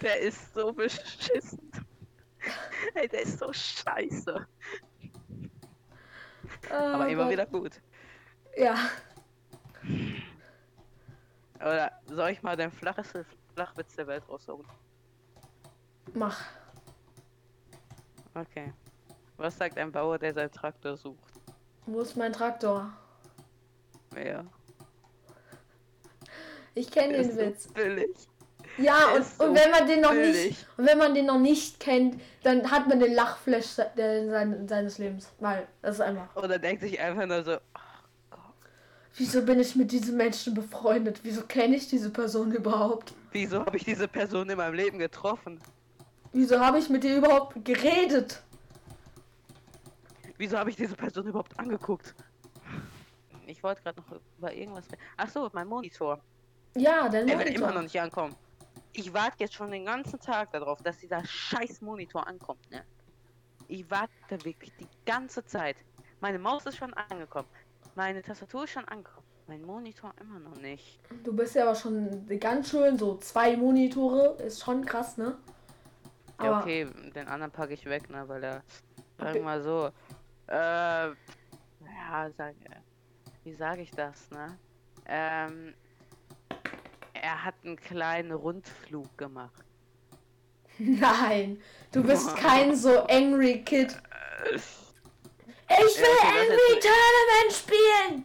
der 0.01 0.21
ist 0.21 0.55
so 0.55 0.73
beschissen. 0.73 1.71
Ey, 2.95 3.09
der 3.09 3.23
ist 3.23 3.39
so 3.39 3.53
scheiße. 3.53 4.47
Oh 6.71 6.75
Aber 6.75 7.09
immer 7.09 7.25
Gott. 7.25 7.33
wieder 7.33 7.47
gut. 7.47 7.81
Ja. 8.57 8.77
Oder 11.57 11.93
soll 12.07 12.31
ich 12.31 12.43
mal 12.43 12.57
den 12.57 12.71
flacheste 12.71 13.25
Flachwitz 13.55 13.95
der 13.95 14.07
Welt 14.07 14.29
raussuchen? 14.29 14.67
Mach. 16.15 16.45
Okay. 18.35 18.73
Was 19.37 19.57
sagt 19.57 19.79
ein 19.79 19.93
Bauer, 19.93 20.19
der 20.19 20.35
seinen 20.35 20.51
Traktor 20.51 20.97
sucht? 20.97 21.41
Wo 21.87 22.01
ist 22.01 22.17
mein 22.17 22.33
Traktor? 22.33 22.93
Ja. 24.17 24.45
Ich 26.75 26.91
kenne 26.91 27.19
den 27.19 27.37
Witz. 27.37 27.65
So 27.65 27.75
billig. 27.75 28.29
Ja, 28.79 29.13
und, 29.15 29.25
so 29.25 29.45
und 29.45 29.55
wenn 29.55 29.71
man 29.71 29.87
den 29.87 30.01
noch 30.01 30.15
nicht 30.15 30.67
und 30.79 30.87
wenn 30.87 30.99
man 30.99 31.15
den 31.15 31.27
noch 31.27 31.39
nicht 31.39 31.79
kennt, 31.79 32.21
dann 32.43 32.71
hat 32.71 32.89
man 32.89 33.01
den 33.01 33.13
Lachflash 33.13 33.67
se- 33.67 33.91
der, 33.97 34.29
sein, 34.31 34.67
seines 34.67 34.99
Lebens. 34.99 35.31
Weil 35.41 35.67
das 35.83 35.97
ist 35.97 36.01
einfach. 36.01 36.35
Oder 36.37 36.59
denkt 36.59 36.83
sich 36.83 36.99
einfach 36.99 37.27
nur 37.27 37.45
so, 37.45 37.59
ach 37.75 38.03
Gott, 38.31 38.41
Wieso 39.17 39.43
bin 39.43 39.61
ich 39.61 39.77
mit 39.77 39.93
diesem 39.93 40.17
Menschen 40.17 40.55
befreundet? 40.55 41.21
Wieso 41.23 41.43
kenne 41.43 41.77
ich 41.77 41.89
diese 41.89 42.11
Person 42.11 42.51
überhaupt? 42.53 43.13
wieso 43.33 43.61
habe 43.65 43.77
ich 43.77 43.85
diese 43.85 44.09
Person 44.09 44.49
in 44.51 44.57
meinem 44.57 44.75
Leben 44.75 44.99
getroffen? 44.99 45.59
Wieso 46.33 46.59
habe 46.61 46.79
ich 46.79 46.89
mit 46.89 47.05
ihr 47.05 47.17
überhaupt 47.19 47.63
geredet? 47.65 48.43
Wieso 50.39 50.59
habe 50.59 50.71
ich 50.71 50.77
diese 50.77 50.95
Person 50.97 51.27
überhaupt 51.27 51.59
angeguckt? 51.59 52.15
Ich 53.47 53.63
wollte 53.63 53.83
gerade 53.83 54.01
noch 54.01 54.19
über 54.39 54.53
irgendwas. 54.53 54.85
Ach 55.17 55.29
so, 55.29 55.51
mein 55.53 55.69
Monitor. 55.69 56.21
Ja, 56.75 57.09
dein 57.09 57.27
Der 57.27 57.39
will 57.39 57.47
immer 57.49 57.73
noch 57.73 57.83
nicht 57.83 58.01
ankommen. 58.01 58.35
Ich 58.95 59.13
warte 59.13 59.37
jetzt 59.39 59.55
schon 59.55 59.71
den 59.71 59.87
ganzen 59.87 60.21
Tag 60.21 60.53
darauf, 60.53 60.83
dass 60.83 60.99
dieser 60.99 61.25
scheiß 61.25 61.81
Monitor 61.81 62.27
ankommt, 62.27 62.71
ne? 62.71 62.85
ich 63.73 63.91
warte 63.91 64.45
wirklich 64.45 64.73
die 64.79 64.89
ganze 65.07 65.45
Zeit. 65.45 65.77
Meine 66.21 66.39
Maus 66.39 66.67
ist 66.67 66.77
schon 66.77 66.93
angekommen. 66.95 67.49
Meine 67.95 68.23
Tastatur 68.23 68.65
ist 68.65 68.71
schon 68.71 68.87
angekommen. 68.87 69.27
Mein 69.47 69.63
Monitor 69.63 70.13
immer 70.21 70.39
noch 70.39 70.57
nicht. 70.57 71.01
Du 71.25 71.35
bist 71.35 71.55
ja 71.55 71.65
aber 71.65 71.75
schon 71.75 72.27
ganz 72.39 72.71
schön, 72.71 72.97
so 72.99 73.17
zwei 73.17 73.57
Monitore, 73.57 74.37
ist 74.43 74.63
schon 74.63 74.85
krass, 74.85 75.17
ne? 75.17 75.37
Ja, 76.41 76.61
okay, 76.61 76.87
den 77.15 77.29
anderen 77.29 77.53
packe 77.53 77.75
ich 77.75 77.85
weg, 77.87 78.09
ne, 78.11 78.29
weil 78.29 78.43
er, 78.43 78.63
sag 79.19 79.43
mal 79.43 79.63
so, 79.63 79.91
äh, 80.49 81.09
ja, 81.09 82.31
sag, 82.37 82.55
wie 83.45 83.53
sage 83.53 83.83
ich 83.83 83.91
das, 83.91 84.31
ne? 84.31 84.59
Ähm, 85.07 85.75
er 87.23 87.45
hat 87.45 87.55
einen 87.65 87.77
kleinen 87.77 88.33
Rundflug 88.33 89.17
gemacht. 89.17 89.65
Nein, 90.79 91.63
du 91.93 92.03
bist 92.03 92.37
kein 92.37 92.77
so 92.77 93.05
angry 93.07 93.63
Kid. 93.63 93.97
Ich 94.53 95.99
will 95.99 96.05
okay, 96.19 96.41
Angry 96.41 96.81
Tournament 96.81 97.53
spielen! 97.53 98.25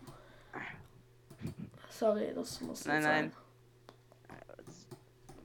Sorry, 1.89 2.33
das 2.35 2.59
muss 2.61 2.85
Nein, 2.85 3.03
nein. 3.03 3.31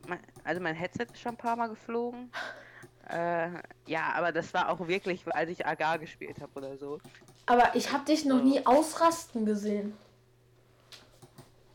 Sein. 0.09 0.19
Also 0.45 0.61
mein 0.61 0.75
Headset 0.75 1.05
ist 1.13 1.21
schon 1.21 1.33
ein 1.33 1.37
paar 1.37 1.55
Mal 1.55 1.69
geflogen. 1.69 2.33
äh, 3.09 3.51
ja, 3.87 4.13
aber 4.15 4.33
das 4.33 4.53
war 4.53 4.69
auch 4.69 4.89
wirklich, 4.89 5.23
als 5.33 5.51
ich 5.51 5.65
Agar 5.65 5.99
gespielt 5.99 6.41
habe 6.41 6.53
oder 6.59 6.77
so. 6.77 6.99
Aber 7.47 7.75
ich 7.77 7.93
habe 7.93 8.05
dich 8.05 8.25
noch 8.25 8.43
nie 8.43 8.65
ausrasten 8.67 9.47
gesehen. 9.47 9.97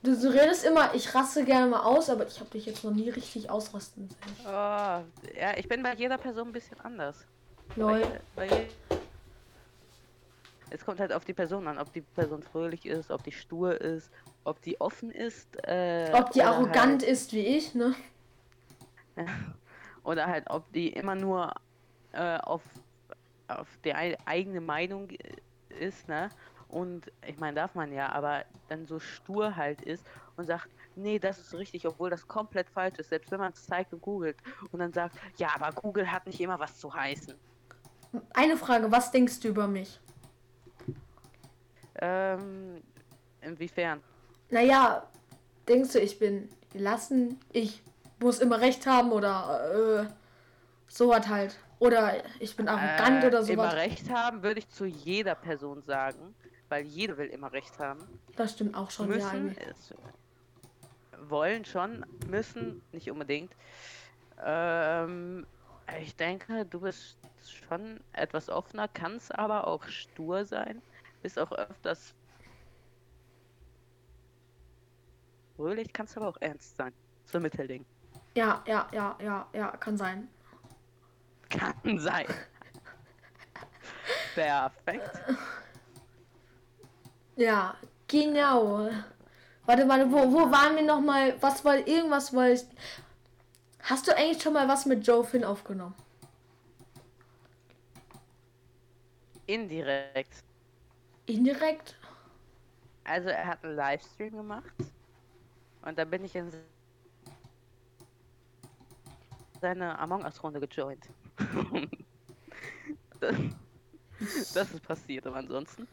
Du, 0.04 0.16
du, 0.16 0.30
redest 0.30 0.64
immer, 0.64 0.94
ich 0.94 1.14
raste 1.14 1.44
gerne 1.44 1.68
mal 1.68 1.82
aus, 1.82 2.10
aber 2.10 2.28
ich 2.28 2.40
habe 2.40 2.50
dich 2.52 2.66
jetzt 2.66 2.84
noch 2.84 2.92
nie 2.92 3.10
richtig 3.10 3.50
ausrasten 3.50 4.08
sehen. 4.08 4.36
Oh, 4.46 4.50
ja, 4.50 5.58
ich 5.58 5.68
bin 5.68 5.82
bei 5.82 5.96
jeder 5.96 6.18
Person 6.18 6.50
ein 6.50 6.54
bisschen 6.54 6.80
anders. 6.82 7.26
Lol. 7.76 8.02
Bei, 8.36 8.48
bei 8.48 8.68
es 10.70 10.86
kommt 10.86 11.00
halt 11.00 11.14
auf 11.14 11.26
die 11.26 11.34
Person 11.34 11.68
an, 11.68 11.78
ob 11.78 11.92
die 11.94 12.02
Person 12.02 12.44
fröhlich 12.44 12.86
ist, 12.86 13.12
ob 13.12 13.24
die 13.24 13.32
stur 13.32 13.80
ist, 13.80 14.12
ob 14.44 14.62
die 14.62 14.80
offen 14.82 15.12
ist. 15.12 15.48
Äh, 15.66 16.12
ob 16.14 16.32
die 16.32 16.44
arrogant 16.44 17.02
halt, 17.02 17.04
ist 17.04 17.34
wie 17.34 17.46
ich, 17.46 17.74
ne? 17.74 17.96
oder 20.04 20.28
halt, 20.28 20.50
ob 20.50 20.72
die 20.74 20.90
immer 20.90 21.16
nur 21.16 21.54
äh, 22.12 22.38
auf, 22.38 22.62
auf 23.48 23.68
die 23.84 23.94
eigene 23.94 24.62
Meinung 24.62 25.10
ist, 25.70 26.08
ne? 26.08 26.30
Und 26.70 27.12
ich 27.26 27.40
meine, 27.40 27.56
darf 27.56 27.76
man 27.76 27.94
ja, 27.94 28.12
aber 28.12 28.44
dann 28.68 28.86
so 28.86 29.00
stur 29.00 29.56
halt 29.56 29.82
ist 29.82 30.06
und 30.36 30.46
sagt, 30.46 30.70
nee, 30.96 31.20
das 31.20 31.40
ist 31.40 31.54
richtig, 31.54 31.88
obwohl 31.88 32.10
das 32.10 32.28
komplett 32.28 32.70
falsch 32.70 33.00
ist, 33.00 33.10
selbst 33.10 33.32
wenn 33.32 33.40
man 33.40 33.54
es 33.54 33.66
zeigt 33.66 33.94
und 33.94 34.02
googelt 34.02 34.38
und 34.72 34.80
dann 34.80 34.92
sagt, 34.92 35.16
ja, 35.38 35.50
aber 35.56 35.72
Google 35.72 36.12
hat 36.12 36.26
nicht 36.26 36.42
immer 36.42 36.60
was 36.60 36.78
zu 36.78 36.94
heißen. 36.94 37.34
Eine 38.34 38.58
Frage, 38.58 38.92
was 38.92 39.12
denkst 39.12 39.40
du 39.42 39.50
über 39.50 39.68
mich? 39.68 40.00
Ähm, 42.00 42.82
inwiefern? 43.42 44.02
Naja, 44.50 45.08
denkst 45.68 45.94
du, 45.94 46.00
ich 46.00 46.20
bin 46.20 46.50
gelassen, 46.72 47.40
ich 47.52 47.82
muss 48.20 48.40
immer 48.40 48.60
recht 48.60 48.86
haben 48.86 49.12
oder 49.12 50.06
äh, 50.06 50.14
sowas 50.88 51.28
halt. 51.28 51.58
Oder 51.80 52.24
ich 52.40 52.56
bin 52.56 52.68
arrogant 52.68 53.24
äh, 53.24 53.28
oder 53.28 53.44
sowas. 53.44 53.54
Immer 53.54 53.76
recht 53.76 54.10
haben 54.10 54.42
würde 54.42 54.60
ich 54.60 54.70
zu 54.70 54.86
jeder 54.86 55.36
Person 55.36 55.84
sagen, 55.84 56.34
weil 56.70 56.86
jeder 56.86 57.18
will 57.18 57.28
immer 57.28 57.52
recht 57.52 57.80
haben. 57.80 58.02
Das 58.36 58.54
stimmt 58.54 58.76
auch 58.76 58.92
schon, 58.92 59.08
müssen, 59.08 59.56
ja. 59.56 59.68
Ist, 59.68 59.96
wollen 61.30 61.66
schon, 61.66 62.06
müssen, 62.28 62.82
nicht 62.92 63.10
unbedingt. 63.10 63.56
Ähm, 64.44 65.46
ich 66.02 66.16
denke, 66.16 66.66
du 66.66 66.82
bist 66.82 67.18
schon 67.70 68.00
etwas 68.14 68.50
offener, 68.50 68.88
kannst 68.88 69.34
aber 69.34 69.68
auch 69.68 69.84
stur 69.88 70.46
sein 70.46 70.82
bist 71.22 71.40
auch 71.40 71.52
öfters 71.52 72.14
fröhlich, 75.56 75.92
kannst 75.92 76.16
aber 76.16 76.30
auch 76.30 76.38
ernst 76.40 76.78
sein. 76.78 76.94
So 77.26 77.40
Mittelding. 77.40 77.86
Ja, 78.36 78.64
ja, 78.66 78.88
ja, 78.94 79.18
ja, 79.22 79.48
ja, 79.52 79.72
kann 79.72 79.98
sein. 79.98 80.30
Kann 81.50 82.00
sein. 82.00 82.28
Perfekt. 84.36 85.20
Ja, 87.38 87.76
genau. 88.08 88.90
Warte, 89.66 89.88
warte, 89.88 90.12
wo, 90.12 90.18
wo 90.34 90.52
waren 90.52 90.76
wir 90.76 90.84
noch 90.84 91.00
mal? 91.00 91.40
Was 91.42 91.64
war 91.64 91.88
irgendwas 91.88 92.34
wolltest? 92.34 92.72
Hast 93.84 94.08
du 94.08 94.16
eigentlich 94.16 94.42
schon 94.42 94.54
mal 94.54 94.68
was 94.68 94.86
mit 94.86 95.06
Joe 95.06 95.24
Finn 95.24 95.44
aufgenommen? 95.44 95.94
Indirekt. 99.46 100.44
Indirekt? 101.28 101.96
Also 103.04 103.30
er 103.30 103.46
hat 103.46 103.64
einen 103.64 103.76
Livestream 103.76 104.36
gemacht 104.36 104.74
und 105.84 105.98
da 105.98 106.04
bin 106.04 106.26
ich 106.26 106.36
in 106.36 106.52
seine 109.62 109.98
Among 110.00 110.24
Us 110.24 110.44
Runde 110.44 110.60
gejoint. 110.60 111.08
das, 113.20 113.36
das 114.54 114.72
ist 114.74 114.84
passiert, 114.84 115.28
aber 115.28 115.38
ansonsten. 115.38 115.88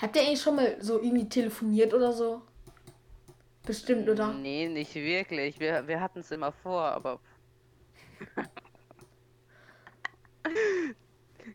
Habt 0.00 0.16
ihr 0.16 0.22
eigentlich 0.22 0.40
schon 0.40 0.56
mal 0.56 0.76
so 0.80 1.00
irgendwie 1.00 1.28
telefoniert 1.28 1.92
oder 1.92 2.12
so? 2.12 2.42
Bestimmt, 3.66 4.08
oder? 4.08 4.32
Nee, 4.32 4.68
nicht 4.68 4.94
wirklich. 4.94 5.58
Wir, 5.60 5.86
wir 5.86 6.00
hatten 6.00 6.20
es 6.20 6.30
immer 6.30 6.52
vor, 6.52 6.82
aber. 6.82 7.20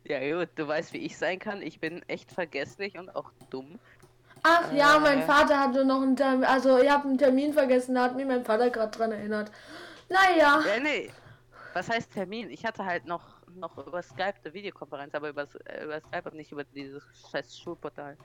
Ja 0.06 0.20
gut, 0.38 0.50
du 0.56 0.68
weißt, 0.68 0.94
wie 0.94 0.98
ich 0.98 1.18
sein 1.18 1.40
kann. 1.40 1.62
Ich 1.62 1.80
bin 1.80 2.02
echt 2.08 2.32
vergesslich 2.32 2.98
und 2.98 3.16
auch 3.16 3.32
dumm. 3.50 3.80
Ach 4.44 4.72
äh, 4.72 4.78
ja, 4.78 5.00
mein 5.00 5.24
Vater 5.24 5.60
hatte 5.60 5.86
noch 5.86 6.02
einen 6.02 6.16
Termin, 6.16 6.44
also 6.44 6.80
ich 6.80 6.90
habe 6.90 7.08
einen 7.08 7.18
Termin 7.18 7.54
vergessen, 7.54 7.96
da 7.96 8.04
hat 8.04 8.16
mich 8.16 8.26
mein 8.26 8.44
Vater 8.44 8.70
gerade 8.70 8.96
dran 8.96 9.12
erinnert. 9.12 9.52
Naja. 10.10 10.62
Ja, 10.68 10.80
nee. 10.82 11.12
Was 11.74 11.90
heißt 11.90 12.12
Termin? 12.12 12.50
Ich 12.50 12.66
hatte 12.66 12.86
halt 12.86 13.06
noch, 13.06 13.33
noch 13.60 13.78
über 13.86 14.02
Skype 14.02 14.36
eine 14.44 14.54
Videokonferenz, 14.54 15.14
aber 15.14 15.30
über, 15.30 15.48
über 15.84 16.00
Skype 16.00 16.30
und 16.30 16.36
nicht 16.36 16.52
über 16.52 16.64
dieses 16.64 17.04
scheiß 17.32 17.58
Schulportal. 17.58 18.18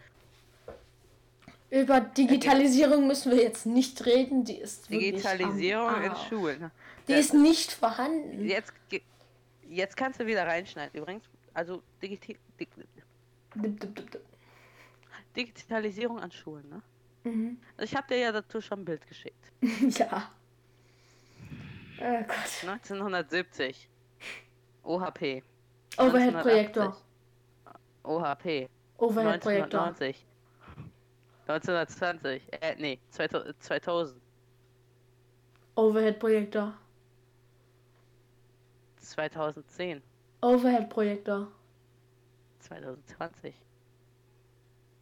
Über 1.71 2.01
Digitalisierung 2.01 3.07
müssen 3.07 3.31
wir 3.31 3.43
jetzt 3.43 3.67
nicht 3.67 4.05
reden, 4.07 4.45
die 4.45 4.57
ist 4.57 4.89
Digitalisierung 4.89 6.03
in 6.03 6.17
Schulen. 6.29 6.71
Die 7.07 7.13
ja. 7.13 7.19
ist 7.19 7.35
nicht 7.35 7.73
vorhanden. 7.73 8.47
Jetzt, 8.47 8.73
jetzt 9.69 9.97
kannst 9.97 10.19
du 10.19 10.27
wieder 10.27 10.47
reinschneiden. 10.47 10.99
Übrigens, 10.99 11.25
also 11.53 11.83
Digiti 12.03 12.39
Dig 12.59 12.69
Digitalisierung 15.37 16.19
an 16.19 16.33
Schulen, 16.33 16.69
ne? 16.69 16.83
Mhm. 17.25 17.59
Also 17.77 17.93
ich 17.93 17.97
habe 17.97 18.09
dir 18.09 18.19
ja 18.19 18.33
dazu 18.33 18.61
schon 18.61 18.81
ein 18.81 18.85
Bild 18.85 19.07
geschickt. 19.07 19.53
ja. 19.99 20.31
Oh 22.01 22.25
Gott. 22.27 22.69
1970. 22.69 23.89
OHP. 24.89 25.43
Overhead-Projektor. 25.99 26.97
OHP. 28.05 28.69
Overhead-Projektor. 28.97 29.81
1990. 29.81 30.25
1920. 31.47 32.43
Äh, 32.63 32.75
nee, 32.79 32.99
2000. 33.11 34.17
Overhead-Projektor. 35.75 36.73
2010. 38.97 40.03
Overhead-Projektor. 40.41 41.49
2020. 42.61 43.55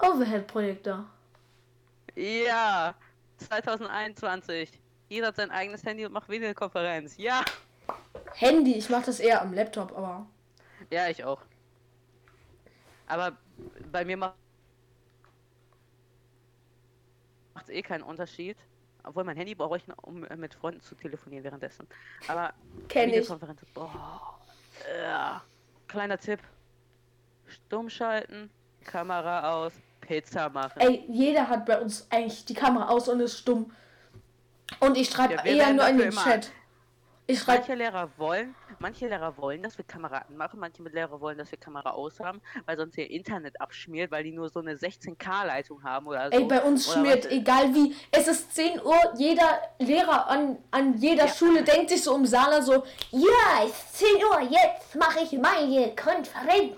Overhead-Projektor. 0.00 1.06
Ja, 2.16 2.94
2021. 3.36 4.80
Jeder 5.08 5.28
hat 5.28 5.36
sein 5.36 5.52
eigenes 5.52 5.84
Handy 5.84 6.04
und 6.04 6.12
macht 6.12 6.28
Videokonferenz. 6.28 7.16
Ja. 7.18 7.44
Handy, 8.38 8.74
ich 8.74 8.90
mach 8.90 9.02
das 9.02 9.18
eher 9.18 9.40
am 9.40 9.54
Laptop, 9.54 9.96
aber. 9.96 10.26
Ja, 10.90 11.08
ich 11.08 11.24
auch. 11.24 11.40
Aber 13.06 13.36
bei 13.90 14.04
mir 14.04 14.16
macht 14.18 14.34
es 17.62 17.68
eh 17.70 17.82
keinen 17.82 18.02
Unterschied. 18.02 18.58
Obwohl 19.04 19.24
mein 19.24 19.36
Handy 19.36 19.54
brauche 19.54 19.78
ich, 19.78 19.84
um 20.02 20.26
mit 20.36 20.54
Freunden 20.54 20.82
zu 20.82 20.94
telefonieren 20.96 21.44
währenddessen. 21.44 21.86
Aber 22.26 22.52
Kenn 22.88 23.08
Videokonferenz, 23.10 23.62
ich. 23.62 23.72
boah, 23.72 24.38
ja. 25.00 25.42
Kleiner 25.86 26.18
Tipp. 26.18 26.40
Stumm 27.46 27.88
schalten, 27.88 28.50
Kamera 28.84 29.52
aus, 29.52 29.72
Pizza 30.00 30.50
machen. 30.50 30.80
Ey, 30.80 31.04
jeder 31.08 31.48
hat 31.48 31.64
bei 31.64 31.80
uns 31.80 32.06
eigentlich 32.10 32.44
die 32.44 32.54
Kamera 32.54 32.88
aus 32.88 33.08
und 33.08 33.20
ist 33.20 33.38
stumm. 33.38 33.72
Und 34.80 34.96
ich 34.96 35.08
schreibe 35.08 35.34
ja, 35.34 35.44
eher 35.44 35.72
nur 35.72 35.88
in 35.88 35.98
den 35.98 36.10
Chat. 36.10 36.50
Ich 37.28 37.40
schreibe. 37.40 37.58
Manche 37.58 37.74
Lehrer 37.74 38.08
wollen, 38.18 38.54
manche 38.78 39.08
Lehrer 39.08 39.36
wollen, 39.36 39.60
dass 39.62 39.76
wir 39.76 39.84
Kamera 39.84 40.18
anmachen, 40.28 40.60
manche 40.60 40.80
Lehrer 40.84 41.20
wollen, 41.20 41.36
dass 41.38 41.50
wir 41.50 41.58
Kamera 41.58 41.90
aus 41.90 42.20
haben, 42.20 42.40
weil 42.66 42.76
sonst 42.76 42.96
ihr 42.98 43.10
Internet 43.10 43.60
abschmiert, 43.60 44.12
weil 44.12 44.22
die 44.22 44.30
nur 44.30 44.48
so 44.48 44.60
eine 44.60 44.74
16K-Leitung 44.76 45.82
haben 45.82 46.06
oder 46.06 46.30
so. 46.30 46.38
Ey, 46.38 46.44
bei 46.44 46.60
uns 46.62 46.86
Oder 46.88 46.96
schmiert, 46.98 47.24
was- 47.24 47.32
egal 47.32 47.74
wie. 47.74 47.96
Es 48.12 48.28
ist 48.28 48.54
10 48.54 48.80
Uhr, 48.80 48.96
jeder 49.16 49.60
Lehrer 49.80 50.28
an, 50.28 50.56
an 50.70 50.96
jeder 50.98 51.26
Ja. 51.26 51.32
Schule 51.32 51.64
denkt 51.64 51.90
sich 51.90 52.02
so 52.04 52.14
im 52.14 52.26
Saal 52.26 52.62
so, 52.62 52.84
ja, 53.10 53.64
es 53.64 53.70
ist 53.70 53.98
10 53.98 54.24
Uhr, 54.24 54.40
jetzt 54.42 54.94
mache 54.94 55.20
ich 55.20 55.32
meine 55.32 55.94
Konferenz. 55.96 56.76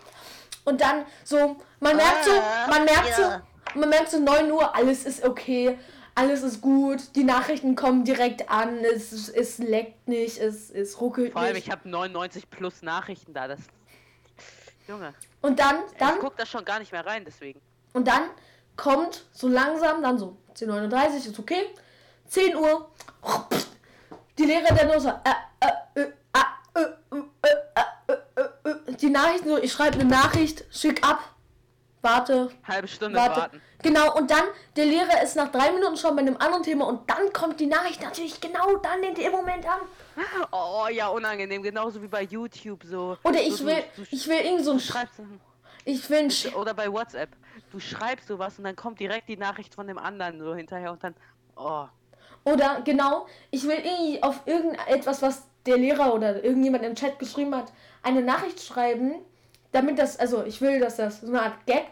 Und 0.65 0.81
dann 0.81 1.05
so, 1.25 1.57
man 1.81 1.97
merkt 1.97 2.25
so, 2.25 2.31
Ah, 2.33 2.67
man 2.71 2.85
merkt 2.85 3.15
so, 3.15 3.79
man 3.79 3.89
merkt 3.91 4.11
so 4.11 4.19
9 4.19 4.51
Uhr, 4.51 4.75
alles 4.75 5.05
ist 5.05 5.25
okay, 5.25 5.79
alles 6.19 6.43
ist 6.43 6.61
gut, 6.61 7.15
die 7.15 7.23
Nachrichten 7.23 7.77
kommen 7.77 8.05
direkt 8.05 8.51
an, 8.51 8.79
es, 8.79 9.29
es 9.29 9.59
leckt 9.59 10.09
nicht, 10.09 10.39
es, 10.39 10.69
es 10.69 11.01
ruckelt 11.01 11.33
Vor 11.33 11.43
allem, 11.43 11.55
nicht. 11.55 11.67
ich 11.67 11.71
habe 11.73 11.89
99 11.89 12.51
plus 12.51 12.83
Nachrichten 12.83 13.33
da. 13.33 13.47
Das. 13.47 13.61
Junge, 14.89 15.15
Und 15.43 15.61
dann, 15.61 15.77
dann, 15.99 16.15
ich 16.15 16.21
guck 16.21 16.37
da 16.37 16.45
schon 16.45 16.65
gar 16.65 16.81
nicht 16.81 16.91
mehr 16.91 17.07
rein, 17.07 17.25
deswegen. 17.25 17.61
Und 17.93 18.09
dann 18.09 18.23
kommt 18.77 19.27
so 19.33 19.47
langsam, 19.47 20.03
dann 20.03 20.19
so 20.19 20.37
10.39 20.57 20.69
Uhr, 20.69 21.17
ist 21.17 21.39
okay. 21.39 21.67
10 22.27 22.57
Uhr. 22.57 22.91
Die 24.39 24.45
Lehrer 24.45 24.75
dann 24.75 24.89
nur 24.89 24.99
so. 25.01 25.11
Äh, 25.11 25.13
äh, 25.61 26.01
äh, 26.03 26.13
ah, 26.33 26.47
äh, 26.75 26.81
äh, 26.81 27.23
äh, 27.45 28.13
äh, 28.13 28.41
äh, 28.67 28.91
äh. 28.91 28.97
Die 28.97 29.11
Nachrichten 29.11 29.51
so, 29.51 29.59
ich 29.59 29.73
schreibe 29.73 30.01
eine 30.01 30.09
Nachricht, 30.09 30.65
schick 30.71 31.07
ab. 31.07 31.21
Warte, 32.09 32.51
Halbe 32.67 32.89
Stunde 32.89 33.19
warte. 33.19 33.41
warten. 33.41 33.63
Genau, 33.83 34.17
und 34.17 34.31
dann, 34.31 34.45
der 34.77 34.87
Lehrer 34.87 35.23
ist 35.23 35.37
nach 35.37 35.53
drei 35.53 35.71
Minuten 35.73 35.97
schon 35.97 36.17
bei 36.17 36.23
einem 36.23 36.37
anderen 36.39 36.63
Thema 36.63 36.87
und 36.87 37.09
dann 37.09 37.33
kommt 37.33 37.61
die 37.61 37.67
Nachricht 37.67 38.03
natürlich 38.03 38.41
genau 38.41 38.77
dann 38.77 39.03
in 39.03 39.15
dem 39.15 39.31
Moment 39.31 39.67
an. 39.67 39.81
Oh 40.51 40.87
ja, 40.91 41.09
unangenehm, 41.09 41.63
genauso 41.63 42.03
wie 42.03 42.09
bei 42.09 42.23
YouTube 42.23 42.83
so. 42.85 43.17
Oder 43.23 43.39
so, 43.39 43.45
ich 43.45 43.59
du- 43.59 43.67
will, 43.67 43.85
du, 43.97 44.03
ich 44.11 44.27
will 44.27 44.39
irgend 44.41 44.65
so 44.65 44.71
ein, 44.73 44.79
du 44.79 44.83
schreibst 44.83 45.21
ich 45.85 46.11
will 46.11 46.19
ein, 46.19 46.55
oder 46.55 46.75
bei 46.75 46.93
WhatsApp. 46.93 47.31
Du 47.71 47.79
schreibst 47.79 48.29
sowas 48.29 48.59
und 48.59 48.65
dann 48.65 48.77
kommt 48.77 49.01
direkt 49.01 49.29
die 49.29 49.37
Nachricht 49.37 49.75
von 49.75 49.87
dem 49.87 49.99
anderen 49.99 50.41
so 50.41 50.55
hinterher 50.55 50.93
und 50.93 51.03
dann. 51.05 51.15
Oh. 51.57 51.85
Oder 52.45 52.81
genau, 52.83 53.27
ich 53.51 53.65
will 53.65 53.79
irgendwie 53.79 54.23
auf 54.23 54.41
irgendetwas, 54.47 55.23
was 55.23 55.43
der 55.67 55.77
Lehrer 55.77 56.15
oder 56.15 56.43
irgendjemand 56.43 56.85
im 56.85 56.95
Chat 56.95 57.19
geschrieben 57.19 57.55
hat, 57.55 57.73
eine 58.03 58.23
Nachricht 58.23 58.63
schreiben, 58.63 59.17
damit 59.73 59.99
das, 59.99 60.19
also 60.19 60.45
ich 60.45 60.61
will, 60.61 60.81
dass 60.81 60.97
das 60.97 61.21
so 61.21 61.29
eine 61.29 61.43
Art 61.43 61.67
Gag. 61.67 61.87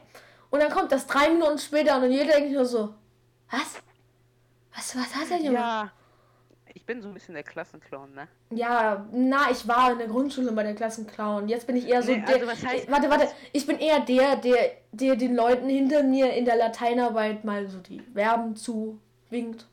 Und 0.51 0.61
dann 0.61 0.71
kommt 0.71 0.93
das 0.93 1.07
drei 1.07 1.29
Minuten 1.31 1.59
später 1.59 1.97
und 2.01 2.11
jeder 2.11 2.33
denkt 2.35 2.53
nur 2.53 2.65
so, 2.67 2.95
was? 3.51 3.75
Was, 4.75 4.97
was 4.97 5.15
hat 5.15 5.31
der 5.31 5.39
Junge? 5.39 5.55
Ja. 5.59 5.93
Ich 6.75 6.85
bin 6.85 7.01
so 7.03 7.09
ein 7.09 7.15
bisschen 7.15 7.35
der 7.35 7.43
Klassenclown, 7.43 8.15
ne? 8.15 8.29
Ja, 8.51 9.07
na, 9.11 9.51
ich 9.51 9.67
war 9.67 9.93
in 9.93 9.99
der 9.99 10.07
Grundschule 10.09 10.53
bei 10.53 10.63
der 10.63 10.75
Klassenclown. 10.75 11.49
Jetzt 11.49 11.67
bin 11.67 11.75
ich 11.77 11.89
eher 11.89 12.03
so 12.03 12.13
Nee, 12.13 12.21
der. 12.27 12.35
also 12.37 12.47
was 12.47 12.63
heißt- 12.63 12.91
warte, 12.91 13.11
warte. 13.11 13.29
Ich 13.53 13.67
bin 13.67 13.79
eher 13.79 14.01
der, 14.01 14.37
der, 14.37 14.73
der 14.93 15.17
den 15.17 15.35
Leuten 15.35 15.69
hinter 15.69 16.03
mir 16.03 16.33
in 16.35 16.45
der 16.45 16.57
Lateinarbeit 16.57 17.45
mal 17.45 17.67
so 17.69 17.79
die 17.79 18.01
Verben 18.01 18.55
zuwinkt. 18.57 19.67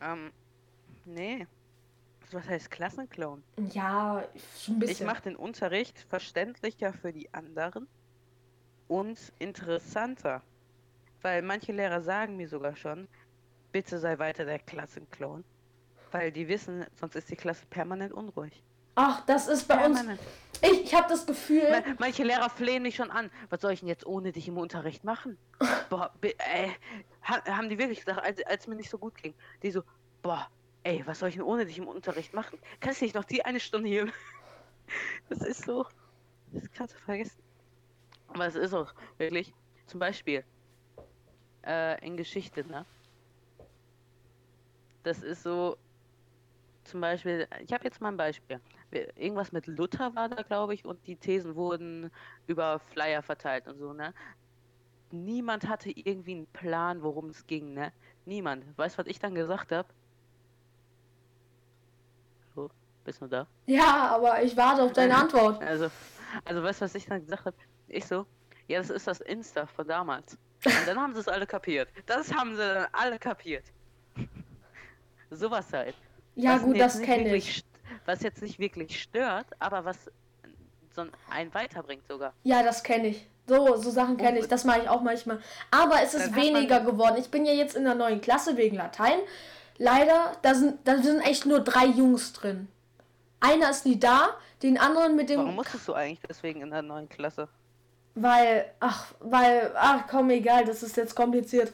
Ähm. 0.00 0.30
Nee. 1.04 1.46
Was 2.32 2.46
heißt 2.48 2.70
Klassenclown? 2.70 3.42
Ja, 3.72 4.24
schon 4.58 4.74
ein 4.76 4.82
Ich 4.82 4.88
bisschen. 4.88 5.06
mache 5.06 5.22
den 5.22 5.36
Unterricht 5.36 5.98
verständlicher 6.10 6.92
für 6.92 7.12
die 7.12 7.32
anderen 7.32 7.88
und 8.88 9.18
interessanter. 9.38 10.42
Weil 11.22 11.42
manche 11.42 11.72
Lehrer 11.72 12.00
sagen 12.02 12.36
mir 12.36 12.48
sogar 12.48 12.76
schon, 12.76 13.08
bitte 13.72 13.98
sei 13.98 14.18
weiter 14.18 14.44
der 14.44 14.58
Klassenclown. 14.58 15.44
Weil 16.12 16.32
die 16.32 16.48
wissen, 16.48 16.86
sonst 16.98 17.16
ist 17.16 17.30
die 17.30 17.36
Klasse 17.36 17.66
permanent 17.66 18.12
unruhig. 18.12 18.62
Ach, 18.94 19.24
das 19.26 19.46
ist 19.46 19.68
bei 19.68 19.74
uns. 19.86 19.96
Permanent. 19.96 20.20
Ich, 20.62 20.84
ich 20.84 20.94
habe 20.94 21.08
das 21.08 21.24
Gefühl. 21.26 21.70
Ma- 21.70 21.82
Manche 21.98 22.24
Lehrer 22.24 22.50
flehen 22.50 22.82
mich 22.82 22.96
schon 22.96 23.10
an. 23.10 23.30
Was 23.50 23.60
soll 23.60 23.72
ich 23.72 23.80
denn 23.80 23.88
jetzt 23.88 24.06
ohne 24.06 24.32
dich 24.32 24.48
im 24.48 24.56
Unterricht 24.58 25.04
machen? 25.04 25.38
Boah, 25.90 26.10
bi- 26.20 26.34
äh, 26.38 26.70
ha- 27.22 27.44
haben 27.46 27.68
die 27.68 27.78
wirklich 27.78 28.00
gesagt, 28.04 28.22
als, 28.24 28.42
als 28.44 28.66
mir 28.66 28.74
nicht 28.74 28.90
so 28.90 28.98
gut 28.98 29.14
ging. 29.16 29.34
Die 29.62 29.70
so, 29.70 29.82
boah, 30.22 30.48
ey, 30.84 31.06
was 31.06 31.18
soll 31.20 31.28
ich 31.30 31.36
denn 31.36 31.44
ohne 31.44 31.66
dich 31.66 31.78
im 31.78 31.88
Unterricht 31.88 32.32
machen? 32.34 32.58
Kannst 32.80 33.00
du 33.00 33.04
nicht 33.04 33.14
noch 33.14 33.24
die 33.24 33.44
eine 33.44 33.60
Stunde 33.60 33.88
hier? 33.88 34.12
Das 35.28 35.42
ist 35.42 35.64
so. 35.64 35.86
Das 36.52 36.70
kannst 36.72 36.94
du 36.94 36.98
vergessen. 37.00 37.42
Aber 38.28 38.46
es 38.46 38.56
ist 38.56 38.74
auch 38.74 38.94
wirklich, 39.18 39.54
zum 39.86 40.00
Beispiel, 40.00 40.44
äh, 41.66 42.04
in 42.06 42.16
Geschichte, 42.16 42.66
ne? 42.66 42.86
Das 45.02 45.22
ist 45.22 45.42
so, 45.42 45.76
zum 46.84 47.00
Beispiel, 47.00 47.46
ich 47.60 47.72
habe 47.72 47.84
jetzt 47.84 48.00
mal 48.00 48.08
ein 48.10 48.16
Beispiel. 48.16 48.60
Irgendwas 49.16 49.52
mit 49.52 49.66
Luther 49.66 50.14
war 50.14 50.28
da, 50.28 50.42
glaube 50.42 50.74
ich, 50.74 50.84
und 50.84 51.06
die 51.06 51.16
Thesen 51.18 51.54
wurden 51.54 52.10
über 52.46 52.78
Flyer 52.80 53.22
verteilt 53.22 53.68
und 53.68 53.78
so, 53.78 53.92
ne? 53.92 54.14
Niemand 55.10 55.68
hatte 55.68 55.90
irgendwie 55.90 56.32
einen 56.36 56.46
Plan, 56.52 57.02
worum 57.02 57.28
es 57.30 57.46
ging, 57.46 57.74
ne? 57.74 57.92
Niemand. 58.24 58.76
Weißt 58.78 58.96
du, 58.96 59.00
was 59.00 59.06
ich 59.06 59.18
dann 59.18 59.34
gesagt 59.34 59.72
habe? 59.72 59.94
Hallo, 62.54 62.70
bist 63.08 63.22
du 63.22 63.26
da? 63.26 63.46
Ja, 63.64 64.08
aber 64.14 64.42
ich 64.42 64.54
warte 64.54 64.82
auf 64.82 64.92
deine 64.92 65.16
Antwort. 65.16 65.62
Also, 65.62 65.88
also 66.44 66.62
weißt 66.62 66.82
du, 66.82 66.84
was 66.84 66.94
ich 66.94 67.06
dann 67.06 67.22
gesagt 67.24 67.46
habe? 67.46 67.56
Ich 67.88 68.04
so, 68.04 68.26
ja, 68.66 68.78
das 68.78 68.90
ist 68.90 69.06
das 69.06 69.20
Insta 69.22 69.64
von 69.66 69.88
damals. 69.88 70.36
Und 70.64 70.74
dann 70.86 71.00
haben 71.00 71.14
sie 71.14 71.20
es 71.20 71.28
alle 71.28 71.46
kapiert. 71.46 71.88
Das 72.04 72.34
haben 72.34 72.52
sie 72.54 72.58
dann 72.58 72.86
alle 72.92 73.18
kapiert. 73.18 73.64
Sowas 75.30 75.66
halt. 75.72 75.94
Ja, 76.34 76.54
Was 76.56 76.62
gut, 76.62 76.78
das 76.80 77.00
kenne 77.00 77.34
ich. 77.36 77.64
Was 78.04 78.22
jetzt 78.22 78.42
nicht 78.42 78.58
wirklich 78.58 79.00
stört, 79.02 79.46
aber 79.58 79.84
was 79.86 79.96
so 80.94 81.02
ein- 81.02 81.10
einen 81.30 81.54
weiterbringt 81.54 82.06
sogar. 82.06 82.32
Ja, 82.42 82.62
das 82.62 82.82
kenne 82.82 83.08
ich. 83.08 83.26
So, 83.46 83.76
so 83.76 83.90
Sachen 83.90 84.18
kenne 84.18 84.38
ich. 84.38 84.48
Das 84.48 84.64
mache 84.64 84.80
ich 84.82 84.88
auch 84.90 85.00
manchmal. 85.00 85.40
Aber 85.70 86.02
es 86.02 86.12
ist 86.12 86.34
weniger 86.36 86.80
geworden. 86.80 87.16
Ich 87.18 87.30
bin 87.30 87.46
ja 87.46 87.52
jetzt 87.52 87.74
in 87.76 87.84
der 87.84 87.94
neuen 87.94 88.20
Klasse 88.20 88.56
wegen 88.58 88.76
Latein. 88.76 89.18
Leider, 89.78 90.32
da 90.42 90.54
sind, 90.54 90.86
da 90.86 90.98
sind 90.98 91.20
echt 91.20 91.46
nur 91.46 91.60
drei 91.60 91.86
Jungs 91.86 92.32
drin. 92.34 92.68
Einer 93.40 93.70
ist 93.70 93.86
nie 93.86 93.98
da, 93.98 94.30
den 94.62 94.78
anderen 94.78 95.14
mit 95.16 95.28
dem. 95.30 95.38
Warum 95.40 95.54
musstest 95.54 95.86
du 95.88 95.94
eigentlich 95.94 96.20
deswegen 96.28 96.60
in 96.62 96.70
der 96.70 96.82
neuen 96.82 97.08
Klasse? 97.08 97.48
Weil, 98.14 98.72
ach, 98.80 99.14
weil, 99.20 99.70
ach 99.76 100.06
komm, 100.08 100.30
egal, 100.30 100.64
das 100.64 100.82
ist 100.82 100.96
jetzt 100.96 101.14
kompliziert. 101.14 101.72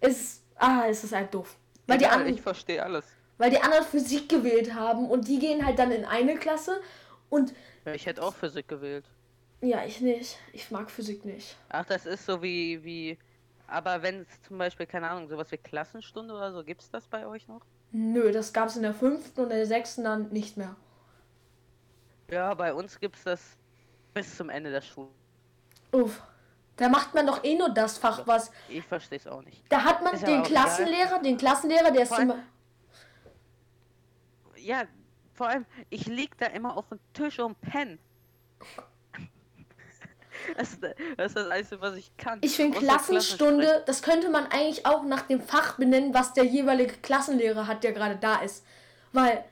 Es, 0.00 0.40
ah, 0.56 0.84
es 0.88 1.04
ist 1.04 1.12
halt 1.14 1.34
doof. 1.34 1.56
Weil 1.86 1.98
die, 1.98 2.04
Egal, 2.04 2.18
anderen, 2.18 2.34
ich 2.34 2.40
verstehe 2.42 2.82
alles. 2.82 3.04
weil 3.36 3.50
die 3.50 3.60
anderen 3.60 3.84
Physik 3.84 4.28
gewählt 4.30 4.72
haben 4.74 5.10
und 5.10 5.28
die 5.28 5.38
gehen 5.38 5.64
halt 5.66 5.78
dann 5.78 5.92
in 5.92 6.06
eine 6.06 6.36
Klasse 6.36 6.80
und 7.28 7.52
Ich 7.92 8.06
hätte 8.06 8.22
auch 8.22 8.34
Physik 8.34 8.66
gewählt. 8.68 9.04
ja, 9.60 9.84
ich 9.84 10.00
nicht. 10.00 10.38
Ich 10.54 10.70
mag 10.70 10.90
Physik 10.90 11.26
nicht. 11.26 11.54
Ach, 11.68 11.84
das 11.84 12.06
ist 12.06 12.24
so 12.24 12.40
wie, 12.42 12.82
wie. 12.82 13.18
Aber 13.66 14.00
wenn 14.02 14.22
es 14.22 14.40
zum 14.48 14.56
Beispiel, 14.56 14.86
keine 14.86 15.10
Ahnung, 15.10 15.28
sowas 15.28 15.50
wie 15.52 15.58
Klassenstunde 15.58 16.32
oder 16.32 16.52
so, 16.52 16.64
gibt's 16.64 16.88
das 16.90 17.06
bei 17.08 17.26
euch 17.26 17.46
noch? 17.48 17.60
Nö, 17.92 18.32
das 18.32 18.52
gab's 18.54 18.76
in 18.76 18.82
der 18.82 18.94
fünften 18.94 19.40
und 19.40 19.50
in 19.50 19.56
der 19.58 19.66
sechsten 19.66 20.04
dann 20.04 20.28
nicht 20.30 20.56
mehr. 20.56 20.74
Ja, 22.30 22.54
bei 22.54 22.72
uns 22.72 22.98
gibt's 22.98 23.22
das 23.24 23.40
bis 24.14 24.36
zum 24.36 24.48
Ende 24.50 24.70
der 24.70 24.80
Schule. 24.80 25.08
Uff. 25.92 26.22
Da 26.76 26.88
macht 26.88 27.14
man 27.14 27.26
doch 27.26 27.44
eh 27.44 27.56
nur 27.56 27.68
das 27.72 27.98
Fach, 27.98 28.26
was. 28.26 28.50
Ich 28.68 28.84
verstehe 28.84 29.18
es 29.18 29.26
auch 29.28 29.42
nicht. 29.42 29.62
Da 29.68 29.84
hat 29.84 30.02
man 30.02 30.14
Ist 30.14 30.26
den 30.26 30.40
auch 30.40 30.46
egal. 30.46 30.62
Klassenlehrer, 30.64 31.18
den 31.22 31.36
Klassenlehrer, 31.36 31.90
der 31.92 32.02
ist 32.02 32.08
Vor 32.08 32.18
immer. 32.20 32.38
Ja, 34.56 34.84
vor 35.34 35.48
allem, 35.48 35.66
ich 35.90 36.06
lieg 36.06 36.36
da 36.38 36.46
immer 36.46 36.76
auf 36.76 36.88
dem 36.88 36.98
Tisch 37.12 37.38
und 37.38 37.60
pen. 37.60 37.98
Das, 40.58 40.72
ist- 40.72 40.82
das 41.16 41.26
ist 41.28 41.36
das 41.36 41.48
Einzige, 41.48 41.80
was 41.80 41.94
ich 41.96 42.14
kann. 42.18 42.38
Ich 42.42 42.56
finde 42.56 42.78
Klassenstunde, 42.78 43.82
das 43.86 44.02
könnte 44.02 44.28
man 44.28 44.44
eigentlich 44.46 44.84
auch 44.84 45.02
nach 45.04 45.22
dem 45.22 45.40
Fach 45.40 45.76
benennen, 45.76 46.12
was 46.12 46.32
der 46.34 46.44
jeweilige 46.44 46.94
Klassenlehrer 46.98 47.66
hat, 47.66 47.82
der 47.82 47.92
gerade 47.92 48.16
da 48.16 48.36
ist. 48.42 48.64
Weil, 49.12 49.44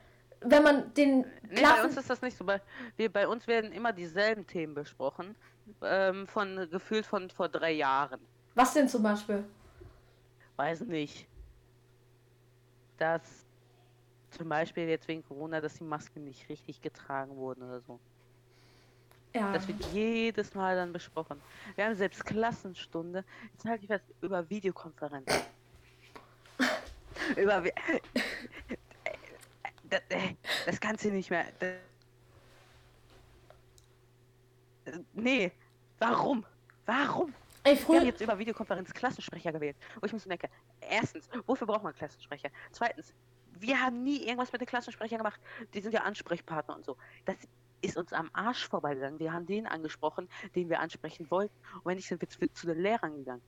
wenn 0.45 0.63
man 0.63 0.93
den 0.93 1.25
Nee, 1.49 1.61
bei 1.61 1.83
uns 1.83 1.97
ist 1.97 2.09
das 2.09 2.21
nicht 2.21 2.37
so. 2.37 2.43
Bei, 2.43 2.61
wir, 2.97 3.11
bei 3.11 3.27
uns 3.27 3.47
werden 3.47 3.71
immer 3.71 3.93
dieselben 3.93 4.47
Themen 4.47 4.73
besprochen. 4.73 5.35
Ähm, 5.81 6.27
von 6.27 6.67
gefühlt 6.71 7.05
von 7.05 7.29
vor 7.29 7.47
drei 7.47 7.71
Jahren. 7.71 8.19
Was 8.55 8.73
denn 8.73 8.89
zum 8.89 9.03
Beispiel? 9.03 9.43
Weiß 10.55 10.81
nicht. 10.81 11.27
Dass 12.97 13.45
zum 14.31 14.49
Beispiel 14.49 14.87
jetzt 14.89 15.07
wegen 15.07 15.23
Corona, 15.23 15.61
dass 15.61 15.75
die 15.75 15.83
Masken 15.83 16.23
nicht 16.23 16.49
richtig 16.49 16.81
getragen 16.81 17.35
wurden 17.35 17.63
oder 17.63 17.81
so. 17.81 17.99
Ja. 19.35 19.51
Das 19.51 19.67
wird 19.67 19.83
jedes 19.93 20.53
Mal 20.53 20.75
dann 20.75 20.93
besprochen. 20.93 21.41
Wir 21.75 21.85
haben 21.85 21.95
selbst 21.95 22.23
Klassenstunde. 22.23 23.23
Jetzt 23.53 23.65
halte 23.65 23.83
ich 23.83 23.87
fest, 23.87 24.05
über 24.21 24.47
Videokonferenz. 24.49 25.31
über. 27.37 27.63
Das, 30.09 30.21
das 30.65 30.79
kannst 30.79 31.05
du 31.05 31.11
nicht 31.11 31.29
mehr. 31.29 31.45
Das, 31.59 31.75
nee. 35.13 35.51
Warum? 35.99 36.45
Warum? 36.85 37.33
Ey, 37.63 37.73
Wir 37.73 37.79
haben 37.79 37.85
früher. 37.85 38.03
jetzt 38.03 38.21
über 38.21 38.37
Videokonferenz 38.37 38.93
Klassensprecher 38.93 39.51
gewählt. 39.53 39.77
Wo 39.99 40.05
ich 40.05 40.11
mir 40.11 40.19
so 40.19 40.27
denke, 40.29 40.49
erstens, 40.81 41.29
wofür 41.45 41.65
braucht 41.65 41.83
man 41.83 41.93
Klassensprecher? 41.95 42.49
Zweitens, 42.71 43.13
wir 43.59 43.79
haben 43.79 44.03
nie 44.03 44.23
irgendwas 44.23 44.51
mit 44.51 44.59
den 44.59 44.67
Klassensprechern 44.67 45.19
gemacht. 45.19 45.39
Die 45.73 45.79
sind 45.81 45.93
ja 45.93 46.01
Ansprechpartner 46.01 46.75
und 46.75 46.83
so. 46.83 46.97
Das 47.25 47.37
ist 47.81 47.97
uns 47.97 48.11
am 48.11 48.29
Arsch 48.33 48.67
vorbeigegangen. 48.67 49.19
Wir 49.19 49.31
haben 49.31 49.45
den 49.45 49.67
angesprochen, 49.67 50.27
den 50.55 50.69
wir 50.69 50.79
ansprechen 50.79 51.29
wollten. 51.31 51.55
Und 51.75 51.85
wenn 51.85 51.95
nicht, 51.95 52.07
sind 52.07 52.19
wir 52.19 52.29
zu, 52.29 52.39
zu 52.53 52.67
den 52.67 52.79
Lehrern 52.79 53.15
gegangen. 53.15 53.41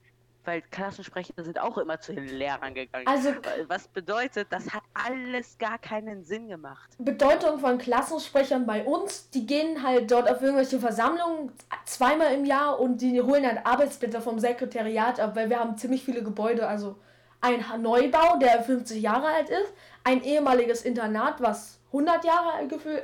Weil 0.46 0.62
Klassensprecher 0.62 1.32
sind 1.38 1.58
auch 1.60 1.76
immer 1.76 2.00
zu 2.00 2.14
den 2.14 2.28
Lehrern 2.28 2.72
gegangen. 2.72 3.06
Also 3.06 3.30
Was 3.66 3.88
bedeutet, 3.88 4.46
das 4.50 4.72
hat 4.72 4.84
alles 4.94 5.58
gar 5.58 5.78
keinen 5.78 6.24
Sinn 6.24 6.48
gemacht. 6.48 6.88
Bedeutung 6.98 7.58
von 7.58 7.78
Klassensprechern 7.78 8.64
bei 8.64 8.84
uns, 8.84 9.28
die 9.30 9.44
gehen 9.44 9.82
halt 9.82 10.10
dort 10.10 10.30
auf 10.30 10.40
irgendwelche 10.40 10.78
Versammlungen 10.78 11.50
zweimal 11.84 12.32
im 12.32 12.44
Jahr 12.44 12.78
und 12.78 13.00
die 13.00 13.20
holen 13.20 13.42
dann 13.42 13.58
Arbeitsblätter 13.58 14.20
vom 14.20 14.38
Sekretariat 14.38 15.18
ab, 15.18 15.34
weil 15.34 15.50
wir 15.50 15.58
haben 15.58 15.76
ziemlich 15.76 16.04
viele 16.04 16.22
Gebäude, 16.22 16.66
also 16.66 16.96
ein 17.40 17.64
Neubau, 17.82 18.38
der 18.38 18.62
50 18.62 19.02
Jahre 19.02 19.26
alt 19.26 19.50
ist, 19.50 19.72
ein 20.04 20.22
ehemaliges 20.22 20.82
Internat, 20.82 21.40
was 21.40 21.80
100 21.88 22.24
Jahre 22.24 22.52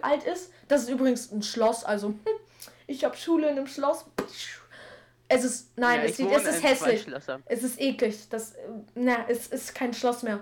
alt 0.03 0.24
ist. 0.24 0.53
Das 0.68 0.82
ist 0.82 0.90
übrigens 0.90 1.30
ein 1.32 1.43
Schloss, 1.43 1.84
also 1.84 2.09
hm, 2.09 2.18
ich 2.86 3.05
habe 3.05 3.16
Schule 3.16 3.49
in 3.49 3.59
einem 3.59 3.66
Schloss. 3.66 4.05
Es 5.35 5.45
ist, 5.45 5.78
nein, 5.78 6.01
Ja, 6.01 6.05
es, 6.05 6.11
ich 6.11 6.16
sieht, 6.16 6.30
es 6.33 6.45
ist 6.45 6.62
hässlich. 6.62 7.07
Es 7.47 7.62
ist 7.62 7.80
eklig. 7.80 8.28
Das, 8.28 8.55
na, 8.95 9.16
es 9.28 9.49
ist 9.49 9.74
kein 9.74 9.93
Schloss 9.95 10.22
mehr. 10.22 10.41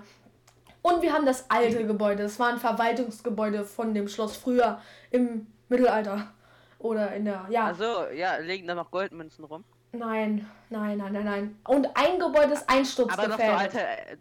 Und 0.81 1.01
wir 1.01 1.13
haben 1.13 1.25
das 1.25 1.49
alte 1.49 1.85
Gebäude. 1.85 2.23
Das 2.23 2.39
war 2.39 2.49
ein 2.49 2.57
Verwaltungsgebäude 2.59 3.63
von 3.65 3.93
dem 3.93 4.07
Schloss 4.07 4.35
früher 4.35 4.81
im 5.11 5.47
Mittelalter. 5.69 6.33
Oder 6.79 7.13
in 7.13 7.25
der, 7.25 7.45
ja. 7.49 7.65
Also, 7.67 8.07
ja, 8.13 8.37
legen 8.37 8.65
da 8.67 8.73
noch 8.73 8.89
Goldmünzen 8.89 9.45
rum. 9.45 9.63
nein, 9.91 10.49
nein, 10.69 10.97
nein, 10.97 11.13
nein, 11.13 11.25
nein. 11.25 11.59
Und 11.67 11.87
ein 11.95 12.17
Gebäude 12.19 12.53
ist 12.53 12.67
Aber 12.67 12.77
noch 12.79 12.85
so 12.85 13.03
einsturzgefährdet. 13.03 13.59
alte. 13.59 13.79
Äh, 13.79 14.17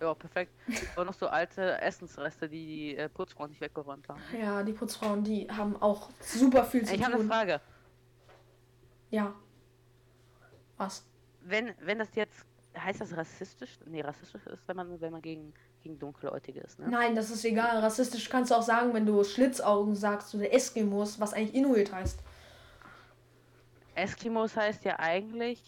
ja, 0.00 0.14
perfekt. 0.14 0.52
Aber 0.94 1.04
noch 1.04 1.14
so 1.14 1.26
alte 1.26 1.80
Essensreste, 1.82 2.48
die 2.48 2.66
die 2.66 2.96
äh, 2.96 3.08
Putzfrauen 3.08 3.50
nicht 3.50 3.60
weggeräumt 3.60 4.08
haben. 4.08 4.20
Ja, 4.40 4.62
die 4.62 4.72
Putzfrauen, 4.72 5.24
die 5.24 5.48
haben 5.50 5.80
auch 5.82 6.08
super 6.20 6.64
viel 6.64 6.84
zu 6.86 6.94
Ich 6.94 7.02
habe 7.02 7.14
eine 7.14 7.22
tun. 7.22 7.30
Frage. 7.30 7.60
Ja. 9.10 9.34
Was? 10.82 11.04
Wenn, 11.42 11.72
wenn 11.80 11.98
das 11.98 12.14
jetzt. 12.14 12.44
Heißt 12.76 13.02
das 13.02 13.14
rassistisch? 13.14 13.78
Nee, 13.84 14.00
rassistisch 14.00 14.46
ist, 14.46 14.66
wenn 14.66 14.76
man, 14.76 14.98
wenn 15.00 15.12
man 15.12 15.20
gegen, 15.20 15.52
gegen 15.82 15.98
Dunkelhäutige 15.98 16.60
ist, 16.60 16.78
ne? 16.78 16.88
Nein, 16.88 17.14
das 17.14 17.30
ist 17.30 17.44
egal. 17.44 17.78
Rassistisch 17.80 18.30
kannst 18.30 18.50
du 18.50 18.54
auch 18.54 18.62
sagen, 18.62 18.94
wenn 18.94 19.04
du 19.04 19.22
Schlitzaugen 19.24 19.94
sagst 19.94 20.34
oder 20.34 20.50
Eskimos, 20.52 21.20
was 21.20 21.34
eigentlich 21.34 21.54
Inuit 21.54 21.92
heißt. 21.92 22.18
Eskimos 23.94 24.56
heißt 24.56 24.84
ja 24.84 24.98
eigentlich. 24.98 25.62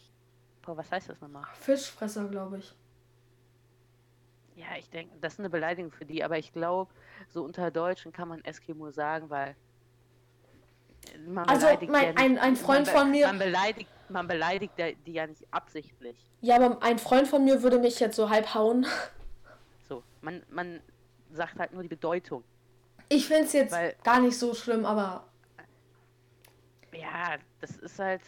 Boah, 0.63 0.77
was 0.79 0.91
heißt 0.91 1.11
das 1.11 1.21
nochmal? 1.21 1.45
Fischfresser, 1.61 2.25
glaube 2.29 2.59
ich. 2.59 2.75
Ja, 4.57 4.67
ich 4.79 4.89
denke, 4.89 5.15
das 5.21 5.35
ist 5.35 5.41
eine 5.41 5.51
Beleidigung 5.51 5.91
für 5.93 6.07
die, 6.07 6.25
aber 6.25 6.39
ich 6.39 6.53
glaube, 6.53 6.91
so 7.29 7.45
unter 7.45 7.71
Deutschen 7.71 8.13
kann 8.13 8.29
man 8.29 8.43
Eskimo 8.45 8.91
sagen, 8.91 9.29
weil. 9.29 9.55
Man 11.27 11.47
Also, 11.47 11.67
mein- 11.67 12.05
ja 12.05 12.13
nicht- 12.13 12.19
ein- 12.19 12.39
ein 12.39 12.57
Freund 12.57 12.87
man 12.87 12.97
von 12.97 13.11
mir- 13.11 13.27
Man 13.27 13.39
beleidigt, 13.39 13.91
man 14.09 14.27
beleidigt 14.27 14.75
die 15.07 15.13
ja 15.13 15.27
nicht 15.27 15.47
absichtlich. 15.51 16.17
Ja, 16.41 16.57
aber 16.57 16.83
ein 16.83 16.99
Freund 16.99 17.27
von 17.29 17.45
mir 17.45 17.63
würde 17.63 17.79
mich 17.79 18.01
jetzt 18.01 18.17
so 18.17 18.29
halb 18.31 18.55
hauen. 18.55 18.87
So, 19.89 20.03
man, 20.23 20.43
man 20.51 20.81
sagt 21.33 21.59
halt 21.59 21.73
nur 21.73 21.83
die 21.83 21.89
Bedeutung. 21.89 22.43
Ich 23.09 23.27
finde 23.27 23.45
es 23.45 23.53
jetzt 23.53 23.73
Weil- 23.73 23.95
gar 24.03 24.21
nicht 24.21 24.39
so 24.39 24.55
schlimm, 24.55 24.85
aber 24.87 25.25
Ja, 26.93 27.37
das 27.61 27.77
ist 27.77 27.99
halt. 27.99 28.23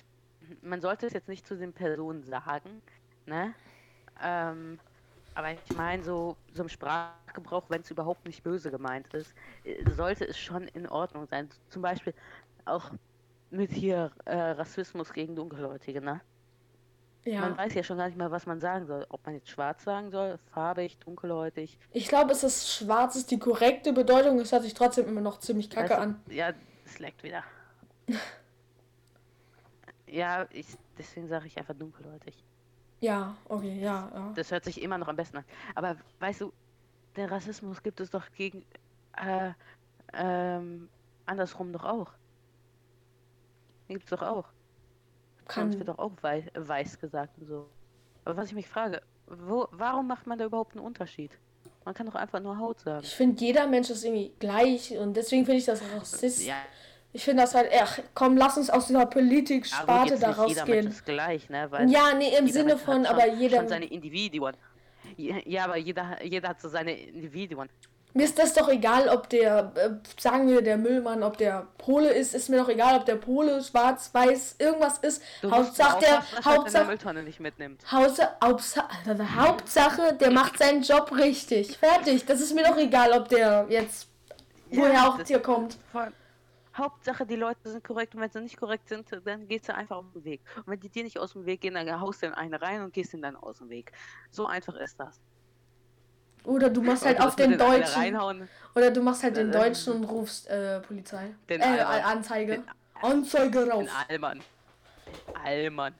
Man 0.63 0.81
sollte 0.81 1.07
es 1.07 1.13
jetzt 1.13 1.29
nicht 1.29 1.47
zu 1.47 1.57
den 1.57 1.73
Personen 1.73 2.23
sagen, 2.25 2.83
ne? 3.27 3.55
Ähm, 4.23 4.79
aber 5.35 5.53
ich 5.53 5.77
meine, 5.77 6.03
so, 6.05 6.37
so 6.53 6.63
im 6.63 6.69
Sprachgebrauch, 6.69 7.65
wenn 7.69 7.81
es 7.83 7.91
überhaupt 7.91 8.25
nicht 8.27 8.43
böse 8.43 8.71
gemeint 8.71 9.13
ist, 9.13 9.35
äh, 9.65 9.89
sollte 9.91 10.25
es 10.27 10.39
schon 10.39 10.69
in 10.69 10.89
Ordnung 10.89 11.27
sein. 11.29 11.49
Zum 11.69 11.83
Beispiel 11.83 12.15
auch 12.65 12.91
mit 13.51 13.71
hier 13.71 14.11
äh, 14.25 14.37
Rassismus 14.37 15.13
gegen 15.13 15.37
Dunkelhäutige, 15.37 16.01
ne? 16.01 16.21
ja. 17.27 17.41
Man 17.41 17.57
weiß 17.57 17.75
ja 17.75 17.83
schon 17.83 17.99
gar 17.99 18.07
nicht 18.07 18.17
mehr, 18.17 18.31
was 18.31 18.47
man 18.47 18.61
sagen 18.61 18.87
soll. 18.87 19.05
Ob 19.09 19.25
man 19.27 19.35
jetzt 19.35 19.49
schwarz 19.49 19.83
sagen 19.85 20.11
soll, 20.11 20.39
farbig, 20.53 20.97
dunkelhäutig. 20.99 21.79
Ich 21.93 22.09
glaube, 22.09 22.33
es 22.33 22.45
ist 22.45 22.73
schwarz 22.73 23.17
ist 23.17 23.31
die 23.31 23.39
korrekte 23.39 23.93
Bedeutung. 23.93 24.39
Es 24.39 24.53
hört 24.53 24.63
sich 24.63 24.75
trotzdem 24.75 25.09
immer 25.09 25.21
noch 25.21 25.39
ziemlich 25.41 25.69
kacke 25.69 25.89
du, 25.89 25.99
an. 25.99 26.21
Ja, 26.29 26.53
es 26.85 26.99
leckt 26.99 27.23
wieder. 27.23 27.43
ja, 30.07 30.47
ich, 30.51 30.67
deswegen 30.97 31.29
sage 31.29 31.47
ich 31.47 31.59
einfach 31.59 31.75
dunkelhäutig. 31.75 32.45
Ja, 33.01 33.37
okay, 33.47 33.79
ja, 33.81 34.11
ja. 34.15 34.33
Das 34.35 34.51
hört 34.51 34.65
sich 34.65 34.81
immer 34.81 34.97
noch 34.97 35.09
am 35.09 35.17
besten 35.17 35.39
an. 35.39 35.45
Aber 35.75 35.97
weißt 36.21 36.43
du, 36.43 36.53
den 37.17 37.29
Rassismus 37.29 37.83
gibt 37.83 38.01
es 38.01 38.11
doch 38.11 38.25
gegen 38.37 38.65
äh, 39.17 39.51
ähm, 40.13 40.89
andersrum 41.27 41.73
doch 41.73 41.85
auch. 41.85 42.13
Den 43.89 43.97
gibt 43.99 44.05
es 44.05 44.11
doch 44.19 44.27
auch. 44.27 44.45
Kann, 45.49 45.77
wird 45.79 45.89
doch 45.89 45.99
auch 45.99 46.13
wei 46.23 46.45
weiß 46.55 46.99
gesagt 46.99 47.39
und 47.39 47.47
so. 47.47 47.69
Aber 48.25 48.37
was 48.37 48.49
ich 48.49 48.55
mich 48.55 48.67
frage, 48.69 49.01
wo, 49.27 49.69
warum 49.71 50.09
macht 50.09 50.27
man 50.27 50.39
da 50.39 50.45
überhaupt 50.45 50.75
einen 50.77 50.85
Unterschied? 50.85 51.31
Man 51.85 51.95
kann 51.95 52.07
doch 52.07 52.17
einfach 52.17 52.41
nur 52.41 52.59
Haut 52.59 52.81
sagen. 52.81 53.05
ich 53.05 53.15
finde, 53.15 53.45
jeder 53.45 53.67
Mensch 53.69 53.91
ist 53.91 54.05
irgendwie 54.05 54.33
gleich 54.41 54.97
und 54.99 55.17
deswegen 55.17 55.45
finde 55.45 55.59
ich 55.59 55.67
das 55.67 55.81
Rassist. 55.95 56.45
Ja, 56.45 56.57
Ich 57.13 57.25
finde 57.25 57.45
das 57.45 57.55
halt, 57.55 57.71
ach, 57.81 58.01
komm, 58.13 58.37
lass 58.37 58.57
uns 58.57 58.71
aus 58.71 58.89
dieser 58.89 59.07
Politik-Sparte 59.07 60.19
da 60.19 60.29
nicht 60.31 60.49
jeder 60.49 60.67
Mensch 60.67 60.67
rausgehen. 60.67 60.87
ist 60.89 61.05
gleich, 61.07 61.49
ne? 61.49 61.71
Weil 61.71 61.89
Ja, 61.89 62.13
nee, 62.15 62.37
im 62.37 62.49
Sinne 62.49 62.71
Mensch 62.75 62.83
von, 62.83 63.07
aber 63.07 63.29
jeder. 63.29 63.69
seine 63.69 63.87
Individuen. 63.87 64.57
Ja, 65.17 65.37
ja, 65.45 65.65
aber 65.65 65.77
jeder, 65.77 66.23
jeder 66.25 66.49
hat 66.49 66.61
so 66.61 66.69
seine 66.69 66.93
Individuen. 66.93 67.69
Mir 68.17 68.25
ist 68.25 68.39
das 68.39 68.55
doch 68.55 68.71
egal, 68.71 69.11
ob 69.11 69.29
der, 69.29 69.73
äh, 69.75 69.91
sagen 70.19 70.49
wir, 70.49 70.63
der 70.63 70.79
Müllmann, 70.79 71.23
ob 71.23 71.37
der 71.37 71.67
Pole 71.77 72.09
ist, 72.09 72.35
ist 72.35 72.49
mir 72.49 72.57
doch 72.57 72.71
egal, 72.71 72.97
ob 72.97 73.05
der 73.05 73.17
Pole 73.17 73.63
schwarz, 73.63 74.09
weiß, 74.11 74.57
irgendwas 74.59 74.97
ist. 75.01 75.23
Du 75.43 75.51
Hauptsache, 75.51 76.01
der, 76.01 76.25
er 76.35 76.45
Hauptsache, 76.47 76.87
Mülltonne 76.87 77.23
nicht 77.25 77.41
mitnimmt. 77.41 77.93
Hause, 77.93 78.31
Hauptsache, 78.43 78.89
Hauptsache, 79.37 80.15
der 80.15 80.31
macht 80.31 80.57
seinen 80.57 80.81
Job 80.83 81.13
richtig. 81.13 81.77
Fertig. 81.77 82.25
Das 82.25 82.41
ist 82.41 82.55
mir 82.55 82.65
doch 82.65 82.79
egal, 82.79 83.13
ob 83.13 83.29
der 83.29 83.67
jetzt, 83.69 84.09
woher 84.71 84.95
Ja, 84.95 85.09
auch 85.09 85.21
hier 85.23 85.41
kommt. 85.41 85.77
Voll. 85.93 86.11
Hauptsache, 86.75 87.27
die 87.27 87.37
Leute 87.37 87.69
sind 87.71 87.85
korrekt 87.85 88.15
und 88.15 88.23
wenn 88.23 88.31
sie 88.31 88.41
nicht 88.41 88.57
korrekt 88.57 88.89
sind, 88.89 89.07
dann 89.27 89.47
gehst 89.47 89.69
du 89.69 89.75
einfach 89.75 89.97
aus 89.99 90.13
dem 90.15 90.25
Weg. 90.25 90.41
Und 90.57 90.69
wenn 90.69 90.81
die 90.81 90.89
dir 90.89 91.05
nicht 91.05 91.19
aus 91.19 91.35
dem 91.35 91.45
Weg 91.45 91.61
gehen, 91.61 91.75
dann 91.75 92.01
haust 92.01 92.23
du 92.23 92.27
in 92.29 92.33
eine 92.33 92.63
rein 92.63 92.83
und 92.83 92.95
gehst 92.95 93.13
in 93.13 93.21
dann 93.21 93.37
aus 93.37 93.59
dem 93.59 93.69
Weg. 93.69 93.93
So 94.31 94.47
einfach 94.47 94.75
ist 94.77 94.99
das. 94.99 95.21
Oder 96.47 96.71
du 96.71 96.83
machst 96.83 97.05
halt 97.05 97.21
auf 97.21 97.37
den 97.37 97.59
Deutschen. 97.59 98.17
Oder 98.75 98.91
du 98.91 99.03
machst 99.03 99.23
halt 99.23 99.37
den 99.37 99.51
Äh, 99.51 99.53
Deutschen 99.59 99.93
und 99.95 100.05
rufst 100.05 100.49
äh, 100.49 100.81
Polizei. 100.81 101.35
Den 101.49 101.61
äh, 101.61 101.65
Alman. 101.65 102.03
Anzeige. 102.19 102.53
Den- 102.53 102.65
Anzeige 103.03 103.61
in 103.63 103.71
rauf. 103.71 103.89
Allmann. 104.09 104.41
Allmann. 105.45 105.95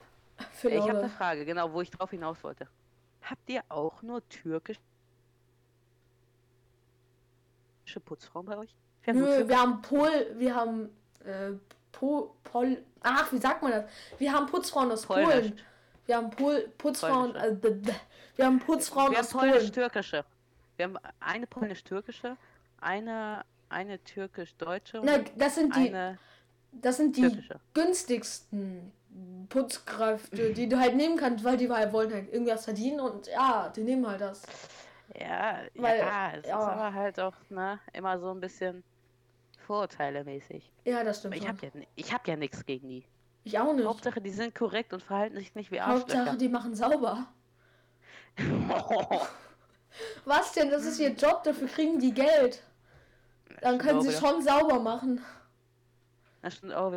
Für 0.53 0.69
Ich 0.69 0.81
habe 0.81 0.99
eine. 0.99 1.09
Frage, 1.09 1.45
genau, 1.45 1.71
wo 1.73 1.81
ich 1.81 1.89
drauf 1.91 2.09
hinaus 2.11 2.43
wollte. 2.43 2.67
Habt 3.23 3.49
ihr 3.49 3.61
auch 3.69 4.01
nur 4.01 4.27
türkische 4.29 4.79
Putzfrauen 8.05 8.45
bei 8.45 8.57
euch? 8.57 8.73
Wir 9.03 9.13
haben 9.13 9.19
nur 9.19 9.29
Nö, 9.29 9.47
wir 9.47 9.59
haben 9.61 9.81
Pol, 9.81 10.09
wir 10.35 10.55
haben 10.55 10.89
äh, 11.25 11.51
Po, 11.91 12.35
Pol, 12.43 12.83
ach, 13.01 13.31
wie 13.31 13.37
sagt 13.39 13.63
man 13.63 13.71
das? 13.71 13.85
Wir 14.19 14.31
haben 14.31 14.45
Putzfrauen 14.47 14.91
aus 14.91 15.05
Polnisch. 15.05 15.27
Polen. 15.29 15.59
Wir 16.05 16.17
haben 16.17 16.29
Pol, 16.29 16.69
Putzfrauen, 16.77 17.35
äh, 17.35 17.55
wir 18.35 18.45
haben 18.45 18.59
Putzfrauen 18.59 19.11
wir 19.11 19.19
aus 19.19 19.33
haben 19.33 19.39
Polen. 19.39 19.51
polnisch-türkische. 19.53 20.23
Wir 20.77 20.85
haben 20.85 20.97
eine 21.19 21.47
polnisch-türkische, 21.47 22.37
eine, 22.79 23.43
eine 23.69 24.01
türkisch-deutsche 24.03 24.99
und 25.01 25.05
Na, 25.05 25.17
das 25.35 25.55
sind 25.55 25.75
die, 25.75 25.93
das 26.71 26.97
sind 26.97 27.17
die 27.17 27.21
türkische. 27.21 27.59
günstigsten 27.73 28.91
Putzkräfte, 29.49 30.53
die 30.53 30.69
du 30.69 30.79
halt 30.79 30.95
nehmen 30.95 31.17
kannst, 31.17 31.43
weil 31.43 31.57
die 31.57 31.69
halt 31.69 31.91
wollen 31.91 32.13
halt 32.13 32.31
irgendwas 32.31 32.65
verdienen 32.65 32.99
und 32.99 33.27
ja, 33.27 33.69
die 33.75 33.83
nehmen 33.83 34.07
halt 34.07 34.21
das. 34.21 34.43
Ja, 35.19 35.61
Weil, 35.75 35.99
ja, 35.99 36.31
es 36.33 36.45
ja. 36.45 36.59
ist 36.59 36.65
aber 36.67 36.93
halt 36.93 37.19
auch 37.19 37.33
ne, 37.49 37.79
immer 37.93 38.19
so 38.19 38.29
ein 38.29 38.39
bisschen 38.39 38.83
vorurteilemäßig. 39.65 40.71
Ja, 40.85 41.03
das 41.03 41.19
stimmt 41.19 41.35
Ich 41.35 41.41
schon. 41.43 41.49
habe 41.49 41.65
ja, 41.65 41.71
ich 41.95 42.13
hab 42.13 42.27
ja 42.27 42.35
nichts 42.35 42.65
gegen 42.65 42.89
die. 42.89 43.05
Ich 43.43 43.57
auch 43.57 43.73
nicht. 43.73 43.85
Hauptsache, 43.85 44.21
die 44.21 44.29
sind 44.31 44.53
korrekt 44.53 44.93
und 44.93 45.01
verhalten 45.01 45.37
sich 45.37 45.55
nicht 45.55 45.71
wie 45.71 45.79
Hauptsache, 45.81 46.19
Arschlöcher. 46.19 46.37
die 46.37 46.49
machen 46.49 46.75
sauber. 46.75 47.27
Was 50.25 50.53
denn? 50.53 50.69
Das 50.69 50.85
ist 50.85 50.99
ihr 50.99 51.11
Job, 51.11 51.43
dafür 51.43 51.67
kriegen 51.67 51.99
die 51.99 52.13
Geld. 52.13 52.63
Dann 53.61 53.77
können 53.77 54.01
sie 54.01 54.11
schon 54.11 54.41
sauber 54.43 54.79
machen. 54.79 55.21
Das 56.41 56.55
stimmt 56.55 56.73
auch 56.73 56.93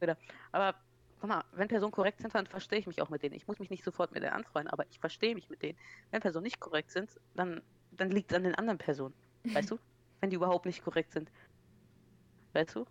wieder. 0.00 0.16
Aber 0.52 0.74
guck 1.20 1.28
mal, 1.28 1.44
wenn 1.52 1.68
Personen 1.68 1.92
korrekt 1.92 2.20
sind, 2.20 2.34
dann 2.34 2.46
verstehe 2.46 2.78
ich 2.78 2.86
mich 2.86 3.00
auch 3.00 3.08
mit 3.08 3.22
denen. 3.22 3.34
Ich 3.34 3.46
muss 3.46 3.58
mich 3.58 3.70
nicht 3.70 3.84
sofort 3.84 4.12
mit 4.12 4.22
denen 4.22 4.32
anfreunden, 4.32 4.72
aber 4.72 4.84
ich 4.90 4.98
verstehe 4.98 5.34
mich 5.34 5.48
mit 5.48 5.62
denen. 5.62 5.78
Wenn 6.10 6.20
Personen 6.20 6.44
nicht 6.44 6.60
korrekt 6.60 6.90
sind, 6.90 7.10
dann, 7.34 7.62
dann 7.92 8.10
liegt 8.10 8.32
es 8.32 8.36
an 8.36 8.44
den 8.44 8.54
anderen 8.54 8.78
Personen. 8.78 9.14
Weißt 9.44 9.70
du? 9.70 9.78
Wenn 10.20 10.30
die 10.30 10.36
überhaupt 10.36 10.66
nicht 10.66 10.82
korrekt 10.82 11.12
sind. 11.12 11.30
Weißt 12.54 12.74
du? 12.74 12.86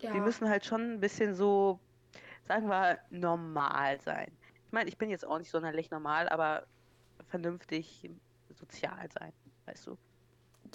Ja. 0.00 0.12
Die 0.12 0.20
müssen 0.20 0.48
halt 0.48 0.66
schon 0.66 0.92
ein 0.92 1.00
bisschen 1.00 1.34
so, 1.34 1.80
sagen 2.46 2.68
wir, 2.68 2.98
normal 3.10 3.98
sein. 4.02 4.30
Ich 4.66 4.72
meine, 4.72 4.88
ich 4.88 4.98
bin 4.98 5.10
jetzt 5.10 5.24
auch 5.24 5.38
nicht 5.38 5.50
sonderlich 5.50 5.90
normal, 5.90 6.28
aber 6.28 6.66
vernünftig 7.28 8.10
sozial 8.54 9.08
sein, 9.18 9.32
weißt 9.66 9.86
du? 9.86 9.96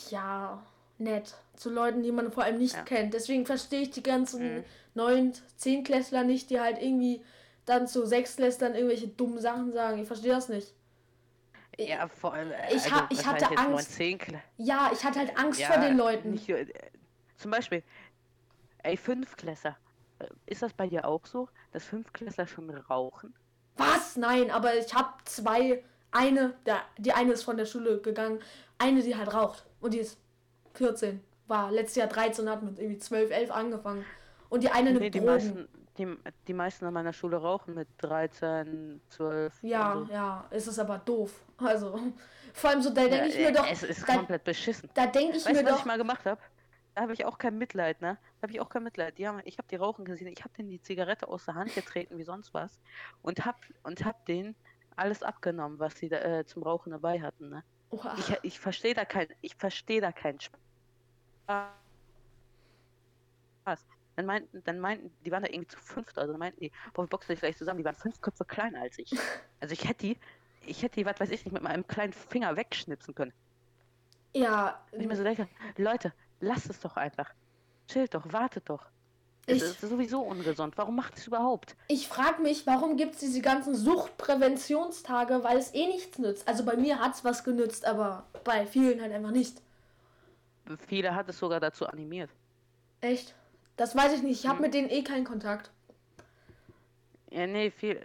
Ja, 0.10 0.66
nett. 0.98 1.36
Zu 1.56 1.70
Leuten, 1.70 2.02
die 2.04 2.12
man 2.12 2.32
vor 2.32 2.44
allem 2.44 2.58
nicht 2.58 2.76
Ja. 2.76 2.84
kennt. 2.84 3.14
Deswegen 3.14 3.46
verstehe 3.46 3.82
ich 3.82 3.92
die 3.92 4.04
ganzen 4.04 4.58
Mhm. 4.58 4.64
neun, 4.94 5.34
zehn 5.58 5.84
Klässler 5.84 6.24
nicht, 6.24 6.50
die 6.50 6.60
halt 6.60 6.82
irgendwie 6.82 7.24
dann 7.66 7.88
zu 7.88 8.06
Sechsklässlern 8.06 8.74
irgendwelche 8.76 9.08
dummen 9.08 9.40
Sachen 9.40 9.72
sagen. 9.74 10.00
Ich 10.00 10.08
verstehe 10.08 10.32
das 10.32 10.50
nicht. 10.50 10.74
Ja, 11.78 12.08
vor 12.08 12.34
allem. 12.34 12.52
äh, 12.52 12.76
Ich 12.76 12.92
hab- 12.92 13.12
ich 13.12 13.26
hatte 13.26 13.46
Angst. 13.58 14.00
Ja, 14.58 14.90
ich 14.94 15.04
hatte 15.04 15.20
halt 15.20 15.38
Angst 15.38 15.60
Ja, 15.60 15.68
vor 15.72 15.82
den 15.82 15.98
Leuten. 15.98 16.32
Nicht, 16.32 16.50
äh, 16.50 16.66
zum 17.38 17.52
Beispiel, 17.52 17.84
ey, 18.84 18.98
Fünfklässler. 18.98 19.78
Äh, 20.20 20.28
Ist 20.46 20.62
das 20.62 20.74
bei 20.74 20.88
dir 20.88 21.06
auch 21.08 21.26
so, 21.26 21.50
dass 21.72 21.86
Fünfklässler 21.86 22.48
schon 22.48 22.70
rauchen? 22.70 23.34
Was? 23.78 24.16
Nein, 24.18 24.52
aber 24.52 24.76
ich 24.76 24.94
habe 24.94 25.10
zwei. 25.26 25.84
Eine, 26.14 26.54
der, 26.66 26.82
die 26.98 27.14
eine 27.14 27.32
ist 27.32 27.44
von 27.44 27.56
der 27.56 27.66
Schule 27.66 28.00
gegangen. 28.02 28.40
Eine, 28.78 29.02
die 29.02 29.16
halt 29.16 29.34
raucht. 29.34 29.66
Und 29.80 29.94
die 29.94 30.00
ist 30.00 30.18
14. 30.74 31.22
War 31.48 31.72
letztes 31.72 31.96
Jahr 31.96 32.08
13 32.08 32.50
hat 32.50 32.64
mit 32.64 32.80
irgendwie 32.80 32.98
12, 33.00 33.32
11 33.32 33.52
angefangen. 33.52 34.06
Und 34.50 34.62
die 34.64 34.70
eine 34.70 34.92
Nee, 34.92 35.00
nimmt 35.00 35.16
die 35.16 35.22
meisten, 35.22 35.68
die, 35.98 36.18
die 36.48 36.54
meisten 36.54 36.86
an 36.86 36.94
meiner 36.94 37.14
Schule 37.14 37.38
rauchen 37.38 37.76
mit 37.76 37.88
13, 38.00 39.00
12. 39.10 39.54
Ja, 39.64 39.94
so. 40.06 40.12
ja, 40.12 40.46
es 40.50 40.68
ist 40.68 40.80
aber 40.80 40.98
doof. 40.98 41.32
Also, 41.58 41.98
vor 42.54 42.70
allem 42.70 42.82
so, 42.82 42.90
da 42.90 43.08
denke 43.08 43.28
ich 43.28 43.36
Ja, 43.36 43.50
mir 43.52 43.54
doch, 43.54 43.68
Es 43.70 43.84
ist 43.84 44.08
da, 44.08 44.16
komplett 44.18 44.44
beschissen. 44.44 44.90
da 44.94 45.08
denke 45.08 45.38
ich 45.38 45.46
Weißt 45.46 45.56
mir 45.56 45.64
was 45.64 45.72
doch, 45.74 45.80
ich 45.80 45.86
mal 45.86 45.98
gemacht 45.98 46.26
habe? 46.26 46.42
Da 46.94 47.02
habe 47.04 47.14
ich 47.14 47.26
auch 47.26 47.38
kein 47.38 47.58
Mitleid, 47.58 48.02
ne? 48.02 48.18
Da 48.40 48.44
habe 48.44 48.54
ich 48.54 48.60
auch 48.62 48.70
kein 48.70 48.84
Mitleid. 48.84 49.18
Die 49.18 49.28
haben, 49.28 49.42
ich 49.46 49.58
habe 49.58 49.68
die 49.70 49.76
rauchen 49.78 50.06
gesehen, 50.06 50.28
ich 50.28 50.44
habe 50.44 50.54
denen 50.56 50.70
die 50.70 50.82
Zigarette 50.82 51.28
aus 51.28 51.46
der 51.46 51.56
Hand 51.56 51.74
getreten 51.74 52.18
wie 52.18 52.24
sonst 52.24 52.54
was 52.54 52.80
und 53.22 53.46
hab 53.46 53.66
und 53.84 54.04
hab 54.06 54.26
denen 54.26 54.56
alles 54.96 55.24
abgenommen, 55.24 55.80
was 55.80 55.98
sie 55.98 56.10
da, 56.10 56.18
äh, 56.20 56.46
zum 56.46 56.64
Rauchen 56.64 56.92
dabei 56.92 57.22
hatten, 57.22 57.50
ne? 57.50 57.64
Oha. 57.92 58.16
Ich, 58.18 58.38
ich 58.44 58.60
verstehe 58.60 58.94
da 58.94 59.06
kein, 59.06 59.28
ich 59.42 59.56
verstehe 59.56 60.02
da 60.02 60.12
keinen 60.12 60.40
Spaß. 60.40 60.60
Dann 64.16 64.26
meinten, 64.26 64.64
dann 64.64 64.80
meinten, 64.80 65.12
die 65.26 65.32
waren 65.32 65.44
da 65.44 65.50
irgendwie 65.50 65.68
zu 65.68 65.80
fünft, 65.80 66.18
also 66.18 66.34
dann 66.34 66.40
meinten 66.40 66.60
die, 66.60 66.72
boah, 66.94 67.04
wir 67.04 67.08
boxen 67.10 67.34
dich 67.34 67.40
gleich 67.40 67.58
zusammen, 67.58 67.80
die 67.80 67.86
waren 67.86 67.96
fünf 67.96 68.20
Köpfe 68.22 68.46
kleiner 68.46 68.82
als 68.82 68.98
ich. 69.00 69.12
Also 69.60 69.74
ich 69.74 69.88
hätte 69.88 70.00
die, 70.08 70.20
ich 70.62 70.82
hätte 70.84 70.96
die, 70.96 71.06
was 71.06 71.20
weiß 71.20 71.30
ich 71.32 71.46
nicht, 71.46 71.54
mit 71.54 71.62
meinem 71.64 71.86
kleinen 71.88 72.14
Finger 72.14 72.56
wegschnipsen 72.56 73.14
können. 73.16 73.34
ja, 74.34 74.86
Und 74.92 75.02
ich 75.02 75.08
mir 75.08 75.16
so 75.16 75.24
denke, 75.24 75.50
Leute, 75.78 76.14
lasst 76.42 76.70
es 76.70 76.80
doch 76.80 76.98
einfach. 76.98 77.30
Chillt 77.88 78.14
doch, 78.14 78.32
wartet 78.34 78.70
doch. 78.70 78.86
Es 79.48 79.58
Ich- 79.58 79.64
ist 79.64 79.82
sowieso 79.82 80.22
ungesund. 80.22 80.78
Warum 80.78 80.96
macht 80.96 81.18
es 81.18 81.26
überhaupt? 81.28 81.76
ich 81.88 82.08
frage 82.08 82.42
mich, 82.42 82.68
warum 82.68 82.96
gibt 82.98 83.14
es 83.16 83.20
diese 83.22 83.42
ganzen 83.42 83.76
Suchtpräventionstage, 83.76 85.44
weil 85.44 85.58
es 85.58 85.74
eh 85.74 85.88
nichts 85.88 86.20
nützt. 86.20 86.48
Also 86.48 86.64
bei 86.64 86.76
mir 86.78 87.00
hat 87.00 87.16
es 87.16 87.24
was 87.24 87.44
genützt, 87.44 87.86
aber 87.86 88.26
bei 88.44 88.66
vielen 88.68 89.02
halt 89.02 89.12
einfach 89.14 89.32
nicht. 89.32 89.62
Viele 90.88 91.16
hat 91.16 91.28
es 91.28 91.40
sogar 91.40 91.60
dazu 91.60 91.88
animiert. 91.88 92.30
Echt? 93.02 93.34
Das 93.78 93.96
weiß 93.96 94.14
ich 94.14 94.22
nicht. 94.22 94.40
Ich 94.42 94.48
habe 94.48 94.58
Hm. 94.58 94.62
mit 94.66 94.74
denen 94.76 94.90
eh 94.90 95.04
keinen 95.04 95.26
Kontakt. 95.26 95.72
Ja, 97.32 97.48
nee, 97.48 97.72
viel. 97.72 98.00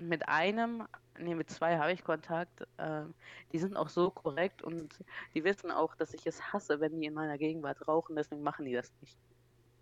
Mit 0.00 0.28
einem, 0.28 0.86
nee, 1.18 1.34
mit 1.34 1.50
zwei 1.50 1.78
habe 1.78 1.92
ich 1.92 2.04
Kontakt. 2.04 2.62
Ähm, 2.78 3.14
die 3.52 3.58
sind 3.58 3.76
auch 3.76 3.88
so 3.88 4.10
korrekt 4.10 4.62
und 4.62 4.98
die 5.34 5.44
wissen 5.44 5.70
auch, 5.70 5.94
dass 5.96 6.14
ich 6.14 6.26
es 6.26 6.52
hasse, 6.52 6.80
wenn 6.80 7.00
die 7.00 7.06
in 7.06 7.14
meiner 7.14 7.38
Gegenwart 7.38 7.86
rauchen. 7.88 8.16
Deswegen 8.16 8.42
machen 8.42 8.64
die 8.66 8.72
das 8.74 8.92
nicht. 9.00 9.18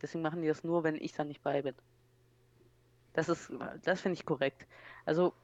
Deswegen 0.03 0.22
machen 0.22 0.43
die 0.43 0.49
das 0.49 0.64
nur, 0.64 0.85
wenn 0.85 0.97
ich 0.97 1.12
da 1.12 1.24
nicht 1.24 1.43
bei 1.43 1.62
bin. 1.62 1.76
Das 3.12 3.28
ist, 3.28 3.51
das 3.82 4.01
finde 4.03 4.14
ich 4.18 4.26
korrekt. 4.26 4.66
Also, 5.05 5.35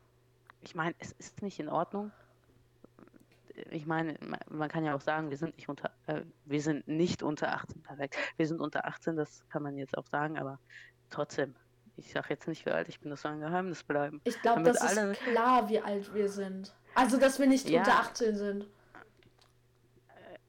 ich 0.60 0.74
meine, 0.74 0.94
es 0.98 1.12
ist 1.12 1.42
nicht 1.42 1.60
in 1.60 1.68
Ordnung. 1.68 2.14
Ich 3.70 3.86
meine, 3.86 4.16
ma- 4.20 4.38
man 4.48 4.68
kann 4.68 4.84
ja 4.84 4.94
auch 4.94 5.00
sagen, 5.00 5.30
wir 5.30 5.36
sind 5.36 5.56
nicht 5.56 5.68
unter, 5.68 5.90
äh, 6.06 6.24
wir 6.44 6.62
sind 6.62 6.86
nicht 6.86 7.22
unter 7.22 7.52
18, 7.54 7.82
perfekt. 7.82 8.16
Wir 8.36 8.46
sind 8.46 8.60
unter 8.60 8.86
18, 8.86 9.16
das 9.16 9.46
kann 9.48 9.62
man 9.62 9.76
jetzt 9.76 9.96
auch 9.98 10.06
sagen, 10.06 10.38
aber 10.38 10.60
trotzdem. 11.10 11.56
Ich 12.00 12.12
sage 12.12 12.28
jetzt 12.30 12.48
nicht, 12.48 12.64
wie 12.64 12.70
alt 12.70 12.88
ich 12.88 12.98
bin, 12.98 13.10
das 13.10 13.20
soll 13.20 13.32
ein 13.32 13.40
Geheimnis 13.40 13.82
bleiben. 13.84 14.22
Ich 14.24 14.40
glaube, 14.40 14.62
das 14.62 14.82
ist 14.82 14.96
alle- 14.96 15.12
klar, 15.12 15.68
wie 15.68 15.80
alt 15.80 16.12
wir 16.14 16.30
sind. 16.30 16.74
Also, 16.94 17.18
dass 17.18 17.38
wir 17.38 17.46
nicht 17.46 17.68
Ja. 17.68 17.80
unter 17.80 17.92
18 18.00 18.36
sind. 18.36 18.66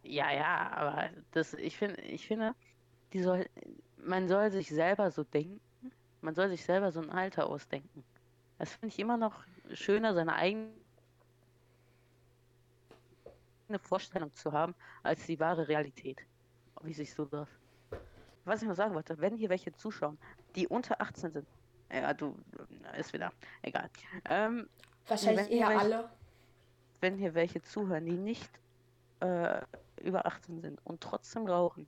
Ja, 0.02 0.32
ja, 0.32 0.72
aber 0.74 1.10
das, 1.32 1.54
ich 1.56 1.76
finde, 1.78 2.00
ich 2.02 2.26
finde, 2.26 2.56
die 3.12 3.22
soll, 3.22 3.46
man 3.98 4.30
soll 4.30 4.50
sich 4.50 4.70
selber 4.70 5.12
so 5.12 5.24
denken, 5.26 5.60
man 6.22 6.34
soll 6.36 6.48
sich 6.50 6.64
selber 6.64 6.92
so 6.94 7.02
ein 7.02 7.10
Alter 7.10 7.48
ausdenken. 7.48 8.04
Das 8.58 8.72
finde 8.72 8.88
ich 8.88 9.00
immer 9.00 9.18
noch 9.18 9.44
schöner, 9.74 10.14
seine 10.14 10.34
eigene 10.36 10.72
Vorstellung 13.82 14.34
zu 14.36 14.54
haben, 14.54 14.74
als 15.04 15.26
die 15.26 15.40
wahre 15.40 15.68
Realität. 15.68 16.20
Wie 16.82 16.94
siehst 16.94 17.18
du 17.18 17.26
das? 17.26 17.48
Was 18.46 18.62
ich 18.62 18.68
noch 18.68 18.76
sagen 18.76 18.94
wollte, 18.96 19.20
wenn 19.20 19.36
hier 19.38 19.50
welche 19.50 19.72
zuschauen, 19.74 20.18
die 20.56 20.68
unter 20.68 21.00
18 21.02 21.32
sind, 21.32 21.48
ja, 21.92 22.14
du, 22.14 22.36
ist 22.98 23.14
wieder, 23.14 23.32
egal. 23.62 23.90
Ähm, 24.30 24.68
Wahrscheinlich 25.08 25.52
eher 25.52 25.68
welche- 25.70 25.80
alle. 25.82 26.10
wenn 27.02 27.18
hier 27.18 27.34
welche 27.34 27.62
zuhören, 27.62 28.06
die 28.06 28.14
nicht 28.18 28.50
äh, 29.20 29.62
über 30.02 30.26
18 30.26 30.62
sind 30.62 30.80
und 30.86 31.02
trotzdem 31.02 31.46
rauchen, 31.48 31.86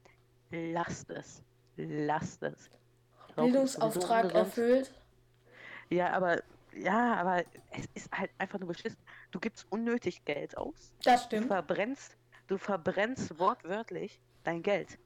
lasst 0.52 1.10
es. 1.10 1.42
Lasst 1.78 2.44
es. 2.44 2.70
Rauchen 3.36 3.52
Bildungsauftrag 3.52 4.34
erfüllt. 4.36 4.94
Ja, 5.90 6.12
aber 6.12 6.42
ja, 6.76 7.16
aber 7.16 7.44
es 7.72 7.86
ist 7.96 8.12
halt 8.12 8.30
einfach 8.38 8.60
nur 8.60 8.68
beschissen. 8.70 8.98
Du 9.32 9.40
gibst 9.40 9.66
unnötig 9.72 10.24
Geld 10.26 10.56
aus. 10.58 10.92
Das 11.04 11.22
Du 11.24 11.26
stimmt. 11.28 11.48
verbrennst, 11.48 12.18
du 12.48 12.58
verbrennst 12.58 13.40
wortwörtlich 13.40 14.20
dein 14.44 14.62
Geld. 14.62 15.00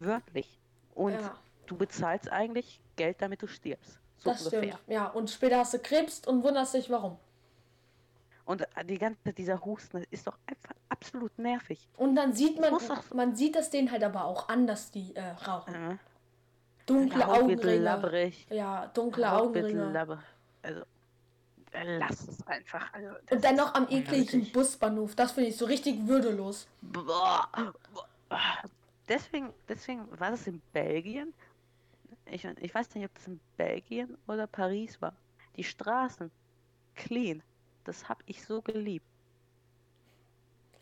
Wortwörtlich. 0.00 0.58
Und 0.94 1.12
Ja, 1.12 1.34
du 1.66 1.76
bezahlst 1.76 2.30
eigentlich 2.30 2.80
Geld, 2.96 3.20
damit 3.20 3.42
du 3.42 3.46
stirbst. 3.46 3.98
So 4.18 4.30
das 4.30 4.46
ungefähr. 4.46 4.74
stimmt. 4.74 4.88
Ja, 4.88 5.06
und 5.08 5.30
später 5.30 5.58
hast 5.58 5.74
du 5.74 5.78
Krebs 5.78 6.26
und 6.26 6.42
wunderst 6.42 6.74
dich, 6.74 6.90
warum. 6.90 7.18
Und 8.44 8.62
äh, 8.62 8.84
die 8.84 8.98
ganze 8.98 9.32
dieser 9.32 9.64
Husten 9.64 10.04
ist 10.10 10.26
doch 10.26 10.38
einfach 10.46 10.74
absolut 10.88 11.38
nervig. 11.38 11.86
Und 11.96 12.16
dann 12.16 12.32
sieht 12.32 12.58
man, 12.60 12.74
man 13.14 13.36
sieht 13.36 13.54
das 13.54 13.70
denen 13.70 13.90
halt 13.90 14.02
aber 14.02 14.24
auch 14.24 14.48
an, 14.48 14.66
dass 14.66 14.90
die 14.90 15.14
äh, 15.14 15.22
rauchen. 15.46 15.74
Äh, 15.74 15.96
Dunkle 16.86 17.26
Haut 17.26 17.42
Augenringe. 17.42 18.32
Ja, 18.48 18.86
dunkle 18.86 19.30
Haut 19.30 19.48
Augenringe. 19.48 20.18
Also, 20.62 20.82
äh, 21.72 21.98
lass 21.98 22.26
es 22.26 22.46
einfach. 22.46 22.92
Also, 22.94 23.08
Und 23.30 23.44
dann 23.44 23.56
noch 23.56 23.74
am 23.74 23.86
ja, 23.90 23.98
ekligen. 23.98 24.50
Busbahnhof. 24.50 25.14
Das 25.14 25.32
finde 25.32 25.50
ich 25.50 25.56
so 25.56 25.66
richtig 25.66 26.06
würdelos. 26.06 26.66
Boah. 26.80 27.46
Deswegen, 29.08 29.52
deswegen 29.68 30.08
war 30.20 30.30
das 30.30 30.46
in 30.46 30.60
Belgien. 30.72 31.32
Ich, 32.26 32.44
ich 32.44 32.74
weiß 32.74 32.94
nicht, 32.94 33.04
ob 33.06 33.14
das 33.14 33.26
in 33.26 33.40
Belgien 33.56 34.18
oder 34.26 34.46
Paris 34.46 35.00
war. 35.00 35.14
Die 35.56 35.64
Straßen 35.64 36.30
clean. 36.94 37.42
Das 37.84 38.08
habe 38.08 38.22
ich 38.26 38.44
so 38.44 38.60
geliebt. 38.60 39.06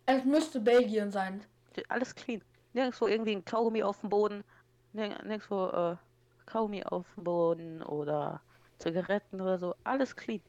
Es 0.06 0.24
müsste 0.24 0.60
Belgien 0.60 1.10
sein. 1.10 1.44
Alles 1.88 2.14
clean. 2.14 2.42
Nirgendwo 2.72 3.06
irgendwie 3.06 3.32
ein 3.32 3.44
Kaugummi 3.44 3.82
auf 3.82 4.00
dem 4.00 4.10
Boden. 4.10 4.44
Nirg- 4.92 5.22
Nirgendwo 5.24 5.66
äh, 5.68 5.96
Kaugummi 6.46 6.82
auf 6.84 7.06
dem 7.14 7.24
Boden 7.24 7.82
oder 7.82 8.40
Zigaretten 8.78 9.40
oder 9.40 9.58
so. 9.58 9.74
Alles 9.84 10.14
clean. 10.16 10.42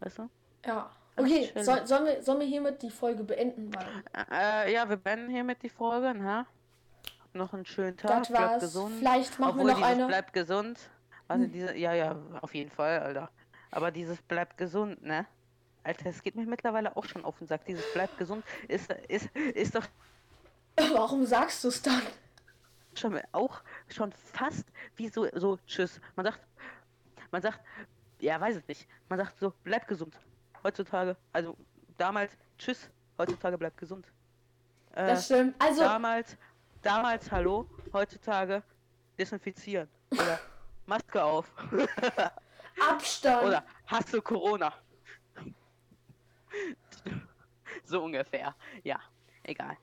Weißt 0.00 0.18
du? 0.18 0.28
Ja. 0.66 0.90
Okay, 1.24 1.52
soll, 1.62 1.86
sollen, 1.86 2.06
wir, 2.06 2.22
sollen 2.22 2.40
wir 2.40 2.46
hiermit 2.46 2.82
die 2.82 2.90
Folge 2.90 3.24
beenden? 3.24 3.70
Weil 3.74 3.86
Äh, 4.30 4.72
ja, 4.72 4.88
wir 4.88 4.96
beenden 4.96 5.30
hiermit 5.30 5.62
die 5.62 5.68
Folge, 5.68 6.14
ne? 6.18 6.46
Noch 7.34 7.52
einen 7.54 7.64
schönen 7.64 7.96
Tag, 7.96 8.18
das 8.20 8.28
bleibt 8.28 8.44
war's. 8.44 8.62
gesund. 8.62 8.96
Vielleicht 8.98 9.38
machen 9.38 9.52
Obwohl 9.60 9.70
wir 9.70 9.74
noch 9.74 9.82
eine. 9.86 10.06
bleibt 10.06 10.32
gesund. 10.32 10.78
Also 11.28 11.44
Hm. 11.44 11.52
diese, 11.52 11.76
ja, 11.76 11.94
ja, 11.94 12.16
auf 12.42 12.54
jeden 12.54 12.70
Fall, 12.70 12.98
Alter. 13.00 13.30
Aber 13.70 13.90
dieses 13.90 14.20
bleibt 14.22 14.58
gesund, 14.58 15.02
ne? 15.02 15.26
Alter, 15.84 16.06
es 16.10 16.22
geht 16.22 16.36
mir 16.36 16.44
mittlerweile 16.46 16.94
auch 16.96 17.04
schon 17.06 17.24
auf 17.24 17.38
den 17.38 17.46
Sack. 17.48 17.64
Dieses 17.64 17.90
bleibt 17.92 18.18
gesund 18.18 18.44
ist, 18.68 18.92
ist, 19.08 19.28
ist 19.34 19.74
doch 19.74 19.84
Warum 20.92 21.24
sagst 21.26 21.64
du 21.64 21.68
es 21.68 21.82
dann? 21.82 22.02
schon 22.94 23.18
auch 23.32 23.62
schon 23.88 24.12
fast 24.12 24.66
wie 24.96 25.08
so, 25.08 25.26
so 25.34 25.58
Tschüss. 25.66 25.98
Man 26.14 26.26
sagt, 26.26 26.40
man 27.30 27.40
sagt, 27.40 27.60
ja, 28.20 28.38
weiß 28.38 28.58
ich 28.58 28.68
nicht. 28.68 28.86
Man 29.08 29.18
sagt 29.18 29.38
so, 29.40 29.52
bleib 29.64 29.88
gesund. 29.88 30.14
Heutzutage, 30.62 31.16
also 31.32 31.56
damals 31.98 32.32
Tschüss, 32.58 32.88
heutzutage 33.18 33.58
bleib 33.58 33.76
gesund. 33.76 34.06
Äh, 34.94 35.06
Das 35.08 35.24
stimmt. 35.26 35.54
Also, 35.58 35.82
damals, 35.82 36.36
damals 36.82 37.30
Hallo, 37.30 37.66
heutzutage 37.92 38.62
desinfizieren. 39.18 39.88
Oder 40.12 40.38
Maske 40.86 41.22
auf. 41.22 41.50
Abstand. 42.90 43.44
Oder 43.44 43.64
hast 43.86 44.12
du 44.12 44.22
Corona? 44.22 44.72
so 47.84 48.04
ungefähr. 48.04 48.54
Ja, 48.82 48.98
egal. 49.42 49.76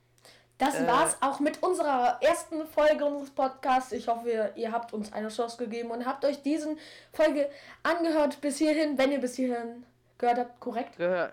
Das 0.58 0.74
Äh, 0.74 0.86
war's 0.86 1.16
auch 1.22 1.40
mit 1.40 1.62
unserer 1.62 2.18
ersten 2.22 2.66
Folge 2.66 3.04
unseres 3.04 3.30
Podcasts. 3.30 3.92
Ich 3.92 4.08
hoffe, 4.08 4.52
ihr 4.56 4.72
habt 4.72 4.92
uns 4.92 5.12
eine 5.12 5.28
Chance 5.28 5.56
gegeben 5.56 5.90
und 5.90 6.04
habt 6.04 6.24
euch 6.24 6.42
diesen 6.42 6.78
Folge 7.12 7.48
angehört 7.82 8.40
bis 8.40 8.58
hierhin, 8.58 8.98
wenn 8.98 9.10
ihr 9.10 9.20
bis 9.20 9.36
hierhin 9.36 9.86
gehört 10.20 10.38
habt, 10.38 10.60
korrekt. 10.60 10.96
Gehör, 10.96 11.32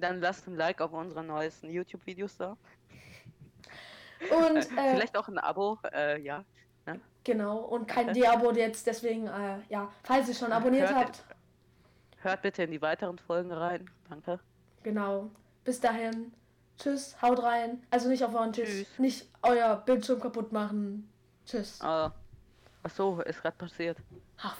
dann 0.00 0.20
lasst 0.20 0.46
ein 0.48 0.56
Like 0.56 0.80
auf 0.80 0.92
unsere 0.92 1.22
neuesten 1.22 1.70
YouTube-Videos 1.70 2.36
da. 2.36 2.56
Und 4.30 4.56
Äh, 4.56 4.58
äh, 4.60 4.94
Vielleicht 4.94 5.16
auch 5.16 5.28
ein 5.28 5.38
Abo, 5.38 5.78
äh, 5.92 6.20
ja. 6.20 6.44
genau, 7.22 7.58
und 7.58 7.86
kein 7.86 8.12
Deabo 8.12 8.50
jetzt, 8.52 8.86
deswegen, 8.86 9.26
äh, 9.28 9.58
ja, 9.68 9.90
falls 10.02 10.28
ihr 10.28 10.34
schon 10.34 10.50
abonniert 10.52 10.88
Hört- 10.90 10.96
habt, 11.06 11.24
Hört 12.22 12.42
bitte 12.42 12.64
in 12.64 12.72
die 12.72 12.82
weiteren 12.82 13.16
Folgen 13.18 13.52
rein. 13.52 13.88
Danke. 14.08 14.40
genau. 14.82 15.30
Bis 15.64 15.80
dahin. 15.80 16.32
Tschüss, 16.78 17.20
haut 17.22 17.42
rein. 17.42 17.82
Also 17.90 18.08
nicht 18.08 18.24
auf 18.24 18.34
euren 18.34 18.52
Tisch. 18.52 18.68
Tschüss. 18.68 18.98
Nicht 18.98 19.28
euer 19.42 19.76
Bildschirm 19.84 20.18
kaputt 20.18 20.50
machen. 20.50 21.08
Tschüss. 21.44 21.80
Ah, 21.82 22.12
ach 22.82 22.90
so, 22.90 23.20
ist 23.20 23.42
gerade 23.42 23.56
passiert. 23.56 23.98
Ach, 24.38 24.56